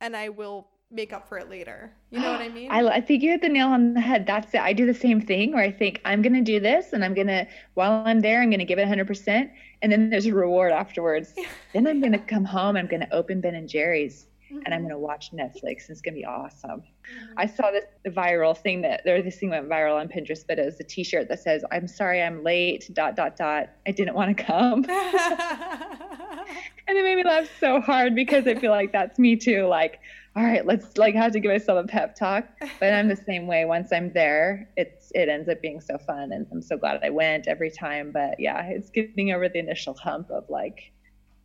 and 0.00 0.16
I 0.16 0.30
will 0.30 0.68
make 0.90 1.12
up 1.12 1.28
for 1.28 1.38
it 1.38 1.50
later. 1.50 1.92
You 2.10 2.20
know 2.20 2.30
what 2.30 2.40
I 2.40 2.48
mean? 2.48 2.68
I, 2.70 2.86
I 2.86 3.00
think 3.00 3.22
you 3.22 3.30
hit 3.30 3.42
the 3.42 3.48
nail 3.48 3.68
on 3.68 3.94
the 3.94 4.00
head. 4.00 4.26
That's 4.26 4.54
it. 4.54 4.60
I 4.60 4.72
do 4.72 4.86
the 4.86 4.94
same 4.94 5.20
thing 5.20 5.52
where 5.52 5.62
I 5.62 5.70
think 5.70 6.00
I'm 6.04 6.22
going 6.22 6.34
to 6.34 6.42
do 6.42 6.60
this 6.60 6.92
and 6.92 7.04
I'm 7.04 7.14
going 7.14 7.26
to, 7.26 7.46
while 7.74 8.02
I'm 8.06 8.20
there, 8.20 8.40
I'm 8.40 8.50
going 8.50 8.60
to 8.60 8.64
give 8.64 8.78
it 8.78 8.88
100%. 8.88 9.50
And 9.82 9.92
then 9.92 10.10
there's 10.10 10.26
a 10.26 10.34
reward 10.34 10.72
afterwards. 10.72 11.34
then 11.72 11.86
I'm 11.86 12.00
going 12.00 12.12
to 12.12 12.18
come 12.18 12.44
home. 12.44 12.76
I'm 12.76 12.86
going 12.86 13.00
to 13.00 13.14
open 13.14 13.40
Ben 13.40 13.54
and 13.54 13.68
Jerry's 13.68 14.26
mm-hmm. 14.46 14.58
and 14.64 14.72
I'm 14.72 14.82
mm-hmm. 14.82 14.90
going 14.90 15.00
to 15.00 15.04
watch 15.04 15.32
Netflix. 15.32 15.88
And 15.88 15.90
it's 15.90 16.00
going 16.00 16.14
to 16.14 16.20
be 16.20 16.24
awesome. 16.24 16.80
Mm-hmm. 16.80 17.34
I 17.36 17.46
saw 17.46 17.72
this 17.72 17.84
viral 18.06 18.56
thing 18.56 18.82
that 18.82 19.02
there, 19.04 19.20
this 19.22 19.38
thing 19.38 19.50
went 19.50 19.68
viral 19.68 20.00
on 20.00 20.08
Pinterest, 20.08 20.44
but 20.46 20.60
it 20.60 20.64
was 20.64 20.78
a 20.78 20.84
t 20.84 21.02
shirt 21.02 21.28
that 21.28 21.40
says, 21.40 21.64
I'm 21.72 21.88
sorry 21.88 22.22
I'm 22.22 22.44
late, 22.44 22.88
dot, 22.92 23.16
dot, 23.16 23.36
dot. 23.36 23.70
I 23.86 23.90
didn't 23.90 24.14
want 24.14 24.36
to 24.36 24.44
come. 24.44 24.84
and 24.88 26.96
it 26.96 27.02
made 27.02 27.16
me 27.16 27.24
laugh 27.24 27.48
so 27.58 27.80
hard 27.80 28.14
because 28.14 28.46
I 28.46 28.54
feel 28.54 28.70
like 28.70 28.92
that's 28.92 29.18
me 29.18 29.34
too. 29.34 29.66
Like, 29.66 29.98
all 30.36 30.42
right, 30.42 30.66
let's 30.66 30.98
like 30.98 31.14
have 31.14 31.32
to 31.32 31.40
give 31.40 31.50
myself 31.50 31.82
a 31.82 31.88
pep 31.88 32.14
talk. 32.14 32.46
But 32.78 32.92
I'm 32.92 33.08
the 33.08 33.16
same 33.26 33.46
way. 33.46 33.64
Once 33.64 33.90
I'm 33.90 34.12
there, 34.12 34.68
it's 34.76 35.10
it 35.14 35.30
ends 35.30 35.48
up 35.48 35.62
being 35.62 35.80
so 35.80 35.96
fun, 35.96 36.32
and 36.32 36.46
I'm 36.52 36.60
so 36.60 36.76
glad 36.76 37.00
I 37.02 37.08
went 37.08 37.48
every 37.48 37.70
time. 37.70 38.12
But 38.12 38.38
yeah, 38.38 38.66
it's 38.66 38.90
getting 38.90 39.32
over 39.32 39.48
the 39.48 39.58
initial 39.58 39.94
hump 39.94 40.30
of 40.30 40.44
like, 40.50 40.92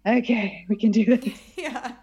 okay, 0.06 0.66
we 0.68 0.76
can 0.76 0.92
do 0.92 1.06
this. 1.06 1.40
yeah, 1.58 1.94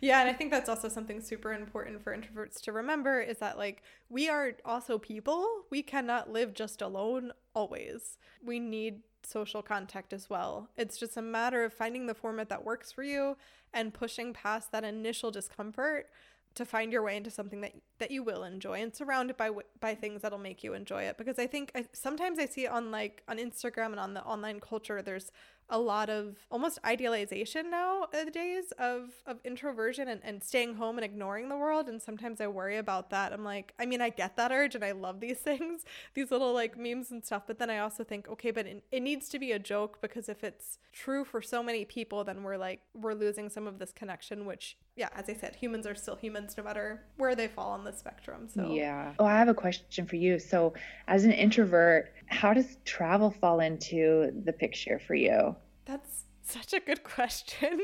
yeah, 0.00 0.22
and 0.22 0.30
I 0.30 0.32
think 0.32 0.50
that's 0.50 0.70
also 0.70 0.88
something 0.88 1.20
super 1.20 1.52
important 1.52 2.02
for 2.02 2.16
introverts 2.16 2.58
to 2.62 2.72
remember 2.72 3.20
is 3.20 3.38
that 3.38 3.58
like 3.58 3.82
we 4.08 4.30
are 4.30 4.52
also 4.64 4.98
people. 4.98 5.46
We 5.70 5.82
cannot 5.82 6.30
live 6.30 6.54
just 6.54 6.80
alone 6.80 7.32
always. 7.54 8.16
We 8.42 8.60
need 8.60 9.00
social 9.26 9.62
contact 9.62 10.12
as 10.12 10.30
well. 10.30 10.68
It's 10.76 10.98
just 10.98 11.16
a 11.16 11.22
matter 11.22 11.64
of 11.64 11.72
finding 11.72 12.06
the 12.06 12.14
format 12.14 12.48
that 12.48 12.64
works 12.64 12.92
for 12.92 13.02
you 13.02 13.36
and 13.72 13.92
pushing 13.92 14.32
past 14.32 14.72
that 14.72 14.84
initial 14.84 15.30
discomfort 15.30 16.06
to 16.54 16.64
find 16.64 16.92
your 16.92 17.02
way 17.02 17.16
into 17.16 17.30
something 17.30 17.60
that 17.60 17.72
that 17.98 18.10
you 18.10 18.22
will 18.22 18.44
enjoy 18.44 18.80
and 18.80 18.94
surrounded 18.94 19.36
by 19.36 19.50
by 19.80 19.94
things 19.94 20.22
that'll 20.22 20.38
make 20.38 20.62
you 20.62 20.72
enjoy 20.74 21.02
it 21.02 21.18
because 21.18 21.38
I 21.38 21.46
think 21.46 21.72
I, 21.74 21.86
sometimes 21.92 22.38
I 22.38 22.46
see 22.46 22.66
on 22.66 22.90
like 22.90 23.22
on 23.28 23.38
Instagram 23.38 23.86
and 23.86 24.00
on 24.00 24.14
the 24.14 24.22
online 24.22 24.60
culture 24.60 25.02
there's 25.02 25.30
a 25.70 25.78
lot 25.78 26.10
of 26.10 26.36
almost 26.50 26.78
idealization 26.84 27.70
nowadays 27.70 28.72
of 28.78 29.10
of 29.26 29.38
introversion 29.44 30.08
and, 30.08 30.20
and 30.24 30.42
staying 30.42 30.74
home 30.74 30.98
and 30.98 31.04
ignoring 31.04 31.48
the 31.48 31.56
world 31.56 31.88
and 31.88 32.00
sometimes 32.00 32.40
i 32.40 32.46
worry 32.46 32.76
about 32.76 33.10
that. 33.10 33.32
I'm 33.32 33.44
like 33.44 33.72
i 33.78 33.86
mean 33.86 34.00
i 34.00 34.10
get 34.10 34.36
that 34.36 34.52
urge 34.52 34.74
and 34.74 34.84
i 34.84 34.92
love 34.92 35.20
these 35.20 35.38
things 35.50 35.84
these 36.14 36.30
little 36.30 36.52
like 36.52 36.78
memes 36.78 37.10
and 37.10 37.24
stuff 37.24 37.42
but 37.46 37.58
then 37.58 37.70
i 37.70 37.78
also 37.78 38.04
think 38.04 38.28
okay 38.28 38.50
but 38.50 38.66
it, 38.66 38.84
it 38.92 39.00
needs 39.00 39.28
to 39.30 39.38
be 39.38 39.52
a 39.52 39.58
joke 39.58 40.00
because 40.00 40.28
if 40.28 40.44
it's 40.44 40.78
true 40.92 41.24
for 41.24 41.40
so 41.40 41.62
many 41.62 41.84
people 41.84 42.24
then 42.24 42.42
we're 42.42 42.56
like 42.56 42.80
we're 42.94 43.14
losing 43.14 43.48
some 43.48 43.66
of 43.66 43.78
this 43.78 43.92
connection 43.92 44.46
which 44.46 44.76
yeah 44.96 45.08
as 45.14 45.28
i 45.28 45.34
said 45.34 45.56
humans 45.56 45.86
are 45.86 45.94
still 45.94 46.16
humans 46.16 46.54
no 46.56 46.62
matter 46.62 47.02
where 47.16 47.34
they 47.34 47.48
fall 47.48 47.72
on 47.72 47.84
the 47.84 47.92
spectrum 47.92 48.48
so. 48.48 48.72
Yeah. 48.72 49.12
Oh 49.18 49.24
i 49.24 49.38
have 49.38 49.48
a 49.48 49.54
question 49.54 50.06
for 50.06 50.16
you. 50.16 50.38
So 50.38 50.74
as 51.08 51.24
an 51.24 51.32
introvert 51.32 52.12
how 52.26 52.52
does 52.54 52.78
travel 52.84 53.30
fall 53.30 53.60
into 53.60 54.30
the 54.44 54.52
picture 54.52 54.98
for 54.98 55.14
you 55.14 55.54
that's 55.84 56.24
such 56.46 56.72
a 56.72 56.80
good 56.80 57.02
question. 57.16 57.80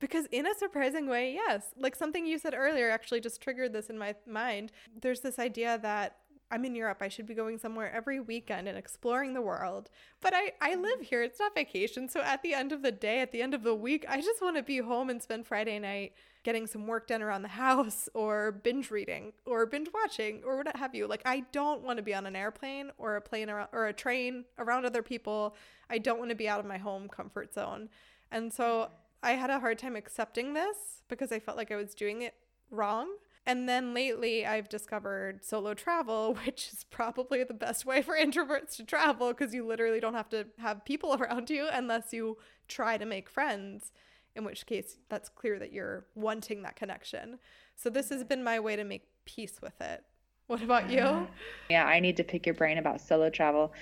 because, 0.00 0.26
in 0.30 0.46
a 0.46 0.54
surprising 0.54 1.08
way, 1.08 1.32
yes. 1.32 1.66
Like 1.76 1.96
something 1.96 2.26
you 2.26 2.38
said 2.38 2.54
earlier 2.54 2.90
actually 2.90 3.20
just 3.20 3.40
triggered 3.40 3.72
this 3.72 3.88
in 3.88 3.98
my 3.98 4.14
mind. 4.26 4.72
There's 5.00 5.20
this 5.20 5.38
idea 5.38 5.78
that 5.82 6.16
I'm 6.50 6.64
in 6.64 6.74
Europe. 6.74 6.98
I 7.00 7.08
should 7.08 7.26
be 7.26 7.34
going 7.34 7.58
somewhere 7.58 7.92
every 7.92 8.20
weekend 8.20 8.68
and 8.68 8.76
exploring 8.76 9.34
the 9.34 9.40
world. 9.40 9.90
But 10.20 10.34
I, 10.34 10.52
I 10.60 10.72
mm-hmm. 10.72 10.82
live 10.82 11.00
here. 11.00 11.22
It's 11.22 11.40
not 11.40 11.54
vacation. 11.54 12.08
So 12.08 12.20
at 12.20 12.42
the 12.42 12.54
end 12.54 12.72
of 12.72 12.82
the 12.82 12.92
day, 12.92 13.20
at 13.20 13.32
the 13.32 13.42
end 13.42 13.54
of 13.54 13.62
the 13.62 13.74
week, 13.74 14.04
I 14.08 14.20
just 14.20 14.42
want 14.42 14.56
to 14.56 14.62
be 14.62 14.78
home 14.78 15.10
and 15.10 15.22
spend 15.22 15.46
Friday 15.46 15.78
night 15.78 16.12
getting 16.44 16.66
some 16.66 16.86
work 16.86 17.08
done 17.08 17.22
around 17.22 17.42
the 17.42 17.48
house 17.48 18.08
or 18.14 18.52
binge 18.52 18.90
reading 18.90 19.32
or 19.44 19.66
binge 19.66 19.88
watching 19.92 20.42
or 20.44 20.56
what 20.56 20.76
have 20.76 20.94
you. 20.94 21.06
Like 21.06 21.22
I 21.24 21.40
don't 21.52 21.82
want 21.82 21.96
to 21.96 22.02
be 22.02 22.14
on 22.14 22.26
an 22.26 22.36
airplane 22.36 22.92
or 22.98 23.16
a 23.16 23.20
plane 23.20 23.50
around, 23.50 23.68
or 23.72 23.86
a 23.86 23.92
train 23.92 24.44
around 24.58 24.84
other 24.84 25.02
people. 25.02 25.56
I 25.90 25.98
don't 25.98 26.18
want 26.18 26.30
to 26.30 26.36
be 26.36 26.48
out 26.48 26.60
of 26.60 26.66
my 26.66 26.78
home 26.78 27.08
comfort 27.08 27.52
zone. 27.52 27.88
And 28.30 28.52
so 28.52 28.90
I 29.22 29.32
had 29.32 29.50
a 29.50 29.58
hard 29.58 29.78
time 29.78 29.96
accepting 29.96 30.54
this 30.54 31.02
because 31.08 31.32
I 31.32 31.40
felt 31.40 31.56
like 31.56 31.72
I 31.72 31.76
was 31.76 31.94
doing 31.94 32.22
it 32.22 32.34
wrong. 32.70 33.08
And 33.46 33.68
then 33.68 33.92
lately, 33.92 34.46
I've 34.46 34.68
discovered 34.68 35.44
solo 35.44 35.74
travel, 35.74 36.34
which 36.44 36.70
is 36.72 36.84
probably 36.84 37.44
the 37.44 37.54
best 37.54 37.84
way 37.84 38.02
for 38.02 38.14
introverts 38.14 38.76
to 38.76 38.84
travel 38.84 39.28
because 39.28 39.54
you 39.54 39.66
literally 39.66 40.00
don't 40.00 40.14
have 40.14 40.28
to 40.30 40.46
have 40.58 40.84
people 40.84 41.14
around 41.20 41.50
you 41.50 41.68
unless 41.72 42.12
you 42.12 42.38
try 42.68 42.96
to 42.96 43.04
make 43.04 43.28
friends, 43.28 43.92
in 44.36 44.44
which 44.44 44.66
case, 44.66 44.96
that's 45.08 45.28
clear 45.28 45.58
that 45.58 45.72
you're 45.72 46.06
wanting 46.14 46.62
that 46.62 46.76
connection. 46.76 47.38
So, 47.76 47.90
this 47.90 48.08
has 48.10 48.24
been 48.24 48.42
my 48.42 48.60
way 48.60 48.76
to 48.76 48.84
make 48.84 49.06
peace 49.24 49.60
with 49.62 49.80
it. 49.80 50.04
What 50.46 50.62
about 50.62 50.90
you? 50.90 51.26
Yeah, 51.70 51.86
I 51.86 51.98
need 51.98 52.18
to 52.18 52.24
pick 52.24 52.44
your 52.44 52.54
brain 52.54 52.76
about 52.76 53.00
solo 53.00 53.30
travel. 53.30 53.72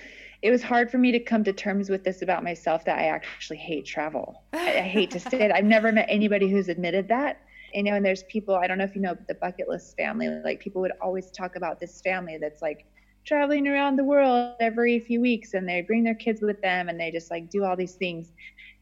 It 0.41 0.51
was 0.51 0.63
hard 0.63 0.89
for 0.89 0.97
me 0.97 1.11
to 1.11 1.19
come 1.19 1.43
to 1.43 1.51
terms 1.51 1.89
with 1.89 2.05
this 2.05 2.21
about 2.21 2.43
myself 2.43 2.85
that 2.85 2.97
I 2.97 3.07
actually 3.07 3.57
hate 3.57 3.85
travel. 3.85 4.43
I, 4.53 4.77
I 4.79 4.81
hate 4.81 5.11
to 5.11 5.19
say 5.19 5.41
it. 5.41 5.51
I've 5.51 5.65
never 5.65 5.91
met 5.91 6.05
anybody 6.07 6.49
who's 6.49 6.69
admitted 6.69 7.09
that 7.09 7.41
you 7.73 7.83
know, 7.83 7.95
and 7.95 8.05
there's 8.05 8.23
people, 8.23 8.55
I 8.55 8.67
don't 8.67 8.77
know 8.77 8.83
if 8.83 8.95
you 8.95 9.01
know 9.01 9.17
the 9.27 9.35
bucket 9.35 9.67
list 9.67 9.97
family, 9.97 10.29
like 10.43 10.59
people 10.59 10.81
would 10.81 10.91
always 11.01 11.31
talk 11.31 11.55
about 11.55 11.79
this 11.79 12.01
family 12.01 12.37
that's 12.39 12.61
like 12.61 12.85
traveling 13.25 13.67
around 13.67 13.95
the 13.95 14.03
world 14.03 14.55
every 14.59 14.99
few 14.99 15.21
weeks 15.21 15.53
and 15.53 15.67
they 15.67 15.81
bring 15.81 16.03
their 16.03 16.15
kids 16.15 16.41
with 16.41 16.61
them 16.61 16.89
and 16.89 16.99
they 16.99 17.09
just 17.09 17.31
like 17.31 17.49
do 17.49 17.63
all 17.63 17.75
these 17.75 17.95
things. 17.95 18.31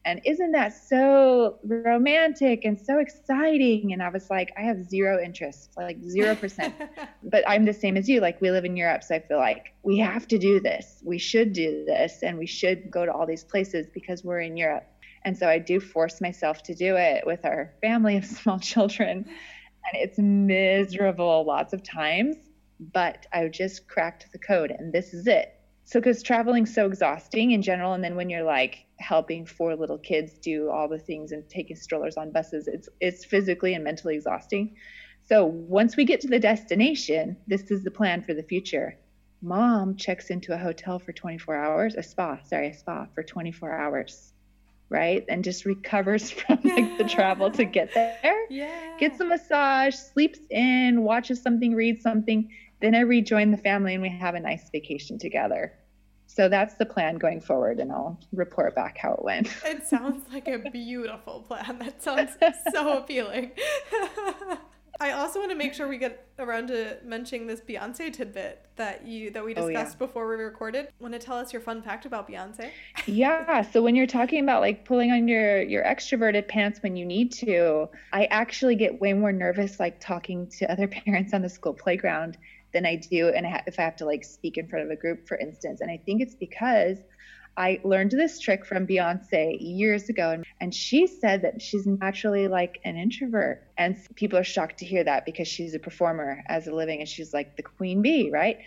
And 0.04 0.20
isn't 0.24 0.52
that 0.52 0.74
so 0.74 1.58
romantic 1.64 2.64
and 2.64 2.80
so 2.80 2.98
exciting? 2.98 3.92
And 3.92 4.02
I 4.02 4.08
was 4.08 4.30
like, 4.30 4.52
I 4.56 4.62
have 4.62 4.88
zero 4.88 5.22
interest, 5.22 5.70
like 5.76 6.00
0%. 6.00 6.72
but 7.22 7.44
I'm 7.48 7.64
the 7.64 7.72
same 7.72 7.96
as 7.96 8.08
you. 8.08 8.20
Like, 8.20 8.40
we 8.40 8.50
live 8.50 8.64
in 8.64 8.76
Europe. 8.76 9.04
So 9.04 9.14
I 9.14 9.20
feel 9.20 9.38
like 9.38 9.74
we 9.84 9.98
have 9.98 10.26
to 10.28 10.38
do 10.38 10.58
this. 10.58 11.02
We 11.04 11.18
should 11.18 11.52
do 11.52 11.84
this. 11.84 12.22
And 12.22 12.36
we 12.36 12.46
should 12.46 12.90
go 12.90 13.06
to 13.06 13.12
all 13.12 13.26
these 13.26 13.44
places 13.44 13.86
because 13.94 14.24
we're 14.24 14.40
in 14.40 14.56
Europe. 14.56 14.86
And 15.24 15.38
so 15.38 15.48
I 15.48 15.58
do 15.58 15.78
force 15.78 16.20
myself 16.20 16.64
to 16.64 16.74
do 16.74 16.96
it 16.96 17.24
with 17.24 17.44
our 17.44 17.72
family 17.80 18.16
of 18.16 18.24
small 18.40 18.58
children. 18.58 19.24
And 19.84 20.02
it's 20.02 20.18
miserable 20.18 21.44
lots 21.44 21.72
of 21.72 21.82
times, 21.82 22.36
but 22.80 23.26
I 23.32 23.46
just 23.48 23.88
cracked 23.88 24.26
the 24.32 24.38
code 24.38 24.70
and 24.76 24.92
this 24.92 25.14
is 25.14 25.26
it. 25.26 25.54
So, 25.84 26.00
because 26.00 26.22
traveling's 26.22 26.74
so 26.74 26.86
exhausting 26.86 27.50
in 27.50 27.62
general, 27.62 27.92
and 27.92 28.02
then 28.02 28.16
when 28.16 28.30
you're 28.30 28.44
like 28.44 28.86
helping 28.98 29.44
four 29.44 29.74
little 29.74 29.98
kids 29.98 30.38
do 30.38 30.70
all 30.70 30.88
the 30.88 30.98
things 30.98 31.32
and 31.32 31.48
taking 31.48 31.76
strollers 31.76 32.16
on 32.16 32.30
buses, 32.30 32.68
it's 32.68 32.88
it's 33.00 33.24
physically 33.24 33.74
and 33.74 33.84
mentally 33.84 34.14
exhausting. 34.14 34.76
So 35.24 35.46
once 35.46 35.96
we 35.96 36.04
get 36.04 36.20
to 36.22 36.28
the 36.28 36.38
destination, 36.40 37.36
this 37.46 37.70
is 37.70 37.84
the 37.84 37.90
plan 37.90 38.22
for 38.22 38.34
the 38.34 38.42
future. 38.42 38.98
Mom 39.40 39.96
checks 39.96 40.30
into 40.30 40.54
a 40.54 40.58
hotel 40.58 40.98
for 40.98 41.12
24 41.12 41.56
hours, 41.56 41.94
a 41.96 42.02
spa, 42.02 42.38
sorry, 42.44 42.68
a 42.68 42.74
spa 42.74 43.06
for 43.14 43.22
24 43.22 43.72
hours 43.72 44.32
right? 44.92 45.24
And 45.28 45.42
just 45.42 45.64
recovers 45.64 46.30
from 46.30 46.60
like 46.62 46.98
the 46.98 47.04
travel 47.04 47.50
to 47.50 47.64
get 47.64 47.92
there. 47.94 48.18
Yeah. 48.50 48.98
Gets 48.98 49.18
a 49.18 49.24
massage, 49.24 49.94
sleeps 49.94 50.40
in, 50.50 51.02
watches 51.02 51.40
something, 51.40 51.74
reads 51.74 52.02
something. 52.02 52.50
Then 52.82 52.94
I 52.94 53.00
rejoin 53.00 53.52
the 53.52 53.56
family 53.56 53.94
and 53.94 54.02
we 54.02 54.10
have 54.10 54.34
a 54.34 54.40
nice 54.40 54.68
vacation 54.70 55.18
together. 55.18 55.72
So 56.26 56.48
that's 56.48 56.74
the 56.74 56.86
plan 56.86 57.16
going 57.16 57.42
forward, 57.42 57.78
and 57.78 57.92
I'll 57.92 58.18
report 58.32 58.74
back 58.74 58.96
how 58.96 59.12
it 59.12 59.22
went. 59.22 59.54
It 59.66 59.86
sounds 59.86 60.24
like 60.32 60.48
a 60.48 60.58
beautiful 60.58 61.40
plan. 61.46 61.78
That 61.78 62.02
sounds 62.02 62.32
so 62.72 62.98
appealing. 62.98 63.52
I 65.00 65.12
also 65.12 65.40
want 65.40 65.50
to 65.50 65.56
make 65.56 65.74
sure 65.74 65.88
we 65.88 65.98
get 65.98 66.28
around 66.38 66.68
to 66.68 66.96
mentioning 67.04 67.46
this 67.46 67.60
Beyonce 67.60 68.12
tidbit 68.12 68.64
that 68.76 69.06
you 69.06 69.30
that 69.32 69.44
we 69.44 69.52
discussed 69.52 69.96
oh, 70.00 70.04
yeah. 70.04 70.06
before 70.06 70.28
we 70.28 70.42
recorded. 70.42 70.88
Want 71.00 71.12
to 71.12 71.18
tell 71.18 71.36
us 71.36 71.52
your 71.52 71.60
fun 71.60 71.82
fact 71.82 72.06
about 72.06 72.28
Beyonce? 72.28 72.70
yeah. 73.06 73.62
So 73.62 73.82
when 73.82 73.94
you're 73.94 74.06
talking 74.06 74.42
about 74.42 74.60
like 74.60 74.84
pulling 74.84 75.10
on 75.10 75.28
your 75.28 75.62
your 75.62 75.84
extroverted 75.84 76.48
pants 76.48 76.82
when 76.82 76.96
you 76.96 77.04
need 77.04 77.32
to, 77.32 77.88
I 78.12 78.26
actually 78.26 78.76
get 78.76 79.00
way 79.00 79.12
more 79.12 79.32
nervous 79.32 79.80
like 79.80 80.00
talking 80.00 80.46
to 80.58 80.70
other 80.70 80.86
parents 81.04 81.34
on 81.34 81.42
the 81.42 81.48
school 81.48 81.74
playground 81.74 82.38
than 82.72 82.86
I 82.86 82.96
do, 82.96 83.28
and 83.28 83.46
if 83.66 83.78
I 83.78 83.82
have 83.82 83.96
to 83.96 84.06
like 84.06 84.24
speak 84.24 84.58
in 84.58 84.66
front 84.66 84.84
of 84.84 84.90
a 84.90 84.96
group, 84.96 85.26
for 85.28 85.36
instance. 85.36 85.80
And 85.80 85.90
I 85.90 85.96
think 85.96 86.22
it's 86.22 86.34
because 86.34 86.98
I 87.56 87.80
learned 87.84 88.12
this 88.12 88.38
trick 88.38 88.64
from 88.64 88.86
Beyonce 88.86 89.58
years 89.60 90.08
ago, 90.08 90.42
and 90.60 90.74
she 90.74 91.06
said 91.06 91.42
that 91.42 91.60
she's 91.60 91.86
naturally 91.86 92.48
like 92.48 92.80
an 92.84 92.96
introvert. 92.96 93.62
And 93.76 93.96
people 94.14 94.38
are 94.38 94.44
shocked 94.44 94.78
to 94.78 94.86
hear 94.86 95.04
that 95.04 95.26
because 95.26 95.48
she's 95.48 95.74
a 95.74 95.78
performer 95.78 96.42
as 96.48 96.66
a 96.66 96.74
living 96.74 97.00
and 97.00 97.08
she's 97.08 97.34
like 97.34 97.56
the 97.56 97.62
queen 97.62 98.00
bee, 98.00 98.30
right? 98.30 98.58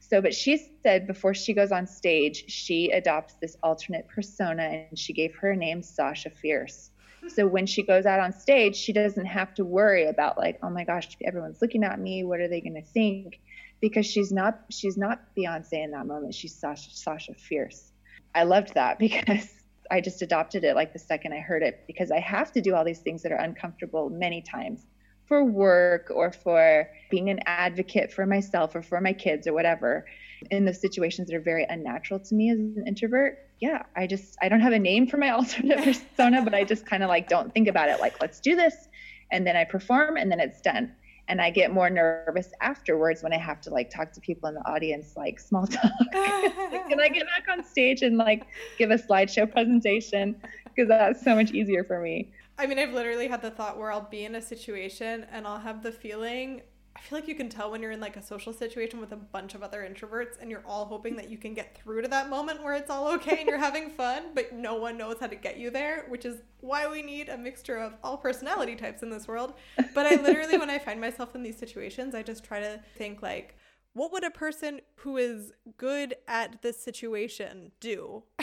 So, 0.00 0.20
but 0.20 0.34
she 0.34 0.70
said 0.82 1.06
before 1.06 1.32
she 1.32 1.54
goes 1.54 1.72
on 1.72 1.86
stage, 1.86 2.44
she 2.48 2.90
adopts 2.90 3.34
this 3.34 3.56
alternate 3.62 4.06
persona 4.08 4.86
and 4.90 4.98
she 4.98 5.14
gave 5.14 5.34
her 5.36 5.56
name 5.56 5.82
Sasha 5.82 6.28
Fierce. 6.28 6.90
So 7.28 7.46
when 7.46 7.64
she 7.64 7.82
goes 7.82 8.04
out 8.04 8.20
on 8.20 8.32
stage, 8.32 8.76
she 8.76 8.92
doesn't 8.92 9.24
have 9.24 9.54
to 9.54 9.64
worry 9.64 10.06
about 10.06 10.36
like, 10.36 10.58
oh 10.62 10.68
my 10.68 10.84
gosh, 10.84 11.16
everyone's 11.24 11.62
looking 11.62 11.82
at 11.82 11.98
me. 11.98 12.22
What 12.22 12.40
are 12.40 12.48
they 12.48 12.60
going 12.60 12.74
to 12.74 12.82
think? 12.82 13.40
Because 13.80 14.06
she's 14.06 14.32
not 14.32 14.60
she's 14.70 14.96
not 14.96 15.20
Beyonce 15.36 15.84
in 15.84 15.90
that 15.92 16.06
moment. 16.06 16.34
She's 16.34 16.54
Sasha, 16.54 16.90
Sasha 16.90 17.34
Fierce. 17.34 17.92
I 18.34 18.44
loved 18.44 18.74
that 18.74 18.98
because 19.06 19.48
I 19.90 20.00
just 20.00 20.22
adopted 20.22 20.64
it 20.64 20.74
like 20.74 20.92
the 20.92 20.98
second 20.98 21.34
I 21.34 21.40
heard 21.40 21.62
it 21.62 21.84
because 21.86 22.10
I 22.10 22.20
have 22.20 22.52
to 22.52 22.60
do 22.60 22.74
all 22.74 22.84
these 22.84 23.00
things 23.00 23.22
that 23.22 23.32
are 23.32 23.38
uncomfortable 23.38 24.08
many 24.10 24.42
times 24.42 24.86
for 25.26 25.44
work 25.44 26.10
or 26.14 26.32
for 26.32 26.88
being 27.10 27.30
an 27.30 27.40
advocate 27.46 28.12
for 28.12 28.26
myself 28.26 28.74
or 28.74 28.82
for 28.82 29.00
my 29.00 29.12
kids 29.12 29.46
or 29.46 29.52
whatever 29.52 30.06
in 30.50 30.64
those 30.64 30.80
situations 30.80 31.28
that 31.28 31.36
are 31.36 31.40
very 31.40 31.66
unnatural 31.68 32.20
to 32.20 32.34
me 32.34 32.50
as 32.50 32.58
an 32.58 32.84
introvert 32.86 33.38
yeah 33.60 33.82
i 33.96 34.06
just 34.06 34.36
i 34.42 34.48
don't 34.48 34.60
have 34.60 34.72
a 34.72 34.78
name 34.78 35.06
for 35.06 35.16
my 35.16 35.30
alternate 35.38 35.82
persona 35.82 36.42
but 36.42 36.54
i 36.54 36.62
just 36.62 36.84
kind 36.84 37.02
of 37.02 37.08
like 37.08 37.28
don't 37.28 37.52
think 37.54 37.68
about 37.68 37.88
it 37.88 38.00
like 38.00 38.20
let's 38.20 38.40
do 38.40 38.54
this 38.54 38.88
and 39.32 39.46
then 39.46 39.56
i 39.56 39.64
perform 39.64 40.16
and 40.16 40.30
then 40.30 40.40
it's 40.40 40.60
done 40.60 40.92
and 41.28 41.40
I 41.40 41.50
get 41.50 41.72
more 41.72 41.88
nervous 41.88 42.50
afterwards 42.60 43.22
when 43.22 43.32
I 43.32 43.38
have 43.38 43.60
to 43.62 43.70
like 43.70 43.90
talk 43.90 44.12
to 44.12 44.20
people 44.20 44.48
in 44.48 44.54
the 44.54 44.68
audience, 44.68 45.14
like 45.16 45.40
small 45.40 45.66
talk. 45.66 45.90
like, 46.14 46.88
can 46.88 47.00
I 47.00 47.08
get 47.08 47.26
back 47.26 47.44
on 47.50 47.64
stage 47.64 48.02
and 48.02 48.16
like 48.18 48.46
give 48.78 48.90
a 48.90 48.96
slideshow 48.96 49.50
presentation? 49.50 50.36
Because 50.64 50.88
that's 50.88 51.22
so 51.22 51.34
much 51.34 51.52
easier 51.52 51.84
for 51.84 52.00
me. 52.00 52.30
I 52.58 52.66
mean, 52.66 52.78
I've 52.78 52.92
literally 52.92 53.26
had 53.26 53.42
the 53.42 53.50
thought 53.50 53.78
where 53.78 53.90
I'll 53.90 54.08
be 54.08 54.24
in 54.24 54.34
a 54.34 54.42
situation 54.42 55.26
and 55.32 55.46
I'll 55.46 55.58
have 55.58 55.82
the 55.82 55.92
feeling 55.92 56.62
I 56.96 57.00
feel 57.00 57.18
like 57.18 57.28
you 57.28 57.34
can 57.34 57.48
tell 57.48 57.70
when 57.70 57.82
you're 57.82 57.90
in 57.90 58.00
like 58.00 58.16
a 58.16 58.22
social 58.22 58.52
situation 58.52 59.00
with 59.00 59.12
a 59.12 59.16
bunch 59.16 59.54
of 59.54 59.62
other 59.62 59.86
introverts 59.88 60.40
and 60.40 60.50
you're 60.50 60.64
all 60.64 60.84
hoping 60.86 61.16
that 61.16 61.28
you 61.28 61.38
can 61.38 61.52
get 61.52 61.76
through 61.76 62.02
to 62.02 62.08
that 62.08 62.30
moment 62.30 62.62
where 62.62 62.74
it's 62.74 62.90
all 62.90 63.08
okay 63.14 63.38
and 63.40 63.48
you're 63.48 63.58
having 63.58 63.90
fun, 63.90 64.26
but 64.34 64.52
no 64.52 64.76
one 64.76 64.96
knows 64.96 65.16
how 65.18 65.26
to 65.26 65.36
get 65.36 65.58
you 65.58 65.70
there, 65.70 66.06
which 66.08 66.24
is 66.24 66.42
why 66.60 66.86
we 66.86 67.02
need 67.02 67.28
a 67.28 67.36
mixture 67.36 67.76
of 67.76 67.94
all 68.02 68.16
personality 68.16 68.76
types 68.76 69.02
in 69.02 69.10
this 69.10 69.26
world. 69.26 69.54
But 69.92 70.06
I 70.06 70.14
literally, 70.22 70.56
when 70.56 70.70
I 70.70 70.78
find 70.78 71.00
myself 71.00 71.34
in 71.34 71.42
these 71.42 71.58
situations, 71.58 72.14
I 72.14 72.22
just 72.22 72.44
try 72.44 72.60
to 72.60 72.80
think 72.96 73.22
like, 73.22 73.56
what 73.92 74.12
would 74.12 74.24
a 74.24 74.30
person 74.30 74.80
who 74.96 75.16
is 75.16 75.52
good 75.76 76.14
at 76.28 76.62
this 76.62 76.80
situation 76.80 77.72
do? 77.80 78.24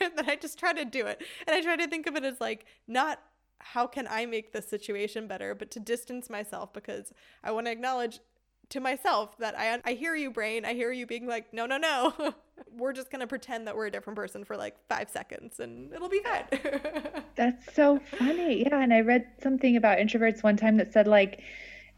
and 0.00 0.12
then 0.16 0.28
I 0.28 0.36
just 0.36 0.58
try 0.58 0.72
to 0.72 0.84
do 0.84 1.06
it. 1.06 1.22
And 1.46 1.56
I 1.56 1.62
try 1.62 1.76
to 1.76 1.86
think 1.86 2.06
of 2.06 2.16
it 2.16 2.24
as 2.24 2.40
like 2.40 2.66
not 2.86 3.20
how 3.58 3.86
can 3.86 4.06
I 4.08 4.26
make 4.26 4.52
this 4.52 4.68
situation 4.68 5.26
better, 5.26 5.54
but 5.54 5.70
to 5.72 5.80
distance 5.80 6.28
myself 6.28 6.72
because 6.72 7.12
I 7.42 7.50
want 7.52 7.66
to 7.66 7.72
acknowledge 7.72 8.20
to 8.70 8.80
myself 8.80 9.36
that 9.38 9.58
I 9.58 9.80
I 9.84 9.94
hear 9.94 10.14
you 10.14 10.30
brain, 10.30 10.64
I 10.64 10.74
hear 10.74 10.90
you 10.92 11.06
being 11.06 11.26
like 11.26 11.52
no 11.52 11.66
no 11.66 11.78
no. 11.78 12.12
we're 12.76 12.92
just 12.92 13.10
going 13.10 13.20
to 13.20 13.26
pretend 13.26 13.66
that 13.66 13.76
we're 13.76 13.86
a 13.86 13.90
different 13.90 14.16
person 14.16 14.44
for 14.44 14.56
like 14.56 14.76
5 14.88 15.10
seconds 15.10 15.60
and 15.60 15.92
it'll 15.92 16.08
be 16.08 16.20
fine. 16.20 16.44
That's 17.36 17.74
so 17.74 18.00
funny. 18.18 18.62
Yeah, 18.62 18.80
and 18.80 18.92
I 18.92 19.00
read 19.00 19.26
something 19.42 19.76
about 19.76 19.98
introverts 19.98 20.42
one 20.42 20.56
time 20.56 20.76
that 20.78 20.92
said 20.92 21.06
like 21.06 21.40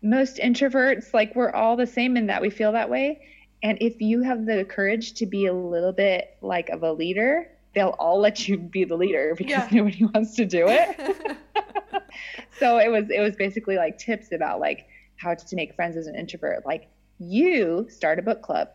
most 0.03 0.37
introverts 0.37 1.13
like 1.15 1.35
we're 1.35 1.53
all 1.53 1.77
the 1.77 1.87
same 1.87 2.17
in 2.17 2.27
that 2.27 2.43
we 2.43 2.51
feel 2.51 2.73
that 2.73 2.91
way. 2.91 3.21
And 3.63 3.79
if 3.81 4.01
you 4.01 4.23
have 4.23 4.47
the 4.47 4.65
courage 4.65 5.15
to 5.15 5.27
be 5.27 5.47
a 5.47 5.53
little 5.53 5.93
bit 5.93 6.37
like 6.43 6.69
of 6.69 6.83
a 6.83 6.93
leader, 6.93 7.49
they'll 7.77 7.95
all 7.99 8.19
let 8.19 8.49
you 8.49 8.57
be 8.57 8.85
the 8.85 8.97
leader 8.97 9.35
because 9.37 9.71
yeah. 9.71 9.79
nobody 9.79 10.05
wants 10.07 10.35
to 10.35 10.47
do 10.47 10.67
it. 10.67 11.37
so 12.59 12.79
it 12.79 12.91
was 12.91 13.11
it 13.11 13.21
was 13.21 13.37
basically 13.37 13.77
like 13.77 13.99
tips 13.99 14.33
about 14.33 14.59
like 14.59 14.89
how 15.17 15.35
to 15.35 15.57
make 15.57 15.77
friends 15.77 15.97
as 15.97 16.09
an 16.09 16.17
introvert. 16.17 16.67
Like 16.67 16.89
you 17.19 17.87
start 17.89 18.19
a 18.19 18.23
book 18.23 18.43
club 18.43 18.69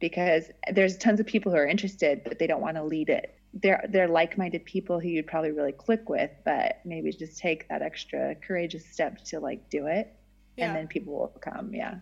because 0.00 0.50
there's 0.72 0.96
tons 0.96 1.20
of 1.20 1.26
people 1.26 1.52
who 1.52 1.58
are 1.58 1.66
interested, 1.66 2.22
but 2.24 2.38
they 2.38 2.46
don't 2.46 2.62
want 2.62 2.76
to 2.76 2.84
lead 2.84 3.10
it. 3.10 3.34
They're 3.52 3.84
they're 3.90 4.08
like-minded 4.08 4.64
people 4.64 4.98
who 4.98 5.08
you'd 5.08 5.26
probably 5.26 5.52
really 5.52 5.72
click 5.72 6.08
with, 6.08 6.30
but 6.44 6.80
maybe 6.84 7.12
just 7.12 7.38
take 7.38 7.68
that 7.68 7.82
extra 7.82 8.34
courageous 8.36 8.86
step 8.86 9.22
to 9.26 9.40
like 9.40 9.68
do 9.68 9.86
it, 9.86 10.14
yeah. 10.56 10.66
and 10.66 10.76
then 10.76 10.86
people 10.86 11.12
will 11.12 11.34
come. 11.40 11.74
Yeah. 11.74 11.96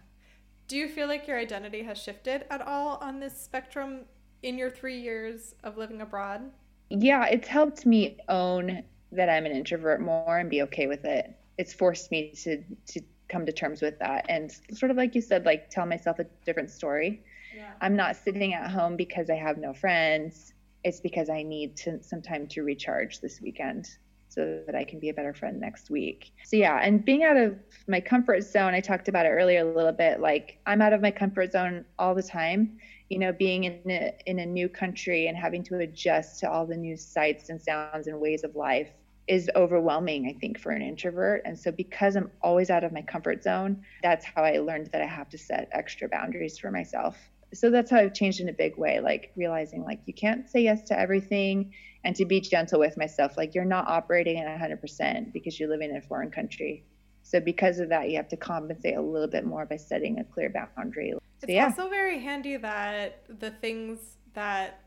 Do 0.69 0.77
you 0.77 0.89
feel 0.89 1.07
like 1.07 1.27
your 1.27 1.39
identity 1.39 1.83
has 1.85 1.99
shifted 1.99 2.45
at 2.51 2.61
all 2.61 2.99
on 3.01 3.21
this 3.21 3.41
spectrum 3.41 4.01
in 4.47 4.57
your 4.57 4.71
three 4.71 4.99
years 4.99 5.57
of 5.65 5.77
living 5.77 6.01
abroad? 6.01 6.41
Yeah, 6.89 7.27
it's 7.27 7.49
helped 7.49 7.85
me 7.85 8.17
own 8.29 8.85
that 9.11 9.29
I'm 9.29 9.45
an 9.45 9.53
introvert 9.53 10.01
more 10.01 10.39
and 10.39 10.49
be 10.49 10.63
okay 10.63 10.87
with 10.87 11.05
it. 11.05 11.35
It's 11.59 11.75
forced 11.75 12.13
me 12.13 12.33
to 12.43 12.63
to 12.93 13.01
come 13.29 13.45
to 13.45 13.51
terms 13.51 13.83
with 13.83 13.99
that 13.99 14.25
and 14.29 14.53
sort 14.73 14.93
of 14.93 14.97
like 14.97 15.17
you 15.17 15.21
said, 15.21 15.45
like 15.45 15.69
tell 15.69 15.85
myself 15.85 16.21
a 16.21 16.27
different 16.45 16.71
story. 16.71 17.25
Yeah. 17.57 17.73
I'm 17.81 17.97
not 17.97 18.15
sitting 18.15 18.55
at 18.55 18.71
home 18.71 18.97
because 18.97 19.31
I 19.31 19.35
have 19.35 19.59
no 19.59 19.75
friends. 19.75 20.53
It's 20.85 21.01
because 21.01 21.29
I 21.29 21.43
need 21.43 21.77
to, 21.79 22.01
some 22.05 22.23
time 22.23 22.47
to 22.49 22.63
recharge 22.63 23.21
this 23.21 23.41
weekend 23.41 23.89
so 24.29 24.63
that 24.67 24.77
I 24.77 24.85
can 24.85 25.01
be 25.01 25.09
a 25.09 25.15
better 25.15 25.35
friend 25.35 25.59
next 25.59 25.91
week. 25.91 26.33
So 26.45 26.57
yeah, 26.57 26.79
and 26.81 27.05
being 27.05 27.25
out 27.25 27.37
of 27.37 27.59
my 27.89 28.01
comfort 28.01 28.43
zone, 28.43 28.75
I 28.75 28.81
talked 28.81 29.09
about 29.09 29.27
it 29.27 29.31
earlier 29.31 29.61
a 29.61 29.75
little 29.75 29.93
bit. 29.93 30.21
Like 30.21 30.59
I'm 30.67 30.83
out 30.83 30.93
of 30.93 31.01
my 31.01 31.11
comfort 31.11 31.51
zone 31.51 31.85
all 31.99 32.15
the 32.15 32.23
time. 32.23 32.79
You 33.09 33.19
know, 33.21 33.33
being 33.33 33.65
in 33.65 33.81
a, 33.91 34.13
in 34.27 34.41
a 34.41 34.47
new 34.47 34.69
country 34.69 35.29
and 35.29 35.37
having 35.37 35.63
to 35.65 35.79
adjust 35.79 36.41
to 36.41 36.51
all 36.51 36.67
the 36.67 36.77
new 36.77 36.97
sights 36.97 37.51
and 37.51 37.61
sounds 37.61 38.09
and 38.09 38.21
ways 38.21 38.43
of 38.43 38.57
life 38.57 38.91
is 39.29 39.51
overwhelming, 39.57 40.27
I 40.29 40.39
think, 40.39 40.59
for 40.59 40.71
an 40.71 40.83
introvert. 40.83 41.43
And 41.45 41.59
so, 41.59 41.73
because 41.73 42.17
I'm 42.17 42.31
always 42.43 42.71
out 42.71 42.85
of 42.85 42.93
my 42.93 43.03
comfort 43.03 43.43
zone, 43.43 43.83
that's 44.03 44.25
how 44.25 44.43
I 44.43 44.59
learned 44.59 44.91
that 44.93 45.03
I 45.03 45.07
have 45.07 45.29
to 45.31 45.39
set 45.39 45.69
extra 45.73 46.09
boundaries 46.09 46.59
for 46.59 46.71
myself. 46.71 47.17
So, 47.53 47.71
that's 47.71 47.91
how 47.91 47.99
I've 47.99 48.15
changed 48.15 48.41
in 48.41 48.49
a 48.49 48.53
big 48.53 48.77
way, 48.77 49.01
like 49.01 49.33
realizing, 49.37 49.85
like, 49.85 50.01
you 50.07 50.15
can't 50.15 50.49
say 50.49 50.63
yes 50.63 50.83
to 50.89 50.99
everything 50.99 51.73
and 52.05 52.15
to 52.17 52.25
be 52.25 52.41
gentle 52.41 52.79
with 52.79 52.97
myself. 52.97 53.37
Like, 53.37 53.55
you're 53.55 53.65
not 53.65 53.89
operating 53.89 54.39
at 54.39 54.61
100% 54.61 55.33
because 55.33 55.59
you're 55.59 55.69
living 55.69 55.91
in 55.91 55.97
a 55.97 56.03
foreign 56.03 56.31
country. 56.31 56.85
So, 57.23 57.41
because 57.41 57.81
of 57.81 57.89
that, 57.89 58.09
you 58.09 58.17
have 58.17 58.29
to 58.29 58.37
compensate 58.37 58.97
a 58.97 59.03
little 59.03 59.29
bit 59.29 59.45
more 59.45 59.67
by 59.67 59.77
setting 59.77 60.21
a 60.21 60.25
clear 60.25 60.51
boundary. 60.77 61.15
It's 61.43 61.53
yeah. 61.53 61.67
also 61.67 61.89
very 61.89 62.21
handy 62.21 62.57
that 62.57 63.25
the 63.29 63.51
things 63.51 63.99
that 64.35 64.81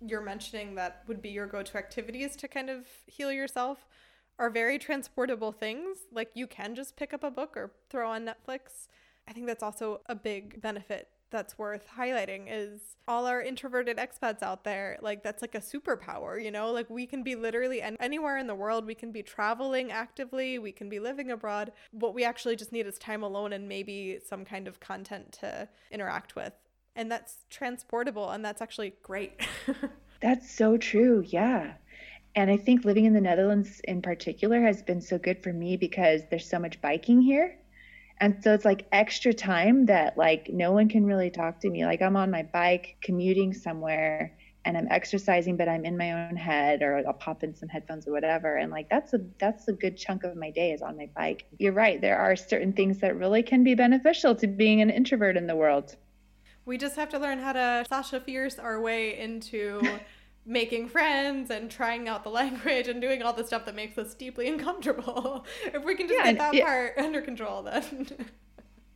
you're 0.00 0.22
mentioning 0.22 0.74
that 0.74 1.02
would 1.06 1.22
be 1.22 1.30
your 1.30 1.46
go-to 1.46 1.76
activities 1.78 2.36
to 2.36 2.48
kind 2.48 2.70
of 2.70 2.86
heal 3.06 3.32
yourself 3.32 3.86
are 4.38 4.50
very 4.50 4.78
transportable 4.78 5.52
things. 5.52 5.98
Like 6.12 6.30
you 6.34 6.46
can 6.46 6.74
just 6.74 6.96
pick 6.96 7.14
up 7.14 7.24
a 7.24 7.30
book 7.30 7.56
or 7.56 7.72
throw 7.90 8.10
on 8.10 8.26
Netflix. 8.26 8.88
I 9.28 9.32
think 9.32 9.46
that's 9.46 9.62
also 9.62 10.00
a 10.06 10.14
big 10.14 10.60
benefit 10.60 11.08
that's 11.30 11.58
worth 11.58 11.86
highlighting 11.98 12.46
is 12.48 12.96
all 13.08 13.26
our 13.26 13.42
introverted 13.42 13.96
expats 13.98 14.42
out 14.42 14.64
there 14.64 14.98
like 15.00 15.22
that's 15.22 15.42
like 15.42 15.54
a 15.54 15.60
superpower 15.60 16.42
you 16.42 16.50
know 16.50 16.70
like 16.70 16.88
we 16.88 17.06
can 17.06 17.22
be 17.22 17.34
literally 17.34 17.82
anywhere 18.00 18.38
in 18.38 18.46
the 18.46 18.54
world 18.54 18.86
we 18.86 18.94
can 18.94 19.12
be 19.12 19.22
traveling 19.22 19.90
actively 19.90 20.58
we 20.58 20.72
can 20.72 20.88
be 20.88 20.98
living 20.98 21.30
abroad 21.30 21.72
what 21.90 22.14
we 22.14 22.24
actually 22.24 22.56
just 22.56 22.72
need 22.72 22.86
is 22.86 22.98
time 22.98 23.22
alone 23.22 23.52
and 23.52 23.68
maybe 23.68 24.18
some 24.24 24.44
kind 24.44 24.68
of 24.68 24.80
content 24.80 25.32
to 25.32 25.68
interact 25.90 26.36
with 26.36 26.52
and 26.96 27.12
that's 27.12 27.44
transportable 27.50 28.30
and 28.30 28.44
that's 28.44 28.62
actually 28.62 28.94
great. 29.02 29.40
that's 30.20 30.50
so 30.50 30.76
true. 30.76 31.22
Yeah. 31.28 31.74
And 32.34 32.50
I 32.50 32.56
think 32.56 32.84
living 32.84 33.04
in 33.04 33.12
the 33.12 33.20
Netherlands 33.20 33.80
in 33.84 34.02
particular 34.02 34.60
has 34.62 34.82
been 34.82 35.00
so 35.00 35.18
good 35.18 35.42
for 35.42 35.52
me 35.52 35.76
because 35.76 36.22
there's 36.30 36.48
so 36.48 36.58
much 36.58 36.80
biking 36.80 37.20
here. 37.20 37.56
And 38.18 38.42
so 38.42 38.54
it's 38.54 38.64
like 38.64 38.86
extra 38.92 39.34
time 39.34 39.86
that 39.86 40.16
like 40.16 40.48
no 40.50 40.72
one 40.72 40.88
can 40.88 41.04
really 41.04 41.30
talk 41.30 41.60
to 41.60 41.70
me. 41.70 41.84
Like 41.84 42.00
I'm 42.00 42.16
on 42.16 42.30
my 42.30 42.42
bike 42.42 42.96
commuting 43.02 43.52
somewhere 43.52 44.36
and 44.64 44.76
I'm 44.76 44.88
exercising, 44.90 45.56
but 45.56 45.68
I'm 45.68 45.84
in 45.84 45.96
my 45.96 46.28
own 46.28 46.34
head 46.34 46.82
or 46.82 47.02
I'll 47.06 47.12
pop 47.12 47.44
in 47.44 47.54
some 47.54 47.68
headphones 47.68 48.08
or 48.08 48.12
whatever. 48.12 48.56
And 48.56 48.72
like 48.72 48.88
that's 48.88 49.14
a 49.14 49.20
that's 49.38 49.68
a 49.68 49.72
good 49.72 49.96
chunk 49.96 50.24
of 50.24 50.34
my 50.36 50.50
day 50.50 50.72
is 50.72 50.82
on 50.82 50.96
my 50.96 51.08
bike. 51.14 51.44
You're 51.58 51.72
right. 51.72 52.00
There 52.00 52.18
are 52.18 52.34
certain 52.34 52.72
things 52.72 52.98
that 52.98 53.16
really 53.16 53.42
can 53.42 53.62
be 53.62 53.74
beneficial 53.74 54.34
to 54.36 54.46
being 54.46 54.80
an 54.80 54.90
introvert 54.90 55.36
in 55.36 55.46
the 55.46 55.56
world. 55.56 55.96
We 56.64 56.78
just 56.78 56.96
have 56.96 57.10
to 57.10 57.18
learn 57.18 57.38
how 57.38 57.52
to 57.52 57.84
Sasha 57.88 58.18
Fierce 58.18 58.58
our 58.58 58.80
way 58.80 59.16
into 59.18 59.80
making 60.46 60.88
friends 60.88 61.50
and 61.50 61.70
trying 61.70 62.08
out 62.08 62.22
the 62.22 62.30
language 62.42 62.88
and 62.88 63.00
doing 63.00 63.22
all 63.22 63.32
the 63.32 63.44
stuff 63.44 63.64
that 63.66 63.74
makes 63.74 63.98
us 63.98 64.14
deeply 64.14 64.48
uncomfortable. 64.48 65.44
if 65.66 65.84
we 65.84 65.94
can 65.94 66.06
just 66.06 66.18
yeah, 66.18 66.32
get 66.32 66.38
that 66.38 66.54
yeah. 66.54 66.64
part 66.64 66.94
under 66.98 67.20
control, 67.20 67.62
then. 67.62 68.08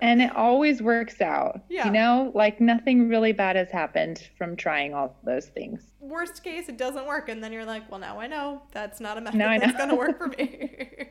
and 0.00 0.22
it 0.22 0.34
always 0.36 0.80
works 0.80 1.20
out. 1.20 1.60
Yeah. 1.68 1.86
You 1.86 1.92
know, 1.92 2.32
like 2.34 2.60
nothing 2.60 3.08
really 3.08 3.32
bad 3.32 3.56
has 3.56 3.70
happened 3.70 4.28
from 4.38 4.56
trying 4.56 4.94
all 4.94 5.16
those 5.24 5.46
things. 5.46 5.90
Worst 6.00 6.42
case, 6.42 6.68
it 6.68 6.78
doesn't 6.78 7.06
work. 7.06 7.28
And 7.28 7.42
then 7.42 7.52
you're 7.52 7.64
like, 7.64 7.90
well, 7.90 8.00
now 8.00 8.18
I 8.18 8.26
know 8.26 8.62
that's 8.72 9.00
not 9.00 9.18
a 9.18 9.20
method 9.20 9.40
that's 9.40 9.76
going 9.76 9.90
to 9.90 9.96
work 9.96 10.18
for 10.18 10.28
me. 10.28 11.08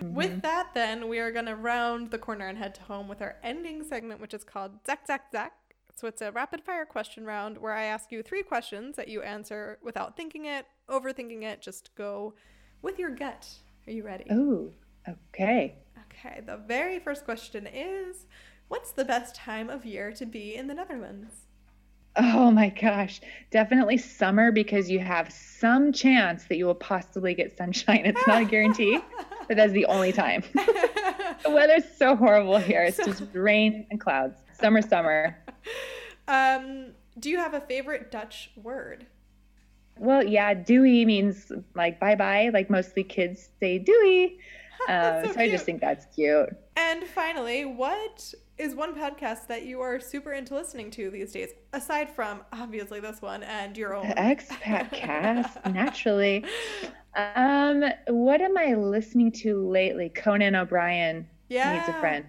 With 0.00 0.42
that, 0.42 0.68
then, 0.74 1.08
we 1.08 1.18
are 1.18 1.32
going 1.32 1.46
to 1.46 1.56
round 1.56 2.10
the 2.10 2.18
corner 2.18 2.46
and 2.46 2.56
head 2.56 2.74
to 2.76 2.82
home 2.82 3.08
with 3.08 3.20
our 3.20 3.36
ending 3.42 3.82
segment, 3.82 4.20
which 4.20 4.32
is 4.32 4.44
called 4.44 4.72
Zack, 4.86 5.06
Zack, 5.06 5.32
Zack. 5.32 5.52
So 5.94 6.06
it's 6.06 6.22
a 6.22 6.32
rapid 6.32 6.62
fire 6.62 6.84
question 6.84 7.24
round 7.24 7.58
where 7.58 7.74
I 7.74 7.84
ask 7.84 8.10
you 8.12 8.22
three 8.22 8.42
questions 8.42 8.96
that 8.96 9.08
you 9.08 9.22
answer 9.22 9.78
without 9.82 10.16
thinking 10.16 10.46
it, 10.46 10.66
overthinking 10.88 11.42
it. 11.42 11.60
Just 11.60 11.94
go 11.94 12.34
with 12.82 12.98
your 12.98 13.10
gut. 13.10 13.48
Are 13.86 13.92
you 13.92 14.04
ready? 14.04 14.24
Oh, 14.30 14.70
okay. 15.08 15.76
Okay. 16.10 16.40
The 16.44 16.56
very 16.56 16.98
first 16.98 17.24
question 17.24 17.66
is 17.66 18.26
What's 18.70 18.92
the 18.92 19.04
best 19.04 19.34
time 19.34 19.68
of 19.68 19.84
year 19.84 20.12
to 20.12 20.24
be 20.24 20.54
in 20.54 20.68
the 20.68 20.74
Netherlands? 20.74 21.34
Oh 22.14 22.52
my 22.52 22.68
gosh, 22.68 23.20
definitely 23.50 23.96
summer 23.96 24.52
because 24.52 24.88
you 24.88 25.00
have 25.00 25.32
some 25.32 25.92
chance 25.92 26.44
that 26.44 26.56
you 26.56 26.66
will 26.66 26.76
possibly 26.76 27.34
get 27.34 27.56
sunshine. 27.56 28.02
It's 28.04 28.24
not 28.28 28.42
a 28.42 28.44
guarantee, 28.44 29.00
but 29.48 29.56
that's 29.56 29.72
the 29.72 29.86
only 29.86 30.12
time. 30.12 30.44
the 30.54 31.50
weather's 31.50 31.82
so 31.96 32.14
horrible 32.14 32.58
here. 32.58 32.84
It's 32.84 32.98
just 32.98 33.24
rain 33.32 33.88
and 33.90 34.00
clouds. 34.00 34.38
Summer, 34.60 34.82
summer. 34.82 35.36
Um, 36.28 36.92
do 37.18 37.28
you 37.28 37.38
have 37.38 37.54
a 37.54 37.60
favorite 37.60 38.12
Dutch 38.12 38.52
word? 38.54 39.04
Well, 39.98 40.24
yeah, 40.24 40.54
doei 40.54 41.04
means 41.04 41.50
like 41.74 41.98
bye 41.98 42.14
bye. 42.14 42.50
Like 42.52 42.70
mostly 42.70 43.02
kids 43.02 43.48
say 43.58 43.78
doei. 43.78 44.38
Um, 44.88 45.26
so, 45.26 45.32
so 45.34 45.40
I 45.40 45.50
just 45.50 45.66
think 45.66 45.82
that's 45.82 46.06
cute. 46.14 46.48
And 46.74 47.04
finally, 47.04 47.66
what 47.66 48.32
is 48.56 48.74
one 48.74 48.94
podcast 48.94 49.46
that 49.48 49.66
you 49.66 49.82
are 49.82 50.00
super 50.00 50.32
into 50.32 50.54
listening 50.54 50.90
to 50.92 51.10
these 51.10 51.32
days, 51.32 51.50
aside 51.74 52.08
from 52.08 52.40
obviously 52.50 52.98
this 52.98 53.20
one 53.20 53.42
and 53.42 53.76
your 53.76 53.94
own? 53.94 54.08
The 54.08 54.14
Expat 54.14 54.90
Cast, 54.90 55.58
naturally. 55.70 56.46
Um, 57.14 57.84
what 58.06 58.40
am 58.40 58.56
I 58.56 58.74
listening 58.74 59.32
to 59.32 59.68
lately? 59.68 60.08
Conan 60.08 60.54
O'Brien 60.54 61.28
yeah. 61.50 61.74
needs 61.74 61.88
a 61.90 62.00
friend. 62.00 62.24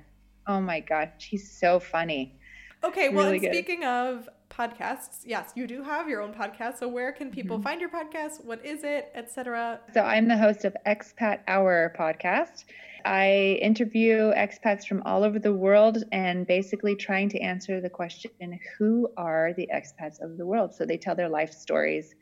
Oh 0.45 0.59
my 0.59 0.81
gosh, 0.81 1.09
he's 1.19 1.49
so 1.49 1.79
funny. 1.79 2.37
Okay, 2.83 3.09
well, 3.09 3.31
really 3.31 3.39
speaking 3.39 3.83
of 3.83 4.27
podcasts, 4.49 5.21
yes, 5.25 5.51
you 5.55 5.67
do 5.67 5.83
have 5.83 6.09
your 6.09 6.21
own 6.21 6.33
podcast. 6.33 6.79
So 6.79 6.87
where 6.87 7.11
can 7.11 7.31
people 7.31 7.57
mm-hmm. 7.57 7.63
find 7.63 7.81
your 7.81 7.89
podcast? 7.89 8.43
What 8.43 8.65
is 8.65 8.83
it, 8.83 9.11
etc.? 9.15 9.79
So 9.93 10.01
I'm 10.01 10.27
the 10.27 10.37
host 10.37 10.65
of 10.65 10.75
Expat 10.85 11.39
Hour 11.47 11.93
podcast. 11.97 12.65
I 13.05 13.59
interview 13.61 14.31
expats 14.33 14.85
from 14.85 15.01
all 15.05 15.23
over 15.23 15.39
the 15.39 15.53
world 15.53 16.03
and 16.11 16.45
basically 16.45 16.95
trying 16.95 17.29
to 17.29 17.39
answer 17.39 17.81
the 17.81 17.89
question 17.89 18.59
who 18.77 19.09
are 19.17 19.53
the 19.57 19.69
expats 19.73 20.21
of 20.21 20.37
the 20.37 20.45
world? 20.45 20.73
So 20.75 20.85
they 20.85 20.97
tell 20.97 21.15
their 21.15 21.29
life 21.29 21.51
stories 21.51 22.13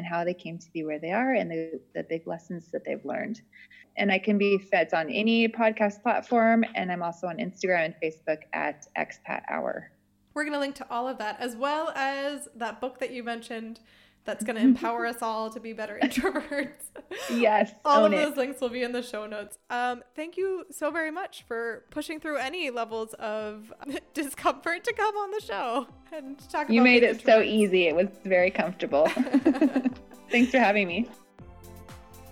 and 0.00 0.06
how 0.06 0.24
they 0.24 0.32
came 0.32 0.56
to 0.56 0.72
be 0.72 0.82
where 0.82 0.98
they 0.98 1.10
are 1.10 1.34
and 1.34 1.50
the, 1.50 1.78
the 1.94 2.02
big 2.04 2.26
lessons 2.26 2.70
that 2.72 2.86
they've 2.86 3.04
learned. 3.04 3.42
And 3.98 4.10
I 4.10 4.18
can 4.18 4.38
be 4.38 4.56
fed 4.56 4.94
on 4.94 5.10
any 5.10 5.46
podcast 5.46 6.02
platform, 6.02 6.64
and 6.74 6.90
I'm 6.90 7.02
also 7.02 7.26
on 7.26 7.36
Instagram 7.36 7.84
and 7.84 7.94
Facebook 8.02 8.38
at 8.54 8.86
Expat 8.96 9.42
Hour. 9.50 9.90
We're 10.32 10.44
going 10.44 10.54
to 10.54 10.58
link 10.58 10.74
to 10.76 10.86
all 10.90 11.06
of 11.06 11.18
that 11.18 11.38
as 11.38 11.54
well 11.54 11.92
as 11.94 12.48
that 12.54 12.80
book 12.80 12.98
that 13.00 13.10
you 13.10 13.22
mentioned 13.22 13.80
that's 14.30 14.44
going 14.44 14.56
to 14.60 14.62
empower 14.62 15.06
us 15.06 15.22
all 15.22 15.50
to 15.50 15.60
be 15.60 15.72
better 15.72 15.98
introverts. 16.02 16.68
Yes. 17.30 17.72
All 17.84 18.04
of 18.04 18.12
own 18.12 18.18
those 18.18 18.36
links 18.36 18.60
will 18.60 18.68
be 18.68 18.82
in 18.82 18.92
the 18.92 19.02
show 19.02 19.26
notes. 19.26 19.58
Um, 19.68 20.02
thank 20.14 20.36
you 20.36 20.64
so 20.70 20.90
very 20.90 21.10
much 21.10 21.44
for 21.48 21.84
pushing 21.90 22.20
through 22.20 22.36
any 22.36 22.70
levels 22.70 23.14
of 23.14 23.72
discomfort 24.14 24.84
to 24.84 24.92
come 24.92 25.16
on 25.16 25.30
the 25.32 25.40
show 25.40 25.88
and 26.12 26.38
talk 26.38 26.66
about. 26.66 26.70
You 26.70 26.82
made 26.82 27.02
it 27.02 27.24
so 27.24 27.40
easy. 27.40 27.88
It 27.88 27.96
was 27.96 28.08
very 28.24 28.50
comfortable. 28.50 29.08
Thanks 30.30 30.52
for 30.52 30.58
having 30.58 30.86
me. 30.86 31.08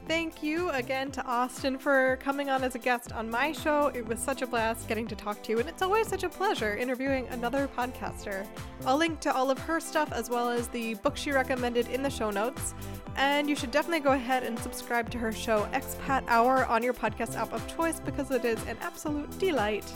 Thank 0.09 0.42
you 0.42 0.70
again 0.70 1.11
to 1.12 1.20
Austyn 1.20 1.78
for 1.78 2.16
coming 2.22 2.48
on 2.48 2.64
as 2.64 2.74
a 2.74 2.78
guest 2.78 3.12
on 3.12 3.28
my 3.28 3.52
show. 3.52 3.88
It 3.94 4.06
was 4.06 4.18
such 4.18 4.40
a 4.40 4.46
blast 4.46 4.88
getting 4.88 5.06
to 5.06 5.14
talk 5.14 5.42
to 5.42 5.52
you, 5.52 5.59
and 5.59 5.68
it's 5.68 5.82
always 5.82 6.09
such 6.09 6.22
a 6.22 6.30
pleasure 6.30 6.74
interviewing 6.74 7.28
another 7.28 7.68
podcaster. 7.76 8.46
I'll 8.86 8.96
link 8.96 9.20
to 9.20 9.36
all 9.36 9.50
of 9.50 9.59
her 9.59 9.80
stuff 9.80 10.11
as 10.12 10.30
well 10.30 10.48
as 10.48 10.66
the 10.68 10.94
book 10.94 11.14
she 11.14 11.30
recommended 11.30 11.88
in 11.88 12.02
the 12.02 12.09
show 12.09 12.30
notes. 12.30 12.72
And 13.18 13.50
you 13.50 13.56
should 13.56 13.72
definitely 13.72 13.98
go 13.98 14.12
ahead 14.12 14.44
and 14.44 14.56
subscribe 14.60 15.10
to 15.10 15.18
her 15.18 15.32
show, 15.32 15.68
Expat 15.72 16.22
Hour, 16.28 16.64
on 16.66 16.84
your 16.84 16.94
podcast 16.94 17.34
app 17.34 17.52
of 17.52 17.66
choice 17.76 17.98
because 17.98 18.30
it 18.30 18.44
is 18.44 18.64
an 18.68 18.76
absolute 18.80 19.36
delight. 19.40 19.92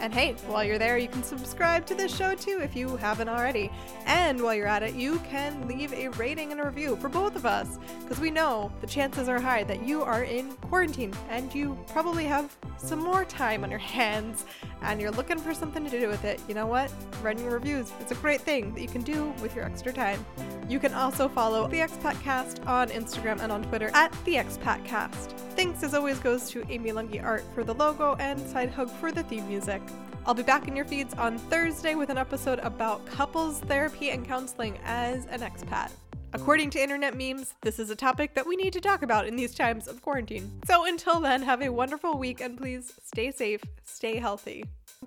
And 0.00 0.12
hey, 0.12 0.32
while 0.48 0.64
you're 0.64 0.78
there, 0.78 0.98
you 0.98 1.08
can 1.08 1.22
subscribe 1.22 1.86
to 1.86 1.94
this 1.94 2.14
show 2.14 2.34
too 2.34 2.60
if 2.60 2.74
you 2.74 2.96
haven't 2.96 3.28
already. 3.28 3.70
And 4.06 4.42
while 4.42 4.54
you're 4.54 4.66
at 4.66 4.82
it, 4.82 4.94
you 4.94 5.20
can 5.20 5.68
leave 5.68 5.92
a 5.92 6.08
rating 6.08 6.50
and 6.50 6.60
a 6.60 6.64
review 6.64 6.96
for 6.96 7.08
both 7.08 7.36
of 7.36 7.46
us 7.46 7.78
because 8.02 8.20
we 8.20 8.30
know 8.30 8.72
the 8.80 8.86
chances 8.86 9.28
are 9.28 9.40
high 9.40 9.62
that 9.64 9.86
you 9.86 10.02
are 10.02 10.24
in 10.24 10.52
quarantine 10.56 11.12
and 11.30 11.54
you 11.54 11.78
probably 11.88 12.24
have 12.24 12.56
some 12.76 12.98
more 12.98 13.24
time 13.24 13.62
on 13.62 13.70
your 13.70 13.78
hands 13.78 14.44
and 14.82 15.00
you're 15.00 15.12
looking 15.12 15.38
for 15.38 15.54
something 15.54 15.88
to 15.88 16.00
do 16.00 16.08
with 16.08 16.24
it. 16.24 16.40
You 16.48 16.54
know 16.54 16.66
what? 16.66 16.92
Writing 17.22 17.46
reviews 17.46 17.92
is 18.04 18.10
a 18.10 18.16
great 18.16 18.40
thing 18.40 18.74
that 18.74 18.80
you 18.80 18.88
can 18.88 19.02
do 19.02 19.32
with 19.40 19.54
your 19.54 19.64
extra 19.64 19.92
time. 19.92 20.24
You 20.68 20.78
can 20.78 20.92
also 20.92 21.28
follow 21.28 21.68
the 21.68 21.78
Expatcast 21.78 22.63
on 22.66 22.88
Instagram 22.88 23.40
and 23.40 23.50
on 23.50 23.62
Twitter 23.64 23.90
at 23.94 24.12
the 24.24 24.34
Expatcast. 24.34 25.32
Thanks 25.56 25.82
as 25.82 25.94
always 25.94 26.18
goes 26.18 26.50
to 26.50 26.64
Amy 26.68 26.90
Lungi 26.90 27.22
Art 27.22 27.44
for 27.54 27.64
the 27.64 27.74
logo 27.74 28.16
and 28.16 28.40
Side 28.48 28.70
Hug 28.70 28.90
for 28.90 29.12
the 29.12 29.22
theme 29.22 29.46
music. 29.48 29.80
I'll 30.26 30.34
be 30.34 30.42
back 30.42 30.68
in 30.68 30.74
your 30.74 30.84
feeds 30.84 31.14
on 31.14 31.38
Thursday 31.38 31.94
with 31.94 32.08
an 32.10 32.18
episode 32.18 32.58
about 32.60 33.04
couples 33.06 33.60
therapy 33.60 34.10
and 34.10 34.26
counseling 34.26 34.78
as 34.84 35.26
an 35.26 35.40
expat. 35.40 35.90
According 36.32 36.70
to 36.70 36.82
internet 36.82 37.16
memes, 37.16 37.54
this 37.62 37.78
is 37.78 37.90
a 37.90 37.96
topic 37.96 38.34
that 38.34 38.46
we 38.46 38.56
need 38.56 38.72
to 38.72 38.80
talk 38.80 39.02
about 39.02 39.26
in 39.26 39.36
these 39.36 39.54
times 39.54 39.86
of 39.86 40.02
quarantine. 40.02 40.50
So 40.66 40.86
until 40.86 41.20
then, 41.20 41.42
have 41.42 41.62
a 41.62 41.68
wonderful 41.68 42.18
week 42.18 42.40
and 42.40 42.58
please 42.58 42.92
stay 43.04 43.30
safe, 43.30 43.60
stay 43.84 44.16
healthy. 44.16 44.64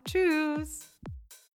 Tschüss! 0.08 0.86